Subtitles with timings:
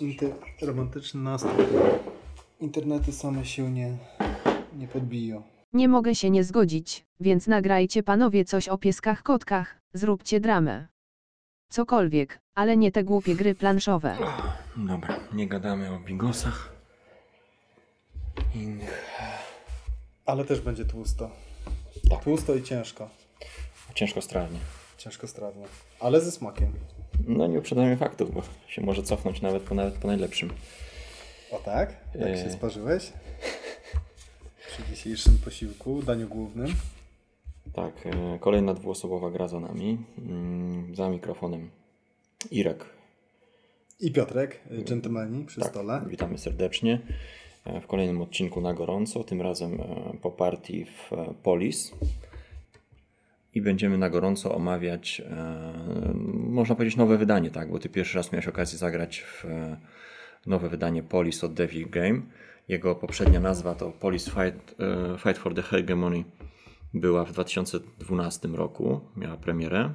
[0.00, 0.30] Inter
[0.62, 1.66] romantyczny nastrój.
[2.60, 3.96] Internety same się nie,
[4.76, 5.42] nie podbiją.
[5.72, 10.86] Nie mogę się nie zgodzić, więc nagrajcie panowie coś o pieskach kotkach, zróbcie dramę.
[11.70, 14.16] Cokolwiek, ale nie te głupie gry planszowe.
[14.76, 16.72] Dobra, nie gadamy o bigosach.
[18.54, 19.10] Innych.
[20.26, 21.30] Ale też będzie tłusto.
[22.10, 22.24] Tak.
[22.24, 23.08] Tłusto i ciężko.
[23.94, 24.58] Ciężko strawnie.
[24.98, 25.64] Ciężko strawnie.
[26.00, 26.72] Ale ze smakiem.
[27.26, 30.50] No nie uprzedzajmy faktów, bo się może cofnąć nawet po, nawet po najlepszym.
[31.50, 31.96] O tak?
[32.14, 32.52] Jak się Eee.
[32.52, 33.12] sparzyłeś?
[34.68, 36.66] Przy dzisiejszym posiłku, daniu głównym.
[37.74, 39.98] Tak, e, kolejna dwuosobowa gra za nami.
[40.18, 41.70] Mm, Za mikrofonem
[42.50, 42.84] Irek.
[44.00, 46.02] I Piotrek, dżentelmeni przy Tak, stole.
[46.06, 47.00] witamy serdecznie
[47.64, 49.84] e, w kolejnym odcinku na gorąco, tym razem e,
[50.22, 51.92] po partii w e, Polis.
[53.54, 57.70] I będziemy na gorąco omawiać, e, można powiedzieć, nowe wydanie, tak?
[57.70, 59.76] Bo ty pierwszy raz miałeś okazję zagrać w e,
[60.46, 62.20] nowe wydanie Polis od Devil Game.
[62.68, 66.24] Jego poprzednia nazwa to Polis Fight, e, Fight for the Hegemony.
[66.94, 69.92] Była w 2012 roku, miała premierę.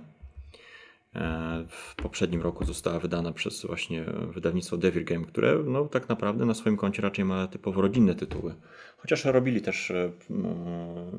[1.68, 6.54] W poprzednim roku została wydana przez właśnie wydawnictwo Devil Game, które no, tak naprawdę na
[6.54, 8.56] swoim koncie raczej ma typowo rodzinne tytuły.
[8.98, 9.94] Chociaż robili też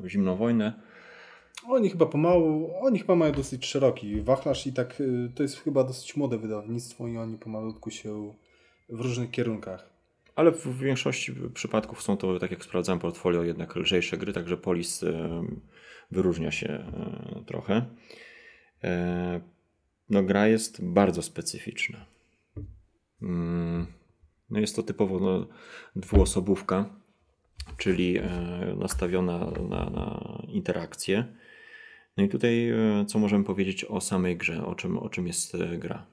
[0.07, 0.73] Zimną Wojnę.
[1.63, 5.83] Oni chyba pomału, oni chyba mają dosyć szeroki wachlarz i tak y, to jest chyba
[5.83, 8.33] dosyć młode wydawnictwo i oni pomalutku się
[8.89, 9.89] w różnych kierunkach.
[10.35, 15.03] Ale w większości przypadków są to, tak jak sprawdzałem portfolio, jednak lżejsze gry, także Polis
[15.03, 15.43] e,
[16.11, 17.85] wyróżnia się e, trochę.
[18.83, 19.41] E,
[20.09, 22.05] No gra jest bardzo specyficzna.
[23.21, 23.87] Mm,
[24.49, 25.47] No jest to typowo no,
[25.95, 26.89] dwuosobówka,
[27.77, 28.29] czyli e,
[28.79, 31.35] nastawiona na, na interakcję.
[32.17, 35.55] No i tutaj e, co możemy powiedzieć o samej grze, o czym, o czym jest
[35.55, 36.05] e, gra?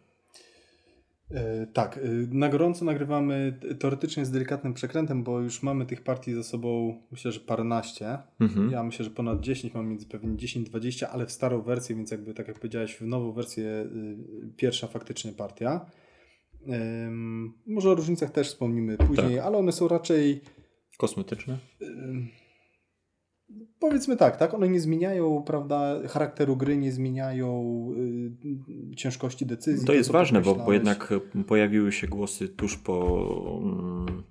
[1.31, 2.01] E, Tak,
[2.31, 7.33] na gorąco nagrywamy teoretycznie z delikatnym przekrętem, bo już mamy tych partii ze sobą myślę,
[7.33, 8.19] że paręnaście.
[8.41, 8.71] Mhm.
[8.71, 12.35] Ja myślę, że ponad 10, mam między pewnie 10-20, ale w starą wersję, więc jakby
[12.35, 13.87] tak jak powiedziałeś, w nową wersję
[14.57, 15.87] pierwsza faktycznie partia.
[17.67, 20.41] Może o różnicach też wspomnimy później, ale one są raczej
[20.99, 21.59] Kosmetyczne?
[23.79, 27.65] Powiedzmy tak, tak, one nie zmieniają, prawda, charakteru gry, nie zmieniają
[28.93, 29.87] y, ciężkości decyzji.
[29.87, 33.19] To jest co ważne, bo, bo jednak e, pojawiły się głosy tuż po,
[33.63, 34.23] mm,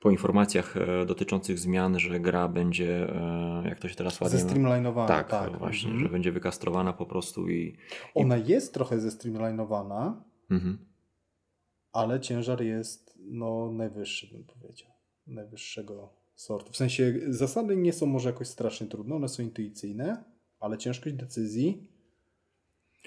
[0.00, 4.38] po informacjach e, dotyczących zmian, że gra będzie, e, jak to się teraz ładnie...
[4.38, 5.58] Zestreamlinowana, tak, tak.
[5.58, 6.06] właśnie, Mhm.
[6.06, 7.76] że będzie wykastrowana po prostu i...
[8.14, 10.78] Ona jest trochę zestreamlinowana, Mhm.
[11.92, 14.90] ale ciężar jest no, najwyższy, bym powiedział.
[15.26, 16.72] Najwyższego sortu.
[16.72, 20.24] W sensie zasady nie są może jakoś strasznie trudne, one są intuicyjne,
[20.60, 21.88] ale ciężkość decyzji,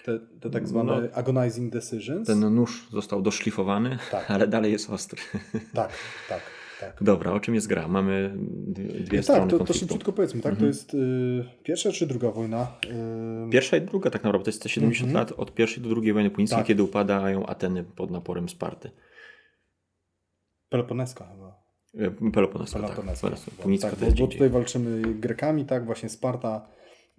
[0.05, 1.07] te, te tak zwane No.
[1.17, 4.31] agonizing decisions, Ten nóż został doszlifowany, Tak.
[4.31, 5.21] ale dalej jest ostry.
[5.73, 5.91] tak,
[6.29, 6.41] tak,
[6.79, 7.03] tak.
[7.03, 7.87] Dobra, o czym jest gra?
[7.87, 8.33] Mamy
[8.67, 9.79] dwie, dwie tak, strony to, to konfliktu.
[9.79, 10.51] szybciutko powiedzmy, tak?
[10.51, 10.67] To Mhm.
[10.67, 12.67] jest y, pierwsza czy druga wojna?
[13.47, 15.27] Y, Pierwsza i druga tak naprawdę, to jest te 70 Mhm.
[15.27, 16.67] lat od pierwszej do drugiej wojny punickiej, Tak.
[16.67, 18.91] kiedy upadają Ateny pod naporem Sparty.
[20.69, 21.46] Peloponeska chyba.
[21.97, 23.29] E, Peloponeska, Peloponeska.
[23.29, 23.39] tak.
[23.39, 25.85] Punicka tak, bo, bo tutaj walczymy Grekami, tak?
[25.85, 26.67] Właśnie Sparta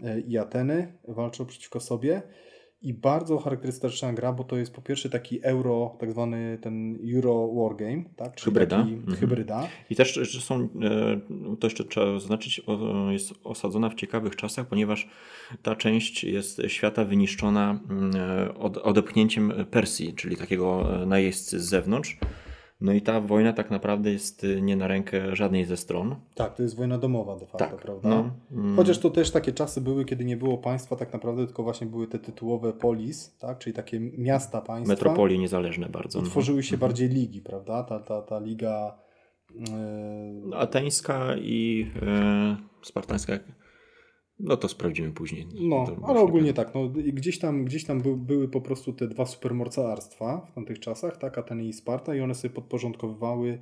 [0.01, 2.23] y, i Ateny walczą przeciwko sobie.
[2.83, 7.49] I bardzo charakterystyczna gra, bo to jest po pierwsze taki euro, tak zwany ten Euro
[7.55, 8.35] Wargame, tak?
[8.35, 8.81] Czyli Hybryda.
[8.81, 9.17] Mhm.
[9.17, 9.69] hybryda.
[9.91, 11.21] I też są, e,
[11.61, 12.63] to jeszcze trzeba zaznaczyć,
[13.11, 15.09] jest osadzona w ciekawych czasach, ponieważ
[15.63, 21.69] ta część jest świata wyniszczona mm, e, od, odepchnięciem Persji, czyli takiego e, najeźdźcy z
[21.69, 22.19] zewnątrz.
[22.81, 26.17] No i ta wojna tak naprawdę jest e, nie na rękę żadnej ze stron.
[26.35, 28.09] Tak, to jest wojna domowa de facto, Tak, prawda?
[28.09, 28.77] no, mm.
[28.77, 32.07] Chociaż to też takie czasy były, kiedy nie było państwa tak naprawdę, tylko właśnie były
[32.07, 33.59] te tytułowe polis, tak?
[33.59, 34.93] czyli takie miasta państwa.
[34.93, 36.19] Metropolie niezależne bardzo.
[36.19, 36.29] I no.
[36.29, 37.83] tworzyły się bardziej ligi, prawda?
[37.83, 38.99] Ta, ta, ta liga.
[39.55, 43.39] Yy, Ateńska i e, spartańska,
[44.41, 45.47] no to sprawdzimy później.
[45.61, 46.75] no, To ale ogólnie nie- tak.
[46.75, 51.17] No, gdzieś tam, gdzieś tam by, były po prostu te dwa supermocarstwa w tamtych czasach,
[51.17, 51.39] tak?
[51.39, 53.59] Ateny i Sparta, i one sobie podporządkowywały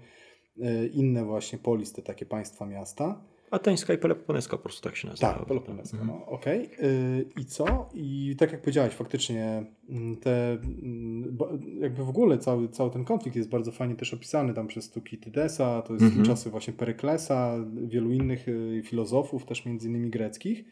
[0.56, 3.20] yy, inne właśnie polis, te takie państwa miasta.
[3.50, 5.34] Ateńska i Peloponeska po prostu tak się nazywa.
[5.34, 6.18] Tak, Peloponeska, Mhm.
[6.20, 6.60] no okej.
[6.82, 7.88] Yy, I co?
[7.94, 11.36] I tak jak powiedziałeś, faktycznie mm, te, mm,
[11.80, 15.82] jakby w ogóle cały, cały ten konflikt jest bardzo fajnie też opisany tam przez Tukitydesa,
[15.82, 16.26] to jest Mhm.
[16.26, 20.64] czasy właśnie Peryklesa, wielu innych y, filozofów, też między innymi greckich.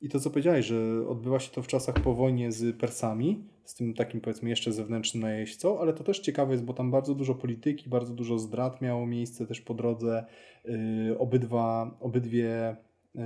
[0.00, 3.74] I to, co powiedziałeś, że odbywa się to w czasach po wojnie z Persami, z
[3.74, 7.34] tym takim powiedzmy jeszcze zewnętrznym najeźdźcą, ale to też ciekawe jest, bo tam bardzo dużo
[7.34, 10.24] polityki, bardzo dużo zdrad miało miejsce też po drodze.
[10.64, 12.76] Yy, obydwa, obydwie,
[13.14, 13.22] yy,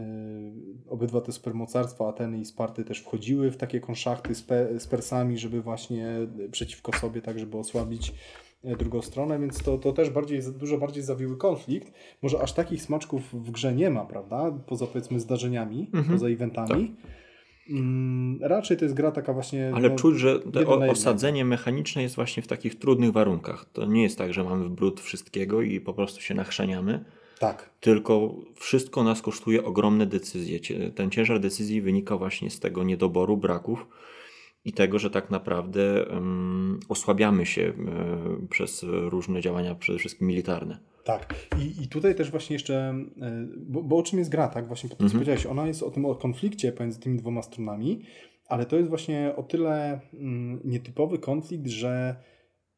[0.88, 5.38] obydwa te supermocarstwa, Ateny i Sparty też wchodziły w takie konszachty z, Pe- z Persami,
[5.38, 6.08] żeby właśnie
[6.50, 8.12] przeciwko sobie, tak żeby osłabić
[8.78, 11.92] drugą stronę, więc to, to też bardziej, dużo bardziej zawiły konflikt.
[12.22, 14.52] Może aż takich smaczków w grze nie ma, prawda?
[14.66, 16.18] Poza powiedzmy zdarzeniami, mhm.
[16.18, 16.68] poza eventami.
[16.68, 17.10] Tak.
[17.70, 19.72] Mm, raczej to jest gra taka właśnie.
[19.74, 20.40] Ale no, czuć, że
[20.90, 23.64] osadzenie mechaniczne jest właśnie w takich trudnych warunkach.
[23.72, 27.04] To nie jest tak, że mamy w brud wszystkiego i po prostu się nachrzaniamy.
[27.38, 27.70] Tak.
[27.80, 30.58] Tylko wszystko nas kosztuje ogromne decyzje.
[30.94, 33.86] Ten ciężar decyzji wynika właśnie z tego niedoboru, braków
[34.64, 40.78] i tego, że tak naprawdę um, osłabiamy się um, przez różne działania, przede wszystkim militarne.
[41.04, 41.34] Tak.
[41.58, 42.94] I, i tutaj też właśnie jeszcze,
[43.56, 44.66] bo, bo o czym jest gra, tak?
[44.66, 45.10] Właśnie mhm.
[45.10, 48.02] powiedziałeś, ona jest o tym o konflikcie pomiędzy tymi dwoma stronami,
[48.46, 52.16] ale to jest właśnie o tyle mm, nietypowy konflikt, że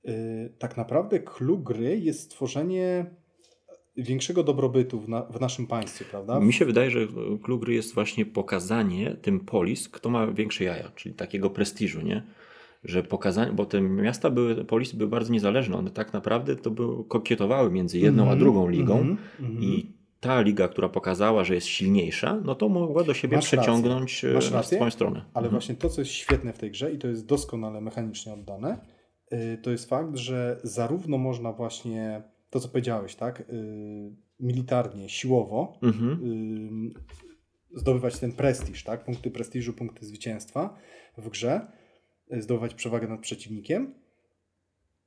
[0.08, 3.06] y, tak naprawdę clue gry jest stworzenie
[3.96, 6.40] większego dobrobytu w, na, w, naszym państwie, prawda?
[6.40, 7.06] Mi się wydaje, że
[7.42, 12.22] clue gry jest właśnie pokazanie tym polis, kto ma większe jaja, czyli takiego prestiżu, nie?
[12.84, 17.04] że pokazanie, bo te miasta były, polis były bardzo niezależne, one tak naprawdę to były,
[17.04, 20.88] kokietowały między jedną mm -hmm, a mhm, drugą ligą mm -hmm, i ta liga, która
[20.88, 24.34] pokazała, że jest silniejsza, no to mogła do siebie Masz przeciągnąć rację.
[24.34, 25.20] Masz rację, swoją stronę.
[25.34, 25.50] Ale mhm.
[25.50, 28.78] właśnie to, co jest świetne w tej grze i to jest doskonale mechanicznie oddane,
[29.30, 32.22] yy, to jest fakt, że zarówno można właśnie
[32.56, 40.06] to, co powiedziałeś, tak, yy, militarnie, siłowo yy, zdobywać ten prestiż, tak, punkty prestiżu, punkty
[40.06, 40.76] zwycięstwa
[41.18, 41.66] w grze,
[42.30, 43.94] zdobywać przewagę nad przeciwnikiem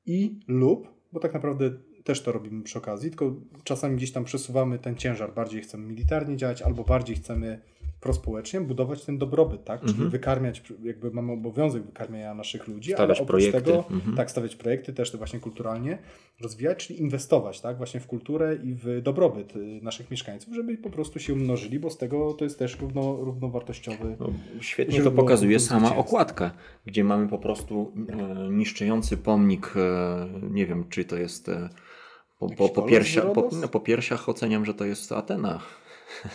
[0.05, 1.71] i lub, bo tak naprawdę
[2.03, 6.37] też to robimy przy okazji, tylko czasami gdzieś tam przesuwamy ten ciężar, bardziej chcemy militarnie
[6.37, 7.61] działać, albo bardziej chcemy
[8.01, 9.79] prospołecznie budować ten dobrobyt, tak?
[9.79, 10.09] Czyli mhm.
[10.09, 13.61] wykarmiać, jakby mamy obowiązek wykarmiania naszych ludzi, stawiać ale oprócz projekty.
[13.61, 14.15] tego, mhm.
[14.15, 15.97] tak, stawiać projekty też to właśnie kulturalnie
[16.41, 17.77] rozwijać, czyli inwestować, tak?
[17.77, 21.89] Właśnie w kulturę i w dobrobyt y, naszych mieszkańców, żeby po prostu się mnożyli, bo
[21.89, 24.17] z tego to jest też równo, równowartościowy.
[24.19, 24.29] No,
[24.61, 26.51] świetnie to pokazuje sama okładka,
[26.85, 31.69] gdzie mamy po prostu e, niszczący pomnik, e, nie wiem, czy to jest e,
[32.39, 35.59] po, po, po, piersia, po, no, po piersiach oceniam, że to jest Atena.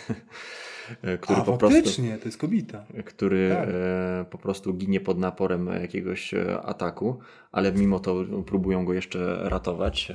[1.01, 2.01] E, który A, po prostu.
[2.21, 2.85] to jest kobieta.
[3.05, 3.69] Który tak.
[3.69, 7.19] e, po prostu ginie pod naporem jakiegoś e, ataku,
[7.51, 10.11] ale mimo to próbują go jeszcze ratować.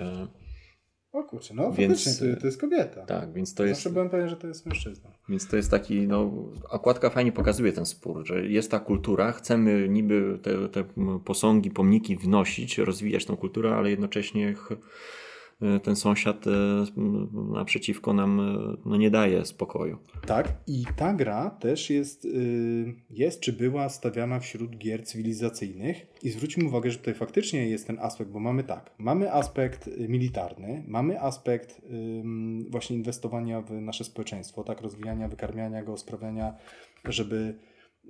[1.12, 3.06] O kurczę, no więc, faktycznie, to, to jest kobieta.
[3.06, 3.80] Tak, więc to jest...
[3.80, 5.10] Zawsze byłem pewien, że to jest mężczyzna.
[5.28, 6.32] Więc to jest taki, no,
[6.68, 10.84] okładka fajnie pokazuje ten spór, że jest ta kultura, chcemy niby te, te
[11.24, 14.54] posągi, pomniki wnosić, rozwijać tą kulturę, ale jednocześnie
[15.82, 16.50] ten sąsiad e,
[17.52, 19.98] naprzeciwko nam e, no, nie daje spokoju.
[20.26, 22.28] Tak, i ta gra też jest,
[23.10, 26.06] jest czy była stawiana wśród gier cywilizacyjnych.
[26.22, 30.84] I zwróćmy uwagę, że tutaj faktycznie jest ten aspekt, bo mamy tak, mamy aspekt militarny,
[30.88, 31.82] mamy aspekt
[32.70, 36.54] właśnie inwestowania w nasze społeczeństwo, tak, rozwijania, wykarmiania go, sprawiania,
[37.04, 37.58] żeby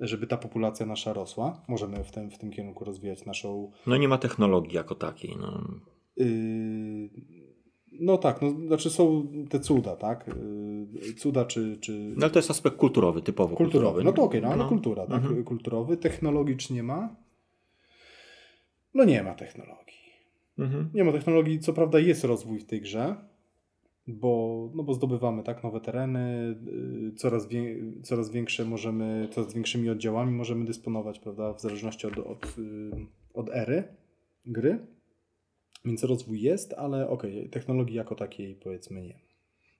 [0.00, 1.64] żeby ta populacja nasza rosła.
[1.68, 3.72] Możemy w tym, w tym kierunku rozwijać naszą.
[3.86, 5.36] No nie ma technologii jako takiej.
[5.40, 5.64] No.
[6.16, 7.10] Yy,
[8.00, 10.26] no tak, no, znaczy są te cuda, tak?
[11.06, 11.92] Yy, cuda czy, czy...
[12.16, 13.72] No ale to jest aspekt kulturowy, typowo kulturowy.
[13.72, 14.04] kulturowy.
[14.04, 15.22] No to okej, okay, no, no, kultura, tak?
[15.22, 15.44] Mhm.
[15.44, 15.96] Kulturowy.
[15.96, 17.16] Technologicznie ma?
[18.94, 20.00] No nie ma technologii.
[20.58, 20.90] Mhm.
[20.94, 23.16] Nie ma technologii, co prawda jest rozwój w tej grze,
[24.06, 29.90] bo, no bo zdobywamy tak nowe tereny, yy, coraz, wie, coraz większe możemy, coraz większymi
[29.90, 32.56] oddziałami możemy dysponować, prawda, w zależności od, od,
[33.34, 33.84] od ery
[34.46, 34.78] gry.
[35.84, 39.30] Więc rozwój jest, ale okej, okay, technologii jako takiej powiedzmy nie.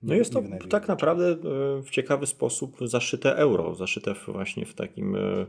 [0.03, 1.37] No jest to tak naprawdę e,
[1.83, 5.45] w ciekawy sposób zaszyte euro, zaszyte właśnie w takim e,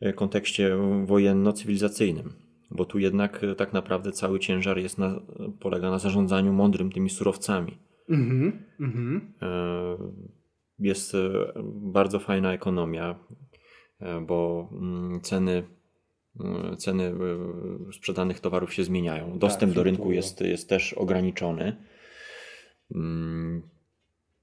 [0.00, 0.76] e, kontekście
[1.06, 2.32] wojenno-cywilizacyjnym,
[2.70, 5.20] bo tu jednak tak naprawdę cały ciężar jest na,
[5.60, 7.78] polega na zarządzaniu mądrym tymi surowcami.
[8.08, 9.20] Mm -hmm.
[10.78, 11.12] Jest
[11.66, 13.18] bardzo fajna ekonomia,
[14.26, 15.62] bo mm, ceny
[16.78, 19.38] ceny e, sprzedanych towarów się zmieniają.
[19.38, 21.76] Dostęp tak, do rynku jest, jest też ograniczony.
[22.94, 23.62] Mm,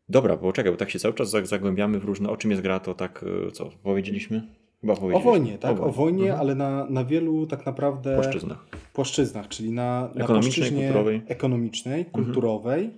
[0.10, 2.30] dobra, bo czekaj, bo tak się cały czas zagłębiamy w różne.
[2.30, 4.48] O czym jest gra, to tak e, co powiedzieliśmy?
[4.82, 5.30] Chyba powiedzieliśmy.
[5.30, 6.40] O wojnie, tak, o wojnie, o wojnie mhm.
[6.40, 8.68] ale na, na wielu tak naprawdę płaszczyznach.
[8.94, 12.26] Płaszczyznach, czyli na, na ekonomicznej, kulturowej, ekonomicznej, mhm.
[12.26, 12.90] kulturowej,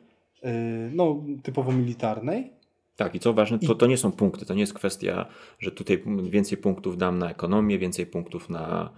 [0.41, 0.95] mhm.
[0.95, 2.58] no typowo militarnej
[2.99, 5.25] tak, i co ważne, to, to nie są punkty, to nie jest kwestia,
[5.59, 8.93] że tutaj więcej punktów dam na ekonomię, więcej punktów na,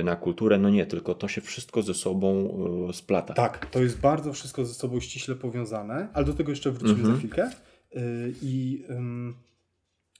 [0.00, 0.58] y, na kulturę.
[0.58, 2.58] No nie, tylko to się wszystko ze sobą
[2.90, 3.34] y, splata.
[3.34, 7.14] Tak, to jest bardzo wszystko ze sobą ściśle powiązane, ale do tego jeszcze wrócimy mhm.
[7.14, 7.50] za chwilkę.
[7.96, 8.84] Y, I,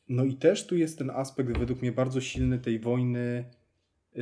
[0.09, 3.45] no i też tu jest ten aspekt według mnie bardzo silny tej wojny,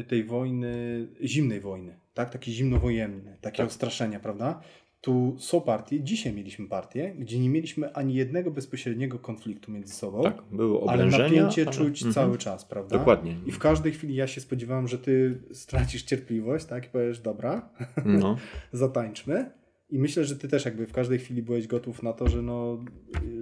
[0.09, 2.31] tej wojny, zimnej wojny, tak?
[2.31, 3.73] Taki zimnowojenny, takie tak.
[3.73, 4.61] straszenia, prawda?
[5.05, 10.23] Tu są partie, dzisiaj mieliśmy partię, gdzie nie mieliśmy ani jednego bezpośredniego konfliktu między sobą.
[10.23, 11.25] Tak, były Ale oblężenia.
[11.25, 12.15] napięcie ale- czuć Mhm.
[12.15, 12.99] cały czas, prawda?
[12.99, 13.37] Dokładnie.
[13.47, 16.87] I w każdej chwili ja się spodziewałem, że ty stracisz cierpliwość, tak?
[16.87, 17.69] I powiesz, dobra,
[18.05, 18.37] No,
[18.73, 19.51] zatańczmy.
[19.91, 22.85] I myślę, że ty też jakby w każdej chwili byłeś gotów na to, że, no,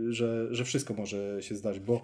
[0.08, 2.02] y, że, że wszystko może się zdać, bo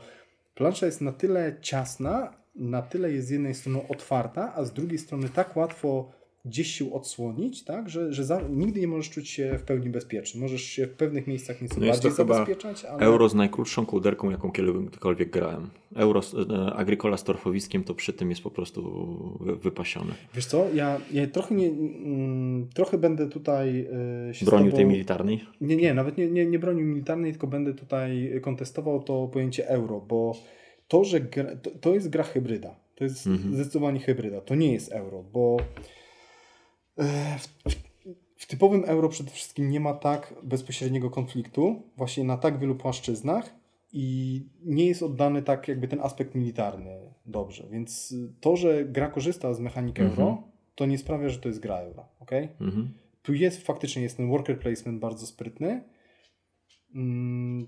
[0.54, 4.98] plansza jest na tyle ciasna, na tyle jest z jednej strony otwarta, a z drugiej
[4.98, 6.10] strony tak łatwo
[6.48, 10.40] gdzieś się odsłonić, tak, że, że za, nigdy nie możesz czuć się w pełni bezpieczny.
[10.40, 13.06] Możesz się w pewnych miejscach nieco No bardziej zabezpieczać, ale...
[13.06, 15.70] euro z najkrótszą kołderką, jaką kiedykolwiek grałem.
[15.96, 18.82] Euro z e, Agricola z torfowiskiem to przy tym jest po prostu
[19.40, 20.14] wy- wypasione.
[20.34, 23.86] Wiesz co, ja, ja trochę, nie, mm, trochę będę tutaj
[24.30, 24.76] y, się Bronił tobą...
[24.76, 25.40] tej militarnej.
[25.60, 30.00] Nie, nie, nawet nie, nie, nie broni militarnej, tylko będę tutaj kontestował to pojęcie euro,
[30.08, 30.36] bo
[30.88, 32.74] to, że gra, to, to jest gra hybryda.
[32.94, 33.54] To jest Mhm.
[33.54, 34.40] zdecydowanie hybryda.
[34.40, 35.64] To nie jest euro, bo e,
[37.38, 37.48] w,
[38.36, 43.54] w, typowym euro przede wszystkim nie ma tak bezpośredniego konfliktu, właśnie na tak wielu płaszczyznach
[43.92, 47.68] i nie jest oddany tak jakby ten aspekt militarny dobrze.
[47.70, 50.18] Więc to, że gra korzysta z mechanik Mhm.
[50.18, 50.42] euro,
[50.74, 52.08] to nie sprawia, że to jest gra euro.
[52.20, 52.48] Okay?
[52.60, 52.92] Mhm.
[53.22, 55.84] tu jest faktycznie jest ten worker placement bardzo sprytny.
[56.94, 57.66] Mm,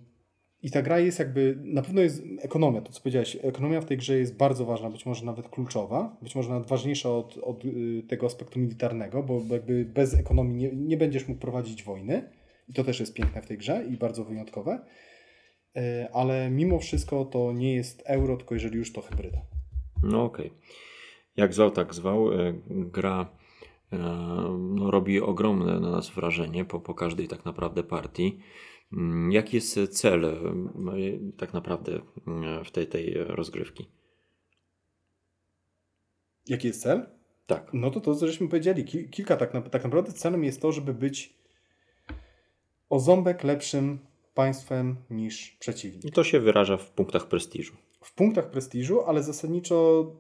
[0.62, 3.96] I ta gra jest jakby, na pewno jest ekonomia, to co powiedziałeś, ekonomia w tej
[3.96, 8.02] grze jest bardzo ważna, być może nawet kluczowa, być może nawet ważniejsza od, od y,
[8.08, 12.30] tego aspektu militarnego, bo jakby bez ekonomii nie, nie będziesz mógł prowadzić wojny
[12.68, 14.80] i to też jest piękne w tej grze i bardzo wyjątkowe,
[15.76, 19.38] E, ale mimo wszystko to nie jest euro, tylko jeżeli już to hybryda.
[20.02, 20.52] No okej.
[21.36, 22.32] Jak zwał, tak zwał.
[22.32, 23.26] E, Gra
[23.92, 23.98] e,
[24.58, 28.38] no, robi ogromne na nas wrażenie po, po każdej tak naprawdę partii.
[28.92, 30.38] Mm, Jaki jest cel e,
[31.38, 33.88] tak naprawdę e, w tej, tej rozgrywki?
[36.46, 37.06] Jaki jest cel?
[37.46, 37.70] Tak.
[37.72, 40.72] No to to, co żeśmy powiedzieli, ki- kilka tak, na, tak naprawdę celem jest to,
[40.72, 41.34] żeby być
[42.90, 43.98] o ząbek lepszym
[44.34, 46.04] państwem niż przeciwnik.
[46.04, 47.76] I to się wyraża w punktach prestiżu.
[48.04, 50.16] W punktach prestiżu, ale zasadniczo mm,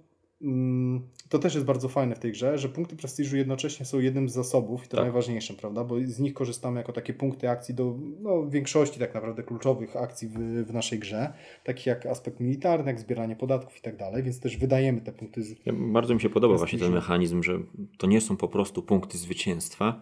[1.28, 4.32] to też jest bardzo fajne w tej grze, że punkty prestiżu jednocześnie są jednym z
[4.32, 5.04] zasobów i to Tak.
[5.04, 5.84] najważniejszym, prawda?
[5.84, 10.28] Bo z nich korzystamy jako takie punkty akcji do no, większości tak naprawdę kluczowych akcji
[10.28, 10.32] w,
[10.66, 11.32] w naszej grze,
[11.64, 15.42] takich jak aspekt militarny, jak zbieranie podatków i tak dalej, więc też wydajemy te punkty
[15.42, 16.94] z, Ja, bardzo mi się podoba właśnie ten Prestiżu.
[17.08, 17.58] mechanizm, że
[17.98, 20.00] to nie są po prostu punkty zwycięstwa,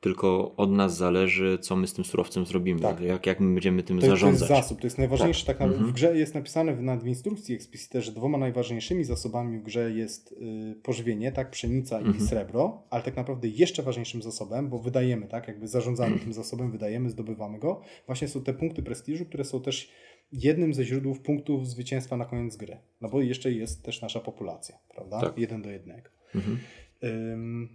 [0.00, 3.00] tylko od nas zależy, co my z tym surowcem zrobimy, Tak.
[3.00, 4.48] jak, jak my będziemy tym To, jest- to jest zarządzać.
[4.64, 5.46] zasób, to jest najważniejszy.
[5.46, 5.54] Tak.
[5.54, 5.74] naprawdę.
[5.76, 5.92] Mhm.
[5.92, 10.32] W grze jest napisane w, w instrukcji eksplicite, że dwoma najważniejszymi zasobami w grze jest
[10.32, 12.26] y, pożywienie, tak, pszenica i Mhm.
[12.26, 17.10] srebro, ale tak naprawdę jeszcze ważniejszym zasobem, bo wydajemy, tak, jakby zarządzamy tym zasobem, wydajemy,
[17.10, 19.90] zdobywamy go, właśnie są te punkty prestiżu, które są też
[20.32, 22.76] jednym ze źródeł punktów zwycięstwa na koniec gry.
[23.00, 25.20] No bo jeszcze jest też nasza populacja, prawda?
[25.20, 25.38] Tak.
[25.38, 26.08] Jeden do jednego.
[26.34, 26.58] Mhm.
[27.04, 27.68] Ym,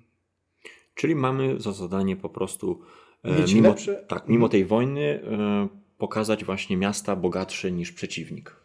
[0.95, 2.79] Czyli mamy za zadanie po prostu
[3.23, 5.67] e, Mieć mimo, lepsze- tak, mimo tej wojny e,
[5.97, 8.55] pokazać właśnie miasta bogatsze niż przeciwnik.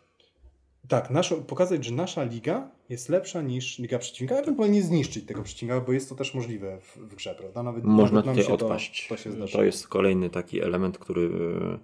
[0.89, 5.81] Tak, naszą, pokazać, że nasza liga jest lepsza niż liga przeciwnika, ewentualnie zniszczyć tego przeciwnika,
[5.81, 7.63] bo jest to też możliwe w, w grze, prawda?
[7.63, 9.09] Nawet, Można nawet tutaj się odpaść.
[9.09, 9.17] To,
[9.47, 11.31] to to jest kolejny taki element, który
[11.75, 11.79] e,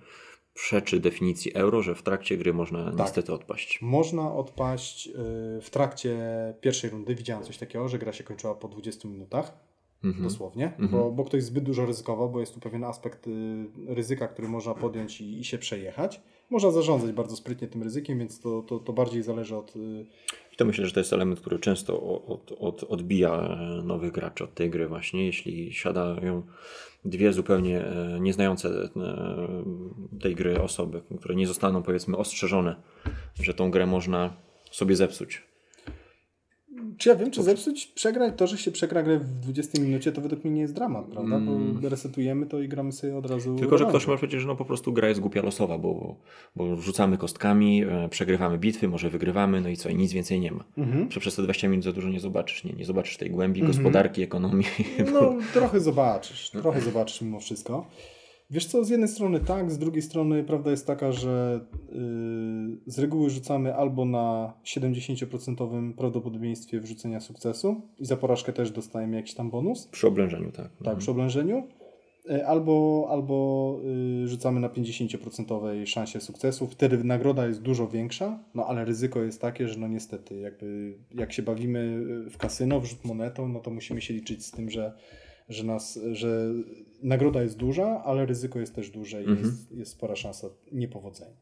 [0.54, 2.98] przeczy definicji euro, że w trakcie gry można Tak.
[2.98, 3.78] niestety odpaść.
[3.82, 5.08] Można odpaść
[5.62, 6.18] w trakcie
[6.60, 7.14] pierwszej rundy.
[7.14, 9.52] Widziałem coś takiego, że gra się kończyła po 20 minutach,
[10.04, 10.24] Mhm.
[10.24, 10.88] dosłownie, Mhm.
[10.88, 13.30] bo, bo ktoś zbyt dużo ryzykował, bo jest tu pewien aspekt y,
[13.86, 16.20] ryzyka, który można podjąć i, i się przejechać.
[16.50, 20.06] Można zarządzać bardzo sprytnie tym ryzykiem, więc to, to, to bardziej zależy od, y,
[20.52, 24.44] I to myślę, że to jest element, który często od, od, odbija e, nowych graczy
[24.44, 26.42] od tej gry właśnie, jeśli siadają
[27.04, 28.88] dwie zupełnie e, nieznające e,
[30.20, 32.76] tej gry osoby, które nie zostaną powiedzmy ostrzeżone,
[33.34, 34.36] że tą grę można
[34.70, 35.51] sobie zepsuć.
[36.98, 40.20] Czy ja wiem, czy zepsuć, przegrać to, że się przegra grę w 20 minucie, to
[40.20, 41.40] według mnie nie jest dramat, prawda?
[41.40, 43.48] Bo resetujemy to i gramy sobie od razu.
[43.48, 43.60] Mm.
[43.60, 46.16] Tylko, że ktoś może powiedzieć, że no po prostu gra jest głupia losowa, bo,
[46.56, 50.52] bo rzucamy kostkami, e, przegrywamy bitwy, może wygrywamy, no i co, i nic więcej nie
[50.52, 50.64] ma.
[50.78, 51.10] Mhm.
[51.10, 53.76] Że przez te 20 minut za dużo nie zobaczysz, nie, nie zobaczysz tej głębi Mhm.
[53.76, 54.66] gospodarki, ekonomii.
[55.12, 57.86] No, trochę zobaczysz, trochę zobaczysz mimo wszystko.
[58.52, 61.60] Wiesz co, z jednej strony tak, z drugiej strony prawda jest taka, że
[61.92, 61.96] yy,
[62.86, 69.34] z reguły rzucamy albo na 70% prawdopodobieństwie wrzucenia sukcesu i za porażkę też dostajemy jakiś
[69.34, 70.68] tam bonus, Przy oblężeniu, tak.
[70.84, 71.62] tak, przy oblężeniu,
[72.28, 73.78] yy, albo, albo
[74.20, 79.40] yy, rzucamy na 50% szansie sukcesu, wtedy nagroda jest dużo większa, no ale ryzyko jest
[79.40, 83.70] takie, że no niestety jakby jak się bawimy w kasyno, w rzut monetą, no to
[83.70, 84.92] musimy się liczyć z tym, że
[85.48, 86.52] że, nas, że
[87.02, 89.46] nagroda jest duża, ale ryzyko jest też duże i Mhm.
[89.46, 91.36] jest, jest spora szansa niepowodzenia.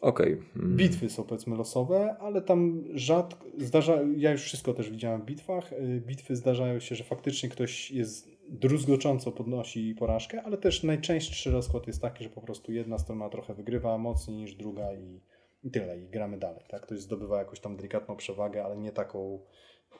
[0.00, 0.42] Okej.
[0.56, 0.76] Mm.
[0.76, 5.72] Bitwy są powiedzmy losowe, ale tam rzadko zdarza, ja już wszystko też widziałem w bitwach,
[5.72, 11.86] y, bitwy zdarzają się, że faktycznie ktoś jest druzgocząco podnosi porażkę, ale też najczęstszy rozkład
[11.86, 15.20] jest taki, że po prostu jedna strona trochę wygrywa mocniej niż druga i,
[15.62, 16.64] i tyle, i gramy dalej.
[16.68, 16.82] Tak?
[16.82, 19.40] Ktoś zdobywa jakąś tam delikatną przewagę, ale nie taką.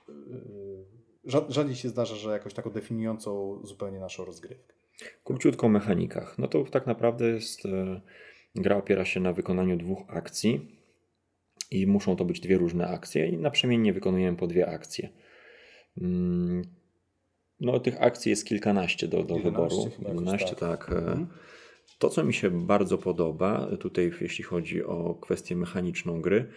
[0.08, 4.74] Yy, rzadziej się zdarza, że jakoś taką definiującą zupełnie naszą rozgrywkę.
[5.24, 6.38] Króciutko o mechanikach.
[6.38, 7.64] No to tak naprawdę jest.
[7.64, 8.00] Yy,
[8.54, 10.78] gra opiera się na wykonaniu dwóch akcji
[11.70, 15.08] i muszą to być dwie różne akcje i naprzemiennie wykonujemy po dwie akcje.
[16.00, 16.62] Mm,
[17.60, 19.90] no, tych akcji jest kilkanaście do, do wyboru.
[19.96, 20.86] Kilkanaście, tak.
[20.86, 20.92] tak.
[20.92, 21.26] Mhm.
[21.98, 26.48] To, co mi się bardzo podoba, tutaj jeśli chodzi o kwestię mechaniczną gry,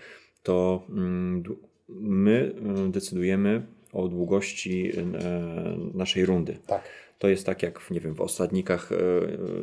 [0.43, 1.43] to mm,
[1.89, 2.55] my
[2.89, 5.03] decydujemy o długości y,
[5.93, 6.57] naszej rundy.
[6.67, 6.83] Tak.
[7.19, 8.97] To jest tak jak w, nie wiem, w Osadnikach y,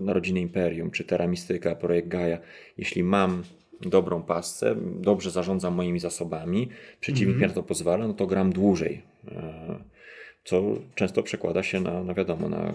[0.01, 2.39] Narodziny Imperium, czy Terra Mystyka, Projekt Gaia.
[2.79, 3.43] Jeśli mam
[3.81, 6.69] dobrą pasce, dobrze zarządzam moimi zasobami,
[7.01, 7.43] przeciwnik mm -hmm.
[7.43, 9.03] mi na to pozwala, no to gram dłużej.
[9.29, 9.79] E,
[10.45, 10.63] co
[10.95, 12.73] często przekłada się na, na wiadomo, na,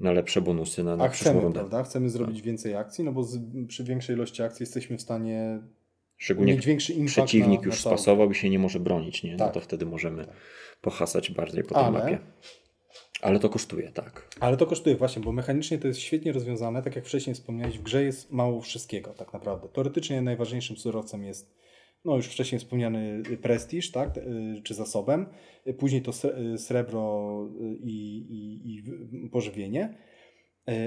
[0.00, 1.58] na lepsze bonusy na, na A chcemy, rundę.
[1.58, 1.82] prawda?
[1.82, 2.46] Chcemy zrobić tak.
[2.46, 3.38] więcej akcji, no bo z,
[3.68, 5.60] przy większej ilości akcji jesteśmy w stanie
[6.18, 6.58] Szczególnie
[7.06, 9.32] przeciwnik na, już spasował i się nie może bronić, nie?
[9.32, 9.46] No tak.
[9.46, 10.34] No to wtedy możemy tak.
[10.80, 11.98] pohasać bardziej po tej Ale...
[11.98, 12.18] mapie.
[13.22, 14.28] Ale to kosztuje, tak.
[14.40, 16.82] Ale to kosztuje właśnie, bo mechanicznie to jest świetnie rozwiązane.
[16.82, 19.68] Tak jak wcześniej wspomniałeś, w grze jest mało wszystkiego tak naprawdę.
[19.68, 21.54] Teoretycznie najważniejszym surowcem jest
[22.04, 25.26] no już wcześniej wspomniany prestiż, tak, y, czy zasobem,
[25.78, 26.12] później to
[26.54, 27.30] y, srebro
[27.80, 28.68] i, i,
[29.24, 29.94] i pożywienie,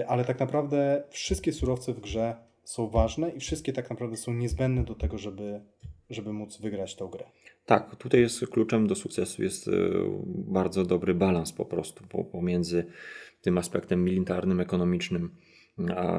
[0.08, 2.36] ale tak naprawdę wszystkie surowce w grze
[2.68, 5.62] są ważne i wszystkie tak naprawdę są niezbędne do tego, żeby,
[6.10, 7.26] żeby móc wygrać tą grę.
[7.66, 9.70] Tak, tutaj jest kluczem do sukcesu jest
[10.28, 12.86] bardzo dobry balans po prostu pomiędzy
[13.42, 15.36] tym aspektem militarnym, ekonomicznym,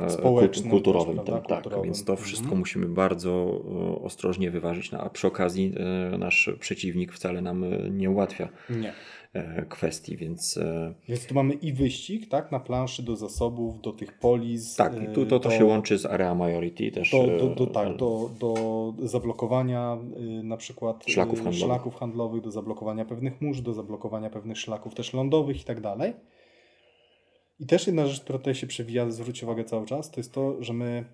[0.08, 1.18] społecznym, kulturowym.
[1.18, 1.84] Też, tak, kulturowym.
[1.84, 2.58] więc to wszystko mhm.
[2.58, 3.60] musimy bardzo
[3.98, 4.92] e, ostrożnie wyważyć.
[4.92, 5.74] No, a przy okazji
[6.14, 8.92] e, nasz przeciwnik wcale nam e, nie ułatwia nie.
[9.68, 10.58] kwestii, więc...
[11.08, 14.76] Więc tu mamy i wyścig, tak, na planszy do zasobów, do tych polis.
[14.76, 17.10] Tak, i tu to, to się łączy z area majority też.
[17.10, 19.98] Do, do, do, tak, do, do zablokowania
[20.42, 21.60] na przykład szlaków handlowych.
[21.60, 26.12] szlaków handlowych, do zablokowania pewnych mórz, do zablokowania pewnych szlaków też lądowych i tak dalej.
[27.58, 30.62] I też jedna rzecz, która tutaj się przewija, zwróć uwagę cały czas, to jest to,
[30.62, 31.04] że my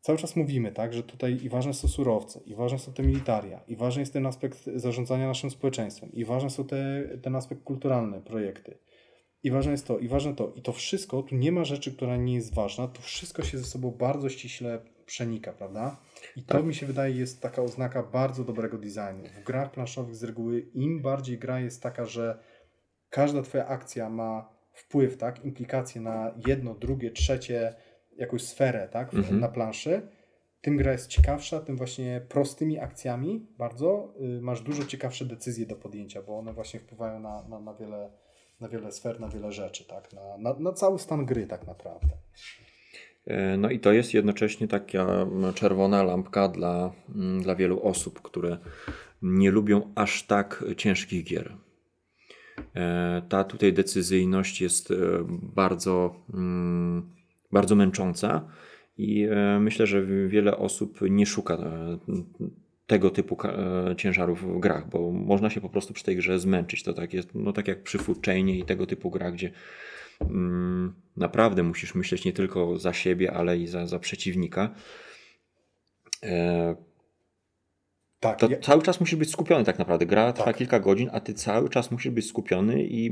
[0.00, 3.60] cały czas mówimy, tak, że tutaj i ważne są surowce, i ważne są te militaria,
[3.68, 8.20] i ważny jest ten aspekt zarządzania naszym społeczeństwem, i ważne są te, ten aspekt kulturalny,
[8.20, 8.78] projekty.
[9.42, 10.52] I ważne jest to, i ważne to.
[10.56, 13.64] I to wszystko, tu nie ma rzeczy, która nie jest ważna, to wszystko się ze
[13.64, 15.96] sobą bardzo ściśle przenika, prawda?
[16.36, 16.64] I to tak.
[16.64, 19.24] mi się wydaje jest taka oznaka bardzo dobrego designu.
[19.40, 22.38] W grach planszowych z reguły im bardziej gra jest taka, że
[23.10, 27.74] każda twoja akcja ma wpływ, tak, implikacje na jedno, drugie, trzecie,
[28.16, 29.40] jakąś sferę, tak, mhm.
[29.40, 30.02] na planszy,
[30.60, 35.76] tym gra jest ciekawsza, tym właśnie prostymi akcjami bardzo y, masz dużo ciekawsze decyzje do
[35.76, 38.10] podjęcia, bo one właśnie wpływają na, na, na, wiele,
[38.60, 42.08] na wiele sfer, na wiele rzeczy, tak, na, na, na cały stan gry tak naprawdę.
[43.26, 46.92] E, no i to jest jednocześnie taka czerwona lampka dla,
[47.42, 48.58] dla wielu osób, które
[49.22, 51.56] nie lubią aż tak ciężkich gier.
[52.76, 54.94] E, ta tutaj decyzyjność jest e,
[55.28, 57.10] bardzo, mm,
[57.52, 58.48] bardzo męcząca
[58.98, 61.58] i e, myślę, że wiele osób nie szuka
[62.86, 63.36] tego typu
[63.96, 66.82] ciężarów w grach, bo można się po prostu przy tej grze zmęczyć.
[66.82, 69.50] To tak jest, no tak jak przy Food i tego typu grach, gdzie
[70.20, 74.74] mm, naprawdę musisz myśleć nie tylko za siebie, ale i za, za przeciwnika.
[78.20, 78.58] Tak, to ja...
[78.58, 80.06] cały czas musisz być skupiony tak naprawdę.
[80.06, 80.56] Gra trwa tak.
[80.56, 83.10] kilka godzin, a ty cały czas musisz być skupiony i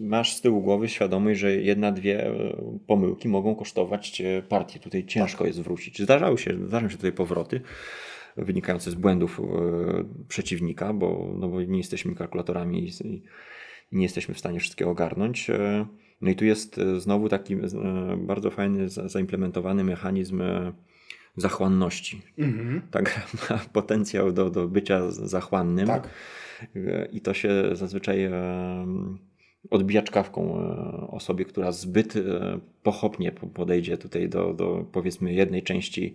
[0.00, 2.32] masz z tyłu głowy świadomość, że jedna, dwie e,
[2.86, 4.80] pomyłki mogą kosztować partię.
[4.80, 5.46] Tutaj ciężko tak.
[5.46, 6.02] jest wrócić.
[6.02, 7.60] Zdarzały się, zdarzają się tutaj powroty
[8.36, 9.44] wynikające z błędów e,
[10.28, 13.22] przeciwnika, bo, no bo nie jesteśmy kalkulatorami i
[13.92, 15.50] nie jesteśmy w stanie wszystkiego ogarnąć.
[15.50, 15.86] E,
[16.20, 17.56] no i tu jest znowu taki
[18.16, 20.42] bardzo fajny, zaimplementowany mechanizm
[21.36, 22.22] zachłanności.
[22.38, 22.82] Mhm.
[22.90, 23.20] Tak,
[23.50, 25.86] ma potencjał do, do bycia zachłannym.
[25.86, 26.08] Tak.
[27.12, 28.30] I to się zazwyczaj
[29.70, 32.20] odbija czkawką e, osobie, która zbyt e,
[32.82, 36.14] pochopnie podejdzie tutaj do, do powiedzmy jednej części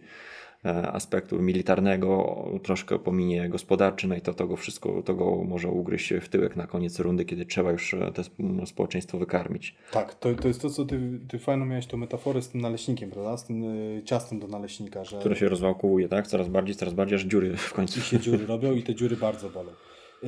[0.63, 6.13] aspektu militarnego, troszkę pominie gospodarczy, no i to, to go wszystko, to go może ugryźć
[6.21, 8.23] w tyłek na koniec rundy, kiedy trzeba już e, to
[8.65, 9.75] społeczeństwo wykarmić.
[9.91, 13.11] Tak, to, to jest to, co ty, ty fajną miałeś tą metaforę z tym naleśnikiem,
[13.11, 13.37] prawda?
[13.37, 15.19] Z tym y, ciastem do naleśnika, że...
[15.19, 16.27] Które się rozwałkuje, tak?
[16.27, 17.99] Coraz bardziej, coraz bardziej, aż dziury w końcu.
[17.99, 19.71] I się dziury robią i te dziury bardzo bolą.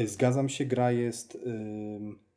[0.05, 1.39] Zgadzam się, gra jest...
[1.45, 2.30] Yy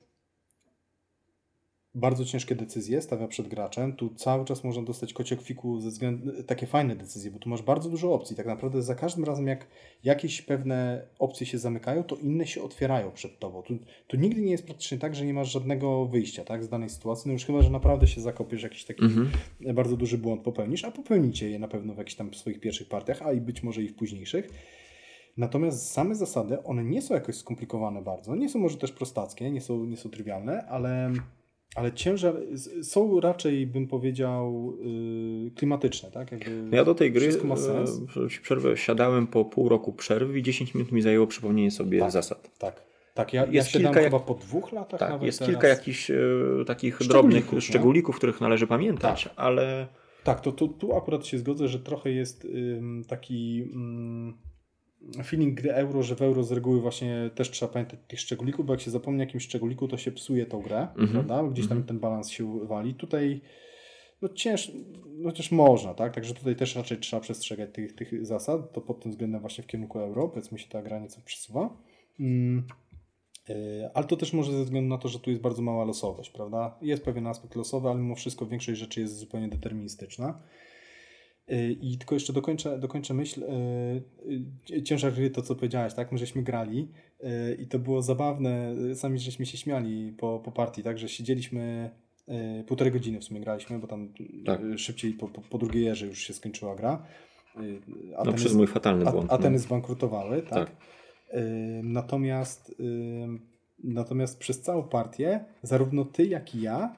[1.94, 3.92] bardzo ciężkie decyzje stawia przed graczem.
[3.92, 7.90] Tu cały czas można dostać kociokwiku ze względu takie fajne decyzje, bo tu masz bardzo
[7.90, 8.36] dużo opcji.
[8.36, 9.66] Tak naprawdę za każdym razem, jak
[10.04, 13.62] jakieś pewne opcje się zamykają, to inne się otwierają przed tobą.
[13.62, 16.88] Tu, tu nigdy nie jest praktycznie tak, że nie masz żadnego wyjścia tak, z danej
[16.90, 17.28] sytuacji.
[17.28, 19.30] No już chyba, że naprawdę się zakopiesz, jakiś taki Mhm.
[19.74, 23.22] bardzo duży błąd popełnisz, a popełnicie je na pewno w jakichś tam swoich pierwszych partiach,
[23.22, 24.48] a i być może i w późniejszych.
[25.36, 28.36] Natomiast same zasady, one nie są jakoś skomplikowane bardzo.
[28.36, 31.12] Nie są może też prostackie, nie są, nie są trywialne, ale,
[31.74, 32.34] ale ciężar
[32.82, 34.72] są raczej, bym powiedział,
[35.44, 36.10] yy, klimatyczne.
[36.10, 36.32] Tak?
[36.32, 38.00] Jakby Ja do tej gry, ma sens.
[38.26, 41.98] e, ci przerwę, siadałem po pół roku przerwy i 10 minut mi zajęło przypomnienie sobie
[42.00, 42.10] Tak.
[42.10, 42.58] zasad.
[42.58, 42.82] Tak.
[43.14, 45.52] Tak, ja, ja Jest siadam kilka jak- chyba po dwóch latach Tak, nawet jest teraz.
[45.54, 46.16] kilka jakichś e,
[46.66, 47.60] takich drobnych nie?
[47.60, 49.86] szczególików, których należy pamiętać, ale
[50.24, 54.34] Tak, to, to tu akurat się zgodzę, że trochę jest ym, taki ym,
[55.24, 58.72] feeling gry euro, że w euro z reguły właśnie też trzeba pamiętać tych szczególików, bo
[58.72, 61.08] jak się zapomni o jakimś szczególiku, to się psuje tą grę, Mhm.
[61.08, 61.50] prawda?
[61.50, 62.94] Gdzieś tam ten balans się wali.
[62.94, 63.40] Tutaj
[64.22, 64.72] no cięż,
[65.06, 66.14] no chociaż można, tak?
[66.14, 69.66] Także tutaj też raczej trzeba przestrzegać tych, tych zasad, to pod tym względem właśnie w
[69.66, 71.76] kierunku euro, powiedzmy się ta gra nieco przesuwa.
[72.20, 72.66] Mm.
[73.48, 76.30] Yy, Ale to też może ze względu na to, że tu jest bardzo mała losowość,
[76.30, 76.78] prawda?
[76.82, 80.42] Jest pewien aspekt losowy, ale mimo wszystko większość rzeczy jest zupełnie deterministyczna.
[81.48, 83.40] Yy, I tylko jeszcze dokończę, dokończę myśl.
[84.26, 86.12] Yy, yy, Ciężar gry, to co powiedziałeś, tak?
[86.12, 86.88] My żeśmy grali
[87.58, 88.74] i to było zabawne.
[88.94, 90.98] Sami żeśmy się śmiali po, po partii, tak?
[90.98, 91.90] Że siedzieliśmy
[92.66, 94.12] półtorej godziny w sumie graliśmy, bo tam
[94.46, 94.60] Tak.
[94.76, 97.06] szybciej po, po, po drugiej jerze już się skończyła gra.
[97.56, 99.32] Yy, no, Ateny przez mój fatalny błąd.
[99.32, 99.58] Ateny no.
[99.58, 100.50] zbankrutowały, tak?
[100.50, 100.76] Tak.
[101.82, 102.74] Natomiast,
[103.84, 106.96] natomiast przez całą partię, zarówno ty, jak i ja,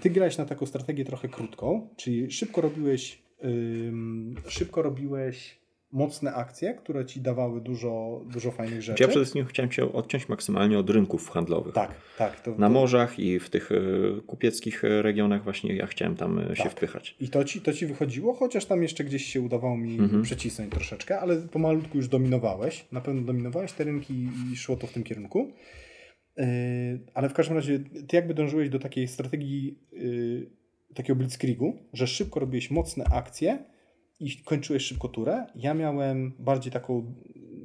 [0.00, 3.22] ty grałeś na taką strategię trochę krótką, czyli szybko robiłeś,
[4.48, 5.58] szybko robiłeś
[5.92, 9.02] mocne akcje, które ci dawały dużo, dużo fajnych rzeczy.
[9.02, 11.74] Ja przede wszystkim chciałem Cię odciąć maksymalnie od rynków handlowych.
[11.74, 12.40] Tak, tak.
[12.40, 13.76] To, Na to, morzach i w tych e,
[14.26, 16.72] kupieckich e, regionach właśnie ja chciałem tam e, się Tak.
[16.72, 17.16] wpychać.
[17.20, 20.22] I to ci, to ci wychodziło, chociaż tam jeszcze gdzieś się udawało mi Mhm.
[20.22, 22.86] przycisnąć troszeczkę, ale pomalutku już dominowałeś.
[22.92, 25.52] Na pewno dominowałeś te rynki i szło to w tym kierunku.
[26.36, 26.44] Yy,
[27.14, 30.50] ale w każdym razie ty jakby dążyłeś do takiej strategii yy,
[30.96, 33.58] takiego blitzkriegu, że szybko robiłeś mocne akcje
[34.20, 35.46] i kończyłeś szybko turę.
[35.54, 37.14] Ja miałem bardziej taką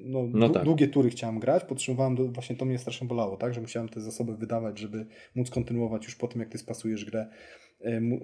[0.03, 0.63] no, No tak.
[0.63, 4.01] długie tury chciałem grać, potrzebowałem, do, właśnie to mnie strasznie bolało, tak, że musiałem te
[4.01, 7.29] zasoby wydawać, żeby móc kontynuować już po tym, jak ty spasujesz grę,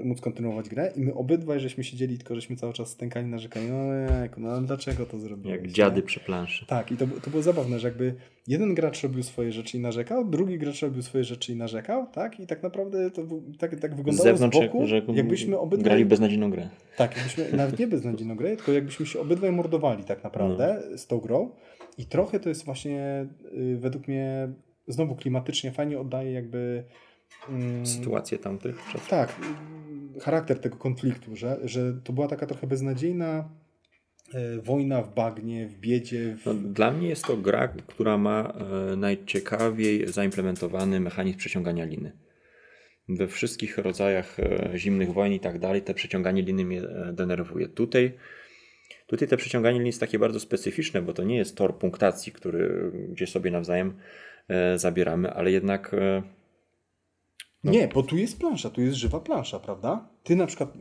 [0.03, 3.93] móc kontynuować grę i my obydwaj żeśmy siedzieli, tylko żeśmy cały czas stękali, narzekali, no
[4.19, 5.61] jejku, no dlaczego to zrobiłeś?
[5.61, 6.65] Jak dziady przy planszy.
[6.65, 8.15] Tak, i to, to było zabawne, że jakby
[8.47, 12.39] jeden gracz robił swoje rzeczy i narzekał, drugi gracz robił swoje rzeczy i narzekał, tak?
[12.39, 13.21] I tak naprawdę to
[13.59, 15.83] tak, tak Z wyglądało zewnątrz, z boku, że jakbyśmy obydwaj...
[15.83, 16.69] grali beznadziejną grę.
[16.97, 20.97] Tak, jakbyśmy, nawet nie beznadziejną grę, tylko jakbyśmy się obydwaj mordowali tak naprawdę No.
[20.97, 21.49] z tą grą.
[21.97, 24.49] I trochę to jest właśnie y, według mnie
[24.87, 26.83] znowu klimatycznie fajnie oddaje jakby...
[27.49, 29.07] mm, Sytuacje tamtych czasów.
[29.09, 29.35] tak,
[30.21, 33.49] charakter tego konfliktu, że, że to była taka trochę beznadziejna
[34.33, 36.45] e, wojna w bagnie, w biedzie, w...
[36.45, 38.53] No, dla mnie jest to gra, która ma
[38.91, 42.11] e, najciekawiej zaimplementowany mechanizm przeciągania liny.
[43.09, 46.81] We wszystkich rodzajach e, zimnych wojen i tak dalej, te przeciąganie liny mnie
[47.13, 47.67] denerwuje.
[47.67, 48.13] Tutaj,
[49.07, 52.91] tutaj te przeciąganie lin jest takie bardzo specyficzne, bo to nie jest tor punktacji, który
[53.09, 53.93] gdzie sobie nawzajem
[54.47, 56.23] e, zabieramy, ale jednak e,
[57.67, 57.73] no.
[57.73, 60.09] Nie, bo tu jest plansza, tu jest żywa plansza, prawda?
[60.23, 60.73] Ty na przykład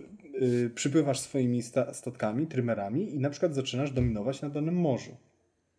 [0.42, 5.16] y, przypływasz swoimi sta statkami, trymerami i na przykład zaczynasz dominować na danym morzu.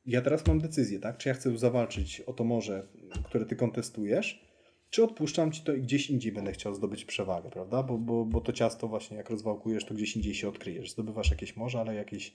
[0.06, 1.18] Ja teraz mam decyzję, tak?
[1.18, 2.88] Czy ja chcę zawalczyć o to morze,
[3.26, 4.48] które ty kontestujesz,
[4.90, 7.84] czy odpuszczam ci to i gdzieś indziej będę chciał zdobyć przewagę, prawda?
[7.84, 10.92] Bo, bo, bo to ciasto właśnie jak rozwałkujesz, to gdzieś indziej się odkryjesz.
[10.92, 12.34] Zdobywasz jakieś morze, ale jakieś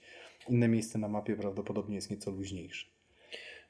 [0.49, 2.87] inne miejsce na mapie prawdopodobnie jest nieco luźniejsze.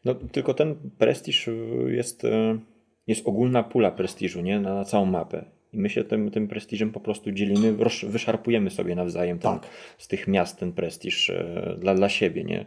[0.06, 1.50] No, tylko ten prestiż
[1.88, 2.60] jest, y,
[3.08, 4.60] jest ogólna pula prestiżu, nie?
[4.60, 5.46] Na, na całą mapę.
[5.74, 7.76] I my się tym, tym prestiżem po prostu dzielimy,
[8.08, 9.68] wyszarpujemy sobie nawzajem ten, Tak.
[9.98, 12.66] z tych miast ten prestiż y, dla, dla siebie, nie?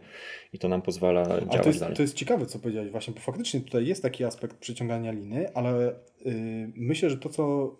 [0.53, 1.95] I to nam pozwala Ale działać to jest, dalej.
[1.95, 5.95] to jest ciekawe, co powiedziałeś właśnie, bo faktycznie tutaj jest taki aspekt przyciągania liny, ale
[6.25, 6.33] yy,
[6.75, 7.75] myślę, że to, co...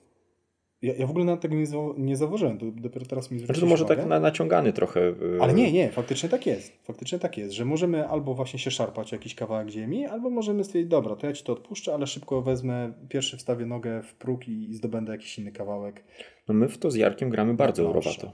[0.81, 3.53] Ja, ja w ogóle na tego nie, zau- nie zauważyłem, to dopiero teraz mi Znaczy
[3.53, 4.01] to zwróciłeś może uwagę.
[4.01, 4.99] tak na, naciągany trochę.
[5.09, 6.73] y, Ale nie, nie, faktycznie tak jest.
[6.83, 10.63] Faktycznie tak jest, że możemy albo właśnie się szarpać o jakiś kawałek ziemi, albo możemy
[10.63, 14.47] stwierdzić, dobra, to ja ci to odpuszczę, ale szybko wezmę, pierwszy wstawię nogę w próg
[14.47, 16.03] i, i zdobędę jakiś inny kawałek.
[16.47, 18.31] No my w to z Jarkiem gramy bardzo eurowato.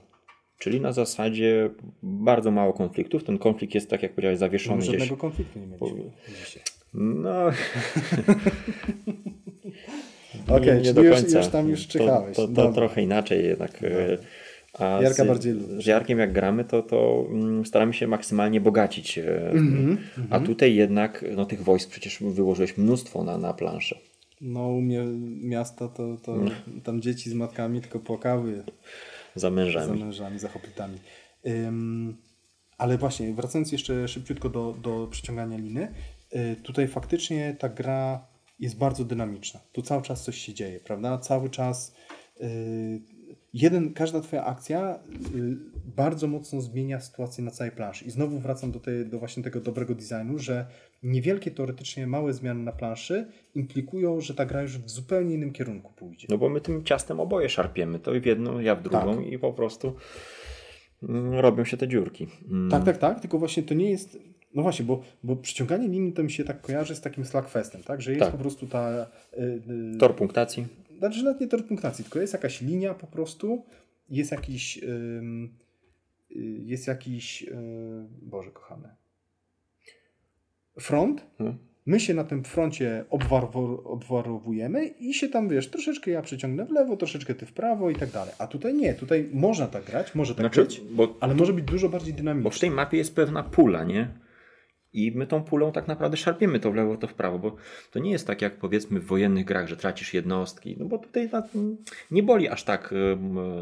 [0.59, 1.69] Czyli na zasadzie
[2.03, 3.23] bardzo mało konfliktów.
[3.23, 4.89] Ten konflikt jest, tak jak powiedziałeś, zawieszony gdzieś.
[4.91, 6.11] żadnego konfliktu nie mieliśmy.
[6.45, 6.63] Dzisiaj.
[6.93, 7.33] No,
[10.47, 11.37] Okej, nie czyli do już- końca.
[11.37, 12.35] już tam już czekałeś.
[12.37, 13.83] To, to, to trochę inaczej jednak.
[13.83, 14.17] e,
[14.73, 19.17] A Jarka z, bardziej z Jarkiem jak gramy, to, to mm, staramy się maksymalnie bogacić.
[19.17, 19.97] e, Mhm,
[20.29, 23.97] A tutaj jednak no, tych wojsk przecież wyłożyłeś mnóstwo na, na planszę.
[24.41, 25.03] No u mnie
[25.41, 26.51] miasta to, to No.
[26.83, 28.63] tam dzieci z matkami tylko płakały
[29.35, 29.99] Za mężami.
[29.99, 30.97] za mężami, za hoplitami.
[31.47, 32.17] Ym,
[32.77, 35.87] ale właśnie, wracając jeszcze szybciutko do, do przyciągania liny,
[36.35, 38.25] y, tutaj faktycznie ta gra
[38.63, 39.59] jest bardzo dynamiczna.
[39.71, 41.17] Tu cały czas coś się dzieje, prawda?
[41.17, 41.95] Cały czas
[42.41, 43.01] y,
[43.53, 44.99] jeden, każda twoja akcja
[45.35, 45.57] y,
[45.95, 48.05] bardzo mocno zmienia sytuację na całej planszy.
[48.05, 50.65] I znowu wracam do, tej, do właśnie tego dobrego designu, że
[51.03, 55.93] niewielkie teoretycznie małe zmiany na planszy implikują, że ta gra już w zupełnie innym kierunku
[55.93, 56.27] pójdzie.
[56.29, 57.99] No bo my tym ciastem oboje szarpiemy.
[57.99, 59.27] To w jedną, ja w drugą Tak.
[59.27, 59.95] i po prostu
[61.03, 62.27] mm, robią się te dziurki.
[62.51, 62.71] Mm.
[62.71, 64.32] Tak, tak, tak, tylko właśnie to nie jest.
[64.55, 68.01] No właśnie, bo, bo przyciąganie linii to mi się tak kojarzy z takim slackfestem, tak?
[68.01, 68.31] Że jest Tak.
[68.31, 69.07] po prostu ta.
[69.37, 69.41] Y,
[69.95, 70.65] y, Tor punktacji.
[70.97, 73.65] Znaczy nawet nie tor punktacji, tylko jest jakaś linia po prostu,
[74.09, 74.83] jest jakiś.
[74.83, 75.53] ym,
[76.31, 76.35] y,
[76.65, 77.43] jest jakiś.
[77.43, 77.55] y,
[78.21, 78.89] Boże, kochany.
[80.79, 81.25] Front.
[81.37, 81.57] Hmm.
[81.85, 86.71] My się na tym froncie obwarwo- obwarowujemy i się tam, wiesz, troszeczkę ja przyciągnę w
[86.71, 88.33] lewo, troszeczkę ty w prawo i tak dalej.
[88.39, 91.65] A tutaj nie, tutaj można tak grać, może tak Znaczy, być, bo, ale może być
[91.65, 92.59] dużo bardziej bo w dynamicznie.
[92.59, 94.07] tej mapie jest pewna pula, nie?
[94.93, 97.55] I my tą pulą tak naprawdę szarpiemy to w lewo, to w prawo, bo
[97.91, 101.29] to nie jest tak jak powiedzmy w wojennych grach, że tracisz jednostki, no bo tutaj
[102.11, 102.93] nie boli aż tak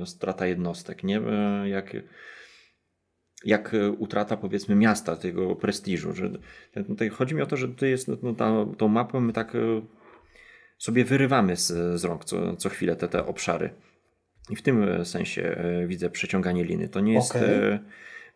[0.06, 1.18] strata jednostek, nie?
[1.18, 1.96] E, Jak,
[3.46, 6.14] jak e, utrata powiedzmy miasta, tego prestiżu.
[6.14, 6.32] Że
[6.88, 9.82] tutaj chodzi mi o to, że tutaj jest no, ta, tą mapę my tak e,
[10.78, 13.70] sobie wyrywamy z, z rąk co, co chwilę te, te obszary.
[14.50, 16.90] I w tym sensie widzę przeciąganie liny.
[16.90, 17.36] To nie jest.
[17.36, 17.80] Okej.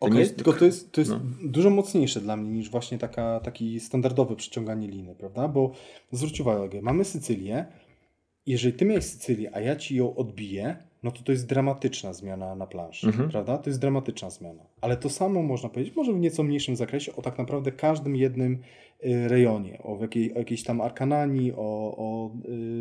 [0.00, 1.20] To Okej, nie tylko to jest, to jest no.
[1.44, 5.48] dużo mocniejsze dla mnie niż właśnie taka, taki standardowe przyciąganie liny, prawda?
[5.48, 5.70] Bo
[6.12, 7.64] zwróć uwagę, mamy Sycylię.
[8.46, 12.54] Jeżeli ty miałeś Sycylię, a ja ci ją odbiję, no to to jest dramatyczna zmiana
[12.54, 13.30] na planszy, Mhm.
[13.30, 13.58] prawda?
[13.58, 14.62] To jest dramatyczna zmiana.
[14.80, 18.58] Ale to samo można powiedzieć, może w nieco mniejszym zakresie, o tak naprawdę każdym jednym
[19.28, 21.56] rejonie, o, jakiej, o jakiejś tam Arkananii, o,
[21.96, 22.30] o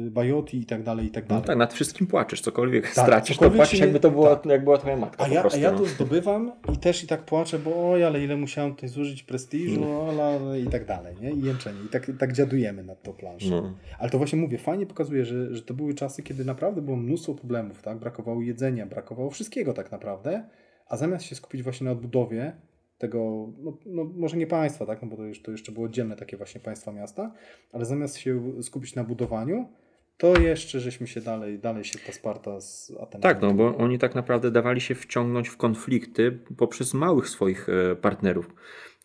[0.08, 1.44] y, Bajoti i tak dalej, i tak No dalej.
[1.46, 4.46] tak, nad wszystkim płaczesz, cokolwiek Tak, stracisz, cokolwiek to płacisz się jakby to była, tak.
[4.46, 5.60] jak była twoja matka A ja, prostu.
[5.60, 5.78] a ja no.
[5.78, 9.84] to zdobywam i też i tak płaczę, bo oj, ale ile musiałem tutaj zużyć prestiżu,
[9.84, 10.20] Mm.
[10.20, 11.32] ale i tak dalej, nie?
[11.32, 11.80] I jęczenie.
[11.86, 13.50] I tak, tak dziadujemy nad tą planszą.
[13.50, 13.74] No.
[14.00, 17.34] Ale to właśnie mówię, fajnie pokazuje, że, że to były czasy, kiedy naprawdę było mnóstwo
[17.34, 17.98] problemów, tak?
[18.00, 20.44] Brakowało jedzenia, brakowało wszystkiego tak naprawdę,
[20.88, 22.54] a zamiast się skupić właśnie na odbudowie
[22.98, 25.02] tego, no, no może nie państwa, tak?
[25.02, 27.34] No bo to, już, to jeszcze było oddzielne takie właśnie państwa miasta,
[27.72, 29.70] ale zamiast się skupić na budowaniu,
[30.18, 33.22] to jeszcze żeśmy się dalej, dalej się ta Sparta z Atenami.
[33.22, 37.96] Tak, no bo oni tak naprawdę dawali się wciągnąć w konflikty poprzez małych swoich e,
[37.96, 38.56] partnerów,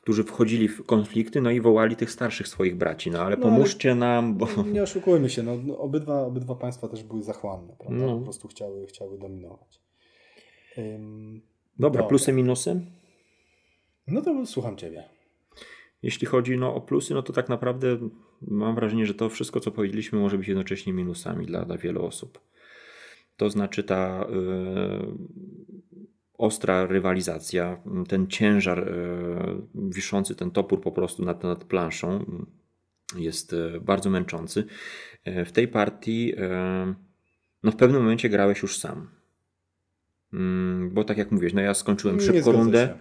[0.02, 3.52] którzy wchodzili w konflikty, no i wołali tych starszych swoich braci, no ale No, ale-
[3.52, 4.46] pomóżcie nam, bo...
[4.72, 8.06] Nie oszukujmy się, no, no, obydwa, obydwa państwa też były zachłanne, prawda?
[8.06, 8.18] No.
[8.18, 9.80] Po prostu chciały, chciały dominować.
[10.78, 11.40] Ym,
[11.78, 12.80] Dobra, plusy, minusy?
[14.10, 15.04] No to słucham Ciebie.
[16.02, 17.98] Jeśli chodzi no, o plusy, no to tak naprawdę
[18.42, 22.40] mam wrażenie, że to wszystko, co powiedzieliśmy, może być jednocześnie minusami dla, dla wielu osób.
[23.36, 24.26] To znaczy ta y,
[26.38, 28.92] ostra rywalizacja, ten ciężar y,
[29.74, 32.24] wiszący, ten topór po prostu nad, nad planszą
[33.16, 34.64] jest y, bardzo męczący.
[35.26, 36.34] W tej partii
[37.62, 39.08] no w pewnym momencie grałeś już sam.
[40.32, 42.94] Mm, Bo tak jak mówisz, no ja skończyłem szybko rundę,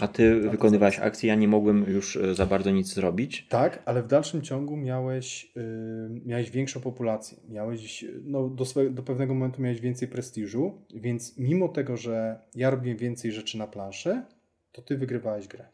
[0.00, 1.02] a ty Tak, wykonywałeś się.
[1.02, 3.46] akcję, ja nie mogłem już e, za bardzo nic zrobić.
[3.48, 5.62] Tak, ale w dalszym ciągu miałeś, yy,
[6.26, 7.38] miałeś większą populację.
[7.48, 12.70] Miałeś, no, do, swe, do pewnego momentu miałeś więcej prestiżu, więc mimo tego, że ja
[12.70, 14.22] robię więcej rzeczy na planszy,
[14.72, 15.64] to Ty wygrywałeś grę.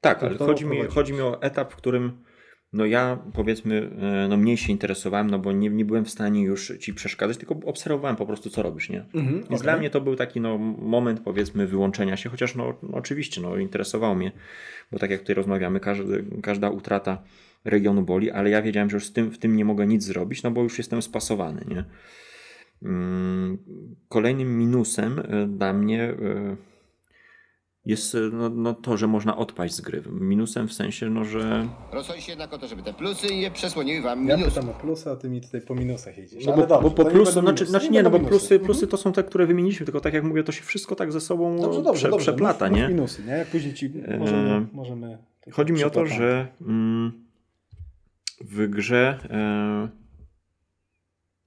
[0.00, 2.24] Tak, ale chodzi mi, chodzi mi o etap, w którym
[2.72, 3.90] no ja powiedzmy
[4.24, 7.36] e, no mniej się interesowałem, no bo nie, nie byłem w stanie już ci przeszkadzać,
[7.36, 9.04] tylko obserwowałem po prostu co robisz, nie?
[9.14, 12.98] Mhm, Więc dla mnie to był taki no, moment powiedzmy wyłączenia się, chociaż no, no
[12.98, 14.32] oczywiście no, interesowało mnie,
[14.92, 17.22] bo tak jak tutaj rozmawiamy, każdy, każda utrata
[17.64, 20.42] regionu boli, ale ja wiedziałem, że już z tym, w tym nie mogę nic zrobić,
[20.42, 21.84] no bo już jestem spasowany, nie?
[22.82, 23.58] Mm,
[24.08, 26.16] Kolejnym minusem e, dla mnie e,
[27.86, 30.02] jest e, no, no to, że można odpaść z gry.
[30.10, 34.02] Minusem w sensie, no, że Rozchodzi się jednak o to, żeby te plusy je przesłoniły
[34.02, 34.54] wam Ja minusy.
[34.54, 36.46] pytam o plusy, a Ty mi tutaj po minusach jedziesz.
[36.46, 38.58] No bo, dobrze, bo po plusy, znaczy, znaczy nie, no bo plusy, minusy.
[38.58, 41.20] plusy to są te, które wymieniliśmy, tylko tak jak mówię, to się wszystko tak ze
[41.20, 42.24] sobą Dobrze, dobrze, prze, dobrze.
[42.32, 42.82] przeplata, mów, nie?
[42.82, 43.32] Mów minusy, nie?
[43.32, 44.54] Jak później ci możemy...
[44.54, 45.18] Eee, możemy
[45.50, 47.12] Chodzi mi o to, że mm,
[48.40, 49.88] w grze e,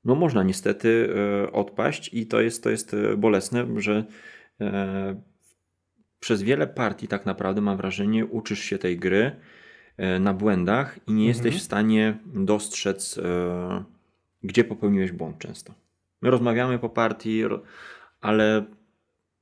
[0.06, 1.10] no można niestety
[1.48, 4.06] e, odpaść i to jest, to jest e, bolesne, że
[4.62, 5.22] e,
[6.20, 9.32] przez wiele partii tak naprawdę mam wrażenie uczysz się tej gry
[9.98, 11.28] e, na błędach i nie Mhm.
[11.28, 13.84] jesteś w stanie dostrzec e,
[14.44, 15.74] gdzie popełniłeś błąd często.
[16.22, 17.44] My rozmawiamy po partii,
[18.22, 18.66] ale,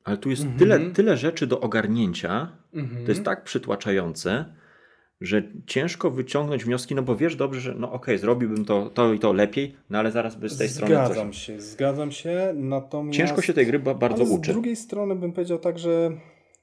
[0.03, 0.59] ale tu jest Mhm.
[0.59, 3.05] tyle, tyle rzeczy do ogarnięcia, Mhm.
[3.05, 4.45] to jest tak przytłaczające,
[5.21, 9.13] że ciężko wyciągnąć wnioski, no bo wiesz dobrze, że no okej, okay, zrobiłbym to, to
[9.13, 11.05] i to lepiej, no ale zaraz by z tej zgadzam strony...
[11.05, 13.17] Zgadzam się, zgadzam się, natomiast...
[13.17, 14.51] Ciężko się tej gry bardzo uczy.
[14.51, 16.11] z drugiej strony bym powiedział tak, że...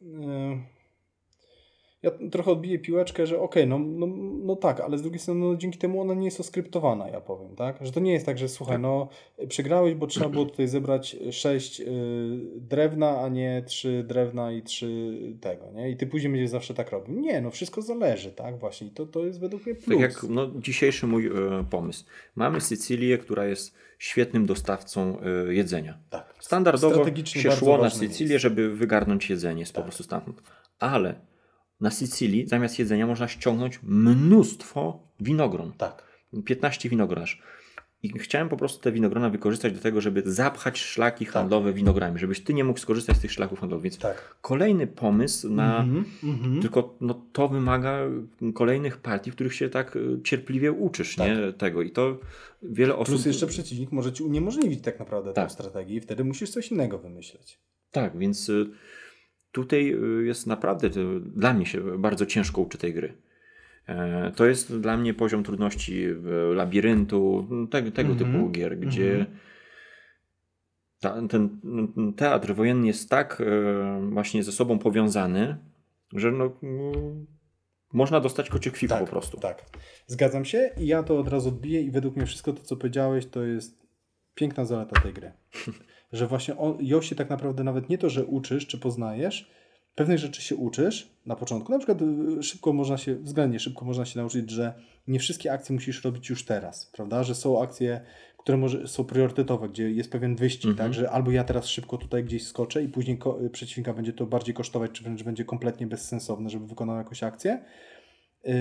[0.01, 0.81] Yy
[2.03, 5.41] ja trochę odbiję piłeczkę, że okej, okay, no, no, no tak, ale z drugiej strony
[5.41, 7.79] no, dzięki temu ona nie jest oskryptowana, ja powiem, tak?
[7.81, 8.83] Że to nie jest tak, że słuchaj, tak.
[8.83, 9.09] no
[9.49, 11.85] przegrałeś, bo trzeba było tutaj zebrać sześć y,
[12.57, 15.91] drewna, a nie trzy drewna i trzy tego, nie?
[15.91, 17.21] I ty później będziesz zawsze tak robił.
[17.21, 18.59] Nie, no wszystko zależy, tak?
[18.59, 20.01] Właśnie i to, to jest według mnie plus.
[20.01, 21.31] Tak jak no, dzisiejszy mój y,
[21.71, 22.05] pomysł.
[22.35, 25.99] Mamy Sycylię, która jest świetnym dostawcą y, jedzenia.
[26.11, 26.35] Tak.
[26.39, 29.77] Standardowo się szło na Sycylię, żeby wygarnąć jedzenie z tak.
[29.77, 30.43] po prostu stamtąd.
[30.79, 31.15] Ale
[31.81, 35.73] na Sycylii zamiast jedzenia można ściągnąć mnóstwo winogron.
[35.73, 36.11] Tak.
[36.45, 37.27] 15 winogron
[38.03, 41.35] I chciałem po prostu te winogrona wykorzystać do tego, żeby zapchać szlaki tak.
[41.35, 43.83] handlowe winogronami, żebyś ty nie mógł skorzystać z tych szlaków handlowych.
[43.83, 44.37] Więc tak.
[44.41, 45.83] kolejny pomysł na.
[45.83, 46.63] Mm -hmm.
[46.63, 47.99] Tylko no, to wymaga
[48.55, 51.29] kolejnych partii, w których się tak e, cierpliwie uczysz tak.
[51.29, 51.53] nie?
[51.53, 51.83] tego.
[51.83, 52.19] I to
[52.63, 53.15] wiele osób.
[53.15, 55.49] Plus jeszcze przeciwnik może ci uniemożliwić tak naprawdę tak.
[55.49, 57.59] tę strategię i wtedy musisz coś innego wymyśleć.
[57.91, 58.53] Tak, więc e,
[59.53, 63.15] tutaj y, jest naprawdę, dla mnie się bardzo ciężko uczy tej gry.
[63.87, 66.07] E, to jest dla mnie poziom trudności
[66.55, 68.33] labiryntu, tego, tego mm -hmm.
[68.33, 69.37] typu gier, gdzie mm -hmm.
[71.01, 71.61] ta, ten
[72.17, 75.57] teatr wojenny jest tak e, właśnie ze sobą powiązany,
[76.13, 76.53] że no,
[77.93, 79.41] można dostać kocie kwika tak, po prostu.
[79.41, 79.65] Tak,
[80.07, 83.27] zgadzam się i ja to od razu odbiję i według mnie wszystko to, co powiedziałeś,
[83.27, 83.87] to jest
[84.35, 85.33] piękna zaleta tej gry.
[86.13, 89.51] że właśnie on, ją się tak naprawdę nawet nie to, że uczysz czy poznajesz,
[90.01, 91.73] pewnych rzeczy się uczysz na początku.
[91.73, 91.99] Na przykład
[92.39, 94.75] y, szybko można się, względnie szybko można się nauczyć, że
[95.09, 97.23] nie wszystkie akcje musisz robić już teraz, prawda?
[97.23, 98.01] Że są akcje,
[98.39, 100.89] które może, są priorytetowe, gdzie jest pewien wyścig, mhm.
[100.89, 100.95] tak?
[100.95, 104.55] Że albo ja teraz szybko tutaj gdzieś skoczę i później y, przeciwnika będzie to bardziej
[104.55, 107.65] kosztować, czy wręcz będzie kompletnie bezsensowne, żeby wykonał jakąś akcję.
[108.45, 108.55] Yy,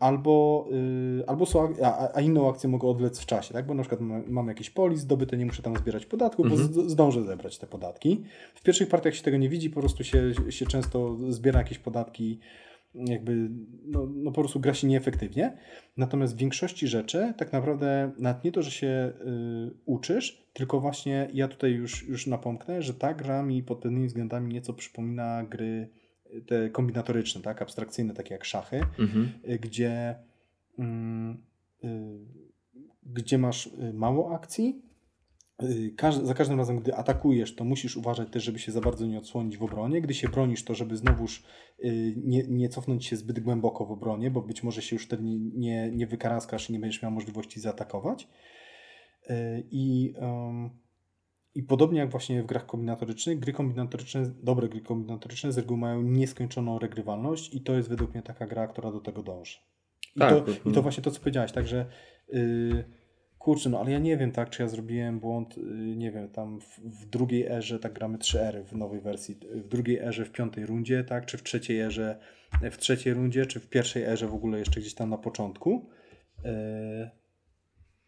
[0.00, 3.66] albo, yy, albo są, a, a, inną akcję mogę odlec w czasie, tak?
[3.66, 6.90] bo na przykład mam, jakiś polis zdobyty, nie muszę tam zbierać podatków, bo mhm.
[6.90, 8.24] zdążę zebrać te podatki.
[8.54, 12.40] W pierwszych partiach się tego nie widzi, po prostu się, się często zbiera jakieś podatki,
[12.94, 13.50] jakby
[13.84, 15.56] no, no po prostu gra się nieefektywnie.
[15.96, 21.28] Natomiast w większości rzeczy tak naprawdę nawet nie to, że się y, uczysz, tylko właśnie
[21.32, 25.88] ja tutaj już, już napomknę, że ta gra mi pod pewnymi względami nieco przypomina gry
[26.46, 29.32] te kombinatoryczne, tak, abstrakcyjne, takie jak szachy, mhm.
[29.48, 30.14] Y, gdzie,
[30.78, 31.42] mm,
[31.84, 32.18] y,
[33.02, 34.82] gdzie masz y, mało akcji.
[36.22, 39.56] za każdym razem, gdy atakujesz, to musisz uważać też, żeby się za bardzo nie odsłonić
[39.56, 40.00] w obronie.
[40.00, 41.42] Gdy się bronisz, to żeby znowuż
[42.16, 45.38] nie, nie cofnąć się zbyt głęboko w obronie, bo być może się już wtedy nie,
[45.38, 48.28] nie, nie wykaraskasz i nie będziesz miał możliwości zaatakować.
[49.70, 50.70] I um,
[51.54, 56.02] i podobnie jak właśnie w grach kombinatorycznych, gry kombinatoryczne, dobre gry kombinatoryczne z reguły mają
[56.02, 59.58] nieskończoną regrywalność i to jest według mnie taka gra, która do tego dąży.
[60.16, 61.86] I, tak, to, i to właśnie to, co powiedziałeś, także
[62.28, 62.84] yy,
[63.38, 66.60] kurczę, no ale ja nie wiem, tak, czy ja zrobiłem błąd, yy, nie wiem, tam
[66.60, 70.32] w, w, drugiej erze, tak gramy 3 ery w nowej wersji, w drugiej erze w
[70.32, 72.18] piątej rundzie, tak, czy w trzeciej erze
[72.70, 75.90] w trzeciej rundzie, czy w pierwszej erze w ogóle jeszcze gdzieś tam na początku.
[76.44, 77.10] Yy,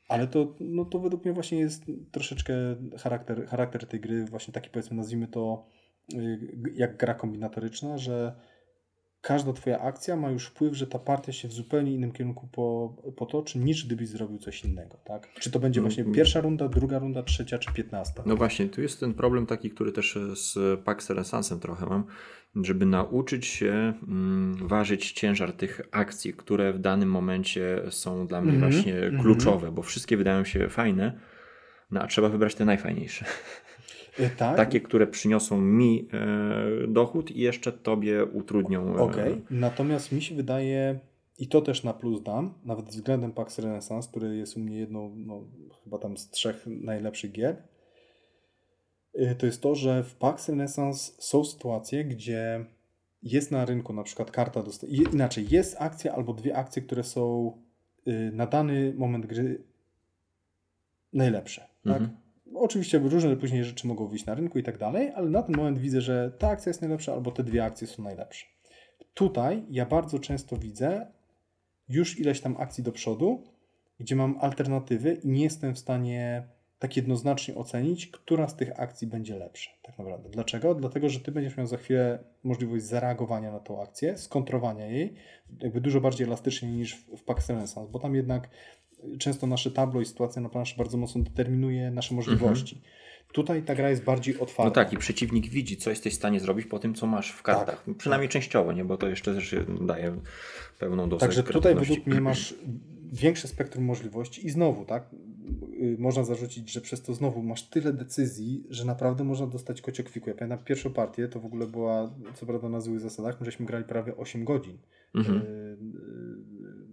[0.08, 2.54] ale to, no to według mnie właśnie jest troszeczkę
[2.98, 5.66] charakter, charakter tej gry, właśnie taki powiedzmy, nazwijmy to
[6.14, 6.38] y,
[6.74, 8.36] jak gra kombinatoryczna, że
[9.26, 12.96] każda Twoja akcja ma już wpływ, że ta partia się w zupełnie innym kierunku po,
[13.16, 14.96] potoczy, niż gdybyś zrobił coś innego.
[15.04, 15.28] Tak?
[15.40, 16.14] Czy to będzie właśnie mm.
[16.14, 18.22] pierwsza runda, druga runda, trzecia czy piętnasta?
[18.26, 22.04] No właśnie, tu jest ten problem taki, który też z Pax Renaissancem trochę mam,
[22.56, 28.52] żeby nauczyć się mm, ważyć ciężar tych akcji, które w danym momencie są dla mnie
[28.52, 28.72] mm -hmm.
[28.72, 29.22] właśnie mm -hmm.
[29.22, 31.20] kluczowe, bo wszystkie wydają się fajne,
[31.90, 33.24] no a trzeba wybrać te najfajniejsze.
[34.18, 34.57] E, tak?
[34.57, 38.96] Takie, które przyniosą mi e, dochód i jeszcze tobie utrudnią.
[38.96, 39.42] E, Okej, okay.
[39.50, 40.98] natomiast mi się wydaje,
[41.38, 45.14] i to też na plus dam, nawet względem Pax Renaissance, który jest u mnie jedną,
[45.16, 45.44] no,
[45.85, 47.62] chyba tam z trzech najlepszych gier,
[49.14, 52.64] e, to jest to, że w Pax Renaissance są sytuacje, gdzie
[53.22, 54.62] jest na rynku na przykład karta,
[55.12, 57.52] inaczej, jest akcja albo dwie akcje, które są
[58.09, 59.62] y, na dany moment gry
[61.12, 61.61] najlepsze.
[61.61, 61.92] Tak?
[61.92, 62.11] Mhm.
[62.11, 62.25] Tak?
[62.54, 65.78] Oczywiście różne później rzeczy mogą wyjść na rynku i tak dalej, ale na ten moment
[65.78, 68.46] widzę, że ta akcja jest najlepsza albo te dwie akcje są najlepsze.
[69.14, 71.06] Tutaj ja bardzo często widzę
[71.88, 73.42] już ileś tam akcji do przodu,
[74.00, 79.06] gdzie mam alternatywy i nie jestem w stanie tak jednoznacznie ocenić, która z tych akcji
[79.06, 79.70] będzie lepsza.
[79.82, 80.28] Tak naprawdę.
[80.28, 80.74] Dlaczego?
[80.74, 85.14] Dlatego, że ty będziesz miał za chwilę możliwość zareagowania na tą akcję, skontrowania jej,
[85.61, 88.49] jakby dużo bardziej elastycznie niż w, w Pax Renaissance, bo tam jednak
[89.18, 92.80] często nasze tablo i sytuacja na planszy bardzo mocno determinuje nasze możliwości.
[93.32, 94.64] Tutaj ta gra jest bardziej otwarta.
[94.64, 97.42] No tak, i przeciwnik widzi, co jesteś w stanie zrobić po tym, co masz w
[97.42, 97.84] kartach.
[97.84, 97.96] Tak.
[97.96, 98.84] Przynajmniej częściowo, nie?
[98.84, 100.16] bo to jeszcze też daje
[100.78, 102.54] pełną dozę Także tutaj według mnie masz
[103.12, 105.11] większe spektrum możliwości i znowu, tak,
[105.80, 110.30] y, można zarzucić, że przez to znowu masz tyle decyzji, że naprawdę można dostać kociokwiku.
[110.30, 113.66] Ja pamiętam pierwszą partię, to w ogóle była, co prawda na złych zasadach, my żeśmy
[113.66, 114.78] grali prawie 8 godzin.
[115.14, 115.42] Mhm.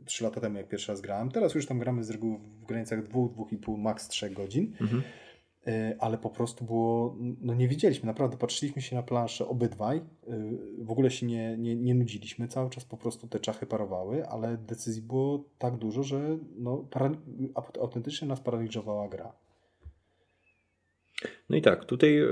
[0.03, 1.31] Y, y, Trzy lata temu, jak pierwszy raz grałem.
[1.31, 4.73] Teraz już tam gramy z reguły w granicach 2-2,5, maks 3 godzin.
[4.81, 5.03] Mhm.
[5.67, 10.03] Y, ale po prostu było, no nie wiedzieliśmy, naprawdę patrzyliśmy się na planszę obydwaj, y,
[10.83, 14.57] w ogóle się nie, nie, nie nudziliśmy, cały czas po prostu te czachy parowały, ale
[14.57, 17.09] decyzji było tak dużo, że no, para,
[17.53, 19.33] aut- autentycznie nas paraliżowała gra.
[21.49, 22.27] No i tak, tutaj e,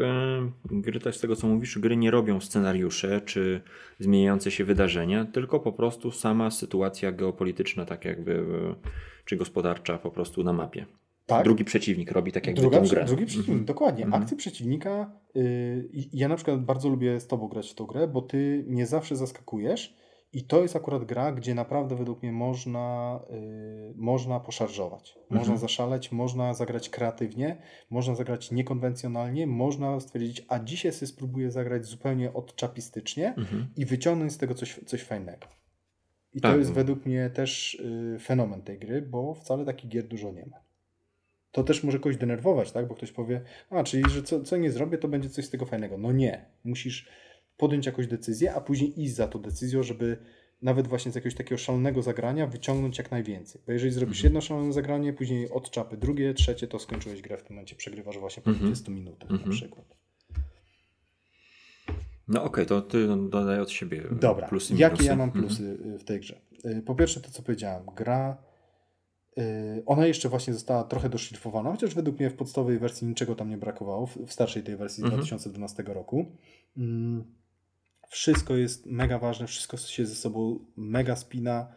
[0.66, 3.62] gry, też z tego co mówisz, gry nie robią scenariusze czy
[4.00, 8.76] zmieniające się wydarzenia, tylko po prostu sama sytuacja geopolityczna, tak jakby, e,
[9.26, 10.86] czy gospodarcza po prostu na mapie.
[11.26, 11.44] Tak.
[11.44, 13.06] Drugi przeciwnik robi tak jakby Druga, tą grę.
[13.06, 13.66] drugi przeciwnik, Mhm.
[13.66, 14.06] dokładnie.
[14.06, 14.24] Mhm.
[14.24, 15.12] Akcje przeciwnika.
[15.36, 18.86] y, ja na przykład bardzo lubię z Tobą grać w tą grę, bo Ty nie
[18.86, 19.96] zawsze zaskakujesz
[20.34, 25.16] i to jest akurat gra, gdzie naprawdę według mnie można, y, można poszarżować.
[25.30, 25.58] Można Mhm.
[25.58, 27.58] zaszaleć, można zagrać kreatywnie,
[27.90, 33.68] można zagrać niekonwencjonalnie, można stwierdzić, a dzisiaj sobie spróbuję zagrać zupełnie odczapistycznie Mhm.
[33.78, 35.48] i wyciągnąć z tego coś, coś fajnego.
[36.34, 36.52] I Tak.
[36.52, 40.46] to jest według mnie też y, fenomen tej gry, bo wcale takich gier dużo nie
[40.46, 40.58] ma.
[41.52, 42.88] To też może kogoś denerwować, tak?
[42.88, 45.66] Bo ktoś powie, a czyli, że co, co nie zrobię, to będzie coś z tego
[45.66, 45.98] fajnego.
[45.98, 46.46] No nie.
[46.64, 47.08] Musisz
[47.62, 50.18] podjąć jakąś decyzję, a później iść za tą decyzją, żeby
[50.62, 53.62] nawet właśnie z jakiegoś takiego szalonego zagrania wyciągnąć jak najwięcej.
[53.66, 54.30] Bo jeżeli zrobisz Mhm.
[54.30, 58.18] jedno szalone zagranie, później od czapy drugie, trzecie, to skończyłeś grę w tym momencie, przegrywasz
[58.18, 58.66] właśnie po Mhm.
[58.74, 59.52] 20 minutach na Mhm.
[59.52, 59.86] przykład.
[62.28, 65.46] No okej, to ty dodaj od siebie Dobra, plusy, jakie ja mam Mhm.
[65.46, 66.42] plusy y, w tej grze?
[66.66, 68.38] Y, Po pierwsze to, co powiedziałem, gra,
[69.38, 73.50] y, ona jeszcze właśnie została trochę doszlifowana, chociaż według mnie w podstawowej wersji niczego tam
[73.50, 75.20] nie brakowało, w, starszej tej wersji z Mhm.
[75.22, 76.26] 2012 roku.
[78.12, 81.74] Wszystko jest mega ważne, wszystko się ze sobą mega spina.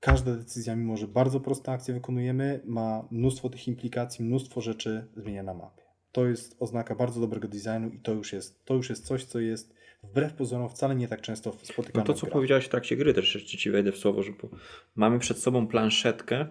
[0.00, 5.42] Każda decyzja, mimo że bardzo proste akcje wykonujemy, ma mnóstwo tych implikacji, mnóstwo rzeczy zmienia
[5.42, 5.82] na mapie.
[6.12, 9.40] To jest oznaka bardzo dobrego designu i to już jest, to już jest coś, co
[9.40, 12.96] jest wbrew pozorom wcale nie tak często No spotykane to, w co powiedziałeś w trakcie
[12.96, 14.32] gry, też jeszcze ci wejdę w słowo, że
[14.94, 16.46] mamy przed sobą planszetkę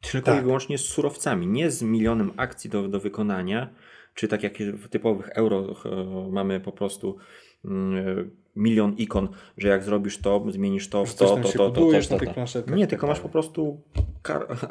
[0.00, 0.40] tylko Tak.
[0.40, 3.74] i wyłącznie z surowcami, nie z milionem akcji do, do wykonania,
[4.14, 7.18] czy tak jak w typowych euro e, mamy po prostu
[8.56, 11.92] milion ikon, że jak zrobisz to, zmienisz to, w to, to, to, to,
[12.70, 13.80] Nie, tak tylko masz po prostu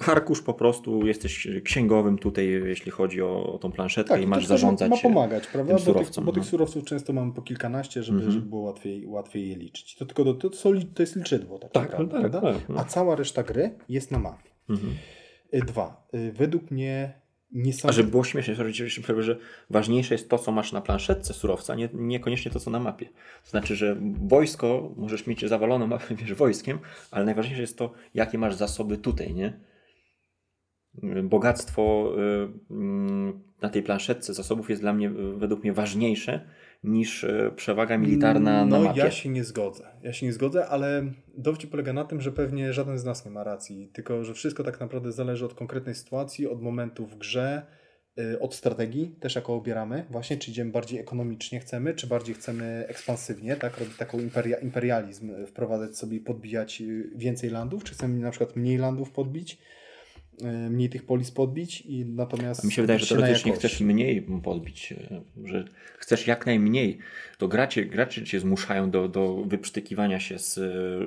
[0.07, 4.89] arkusz po prostu, jesteś księgowym tutaj, jeśli chodzi o, tą planszetkę Tak, i masz zarządzać
[4.89, 5.75] Ma pomagać, prawda?
[5.75, 6.49] tym Bo tych, bo tych no.
[6.49, 8.33] surowców często mamy po kilkanaście, żeby, Mhm.
[8.33, 9.95] żeby było łatwiej, łatwiej je liczyć.
[9.95, 10.49] To tylko do, to,
[10.93, 12.41] to jest liczydło, tak, Tak, tak, prawda?
[12.41, 12.79] tak, no.
[12.79, 14.49] A cała reszta gry jest na mapie.
[14.69, 14.93] Mhm.
[15.67, 16.07] Dwa.
[16.15, 17.13] y, Według mnie
[17.53, 17.93] A niesamowite.
[17.93, 19.37] żeby było śmiesznie, że- że- że
[19.69, 23.05] ważniejsze jest to, co masz na planszetce surowca, nie, niekoniecznie to, co na mapie.
[23.43, 26.79] To znaczy, że wojsko, możesz mieć zawaloną mapę, wiesz, wojskiem,
[27.11, 29.59] ale najważniejsze jest to, jakie masz zasoby tutaj, nie?
[31.23, 36.47] Bogactwo y, mm, na tej planszetce zasobów jest dla mnie, według mnie, ważniejsze
[36.83, 38.99] niż y, przewaga militarna na no, mapie.
[38.99, 39.87] ja się nie zgodzę.
[40.03, 41.03] Ja się nie zgodzę, ale
[41.37, 43.89] dowcip polega na tym, że pewnie żaden z nas nie ma racji.
[43.93, 47.61] Tylko, że wszystko tak naprawdę zależy od konkretnej sytuacji, od momentu w grze,
[48.19, 50.05] y, od strategii też jaką obieramy.
[50.09, 53.77] Właśnie, czy idziemy bardziej ekonomicznie chcemy, czy bardziej chcemy ekspansywnie, tak?
[53.77, 56.83] Robić taką imperia, imperializm, y, wprowadzać sobie, podbijać
[57.15, 59.57] więcej landów, czy chcemy na przykład mniej landów podbić,
[60.69, 62.63] mniej tych polis podbić i natomiast...
[62.63, 65.65] A mi się wydaje, że teoretycznie chcesz mniej podbić, e, że
[65.97, 66.97] chcesz jak najmniej.
[67.37, 70.61] To gracie, gracze cię zmuszają do, do wyprztykiwania się z e,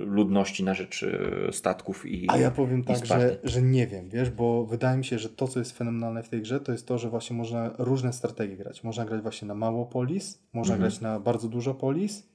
[0.06, 4.30] ludności na rzecz e, statków i A ja powiem tak, że, że nie wiem, wiesz,
[4.30, 6.98] bo wydaje mi się, że to, co jest fenomenalne w tej grze, to jest to,
[6.98, 8.84] że właśnie można różne strategie grać.
[8.84, 10.90] Można grać właśnie na mało polis, można Mhm.
[10.90, 12.28] grać na bardzo dużo polis,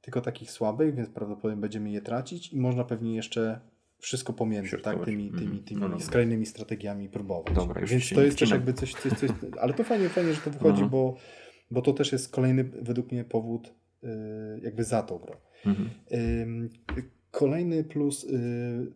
[0.00, 3.60] tylko takich słabych, więc prawdopodobnie będziemy je tracić i można pewnie jeszcze
[4.04, 5.62] wszystko pomiędzy, tak, tymi, tymi, Mhm.
[5.64, 7.54] tymi No skrajnymi strategiami próbować.
[7.54, 9.30] Dobra, już więc to jest też jakby coś, coś, coś
[9.60, 10.90] ale to fajnie, fajnie, że to wychodzi, Mhm.
[10.90, 11.16] bo,
[11.70, 14.08] bo to też jest kolejny według mnie powód yy,
[14.62, 15.34] jakby za tą grą.
[15.66, 15.90] Mhm.
[17.30, 18.24] Kolejny plus.
[18.24, 18.92] y,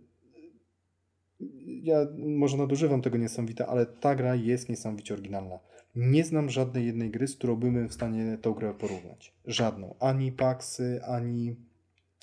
[1.67, 5.59] Ja może nadużywam tego niesamowite, ale ta gra jest niesamowicie oryginalna.
[5.97, 9.35] Nie znam żadnej jednej gry, z którą bym w stanie tą grę porównać.
[9.45, 9.95] Żadną.
[10.01, 11.57] Ani Paxy, ani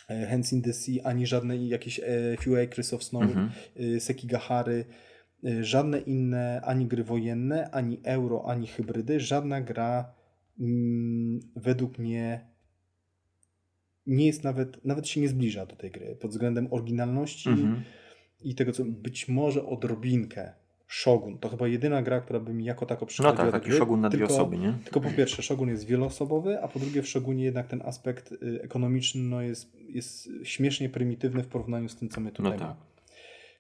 [0.08, 2.04] Hands in the Sea, ani żadne jakieś e,
[2.40, 3.50] Few Acres of Snow, Mhm.
[3.80, 4.86] y, Sekigahary,
[5.62, 10.14] żadne inne ani gry wojenne, ani euro, ani hybrydy, żadna gra
[10.60, 12.46] mm, według mnie
[14.06, 17.84] nie jest nawet, nawet się nie zbliża do tej gry pod względem oryginalności Mhm.
[18.44, 20.54] i tego, co być może odrobinkę
[20.88, 21.38] Shogun.
[21.38, 23.78] To chyba jedyna gra, która by mi jako tako No przychodziła tak, do taki gry,
[23.78, 24.74] szogun na dwie tylko- osoby, nie?
[24.84, 28.60] Tylko po pierwsze, Shogun jest wieloosobowy, a po drugie w Shogunie jednak ten aspekt y,
[28.64, 32.68] ekonomiczny no jest, jest śmiesznie prymitywny w porównaniu z tym, co my tutaj No tak.
[32.68, 32.80] mamy.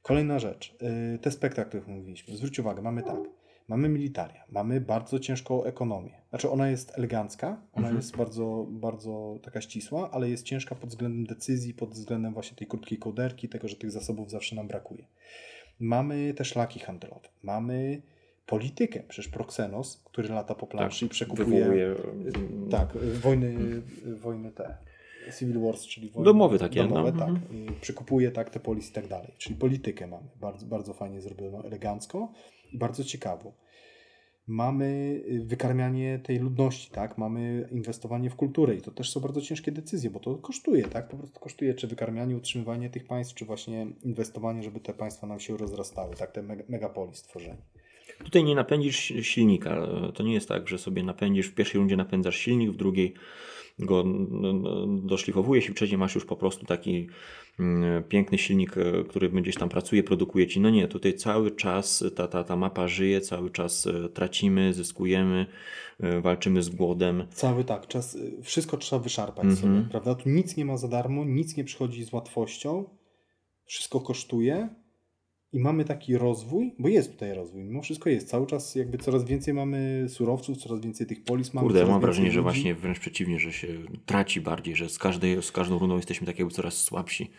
[0.01, 0.75] Kolejna rzecz.
[1.15, 2.37] y, Te spektra, o których mówiliśmy.
[2.37, 3.19] Zwróć uwagę, mamy tak.
[3.67, 6.11] Mamy militaria, mamy bardzo ciężką ekonomię.
[6.29, 7.95] Znaczy ona jest elegancka, ona Mhm.
[7.95, 12.67] jest bardzo, bardzo taka ścisła, ale jest ciężka pod względem decyzji, pod względem właśnie tej
[12.67, 15.05] krótkiej kołderki, tego, że tych zasobów zawsze nam brakuje.
[15.79, 18.01] Mamy te szlaki handlowe, mamy
[18.45, 21.47] politykę, przecież Proxenos, który lata po planszy i przekupuje...
[21.47, 21.95] Wywołuje,
[22.67, 23.47] Y, Tak, y, wojny,
[24.07, 24.77] y, wojny te.
[25.39, 27.19] Civil Wars, czyli wojny Domowe takie, domowe, no.
[27.19, 27.29] tak.
[27.29, 27.69] Mhm.
[27.69, 29.33] Y, Przekupuje tak te polis i tak dalej.
[29.37, 30.27] Czyli politykę mamy.
[30.41, 32.31] Bardzo, bardzo fajnie zrobiono, elegancko
[32.73, 33.53] i bardzo ciekawo.
[34.47, 34.85] Mamy
[35.27, 37.17] y, wykarmianie tej ludności, tak?
[37.17, 41.09] Mamy inwestowanie w kulturę i to też są bardzo ciężkie decyzje, bo to kosztuje, tak?
[41.09, 45.39] Po prostu kosztuje, czy wykarmianie, utrzymywanie tych państw, czy właśnie inwestowanie, żeby te państwa nam
[45.39, 46.31] się rozrastały, tak?
[46.31, 47.57] Te meg- megapolis tworzenie.
[48.23, 49.87] Tutaj nie napędzisz silnika.
[50.13, 53.13] To nie jest tak, że sobie napędzisz, w pierwszej rundzie napędzasz silnik, w drugiej
[53.79, 54.03] go
[55.03, 57.07] doszlifowujesz i w trzeciej masz już po prostu taki
[57.59, 60.59] mm, piękny silnik, e, który gdzieś tam pracuje, produkuje ci.
[60.59, 65.45] No nie, tutaj cały czas ta, ta, ta mapa żyje, cały czas e, tracimy, zyskujemy,
[65.99, 67.27] e, walczymy z głodem.
[67.31, 69.55] Cały tak, czas, wszystko trzeba wyszarpać Mhm.
[69.57, 70.15] sobie, prawda?
[70.15, 72.89] Tu nic nie ma za darmo, nic nie przychodzi z łatwością,
[73.65, 74.69] wszystko kosztuje
[75.55, 79.25] i mamy taki rozwój, bo jest tutaj rozwój, mimo wszystko jest, cały czas jakby coraz
[79.25, 81.65] więcej mamy surowców, coraz więcej tych polis mamy.
[81.67, 82.43] Kurde, ja mam wrażenie, że ludzi.
[82.43, 83.67] właśnie wręcz przeciwnie, że się
[84.05, 87.31] traci bardziej, że z, każdej, z każdą rundą jesteśmy tak jakby coraz słabsi.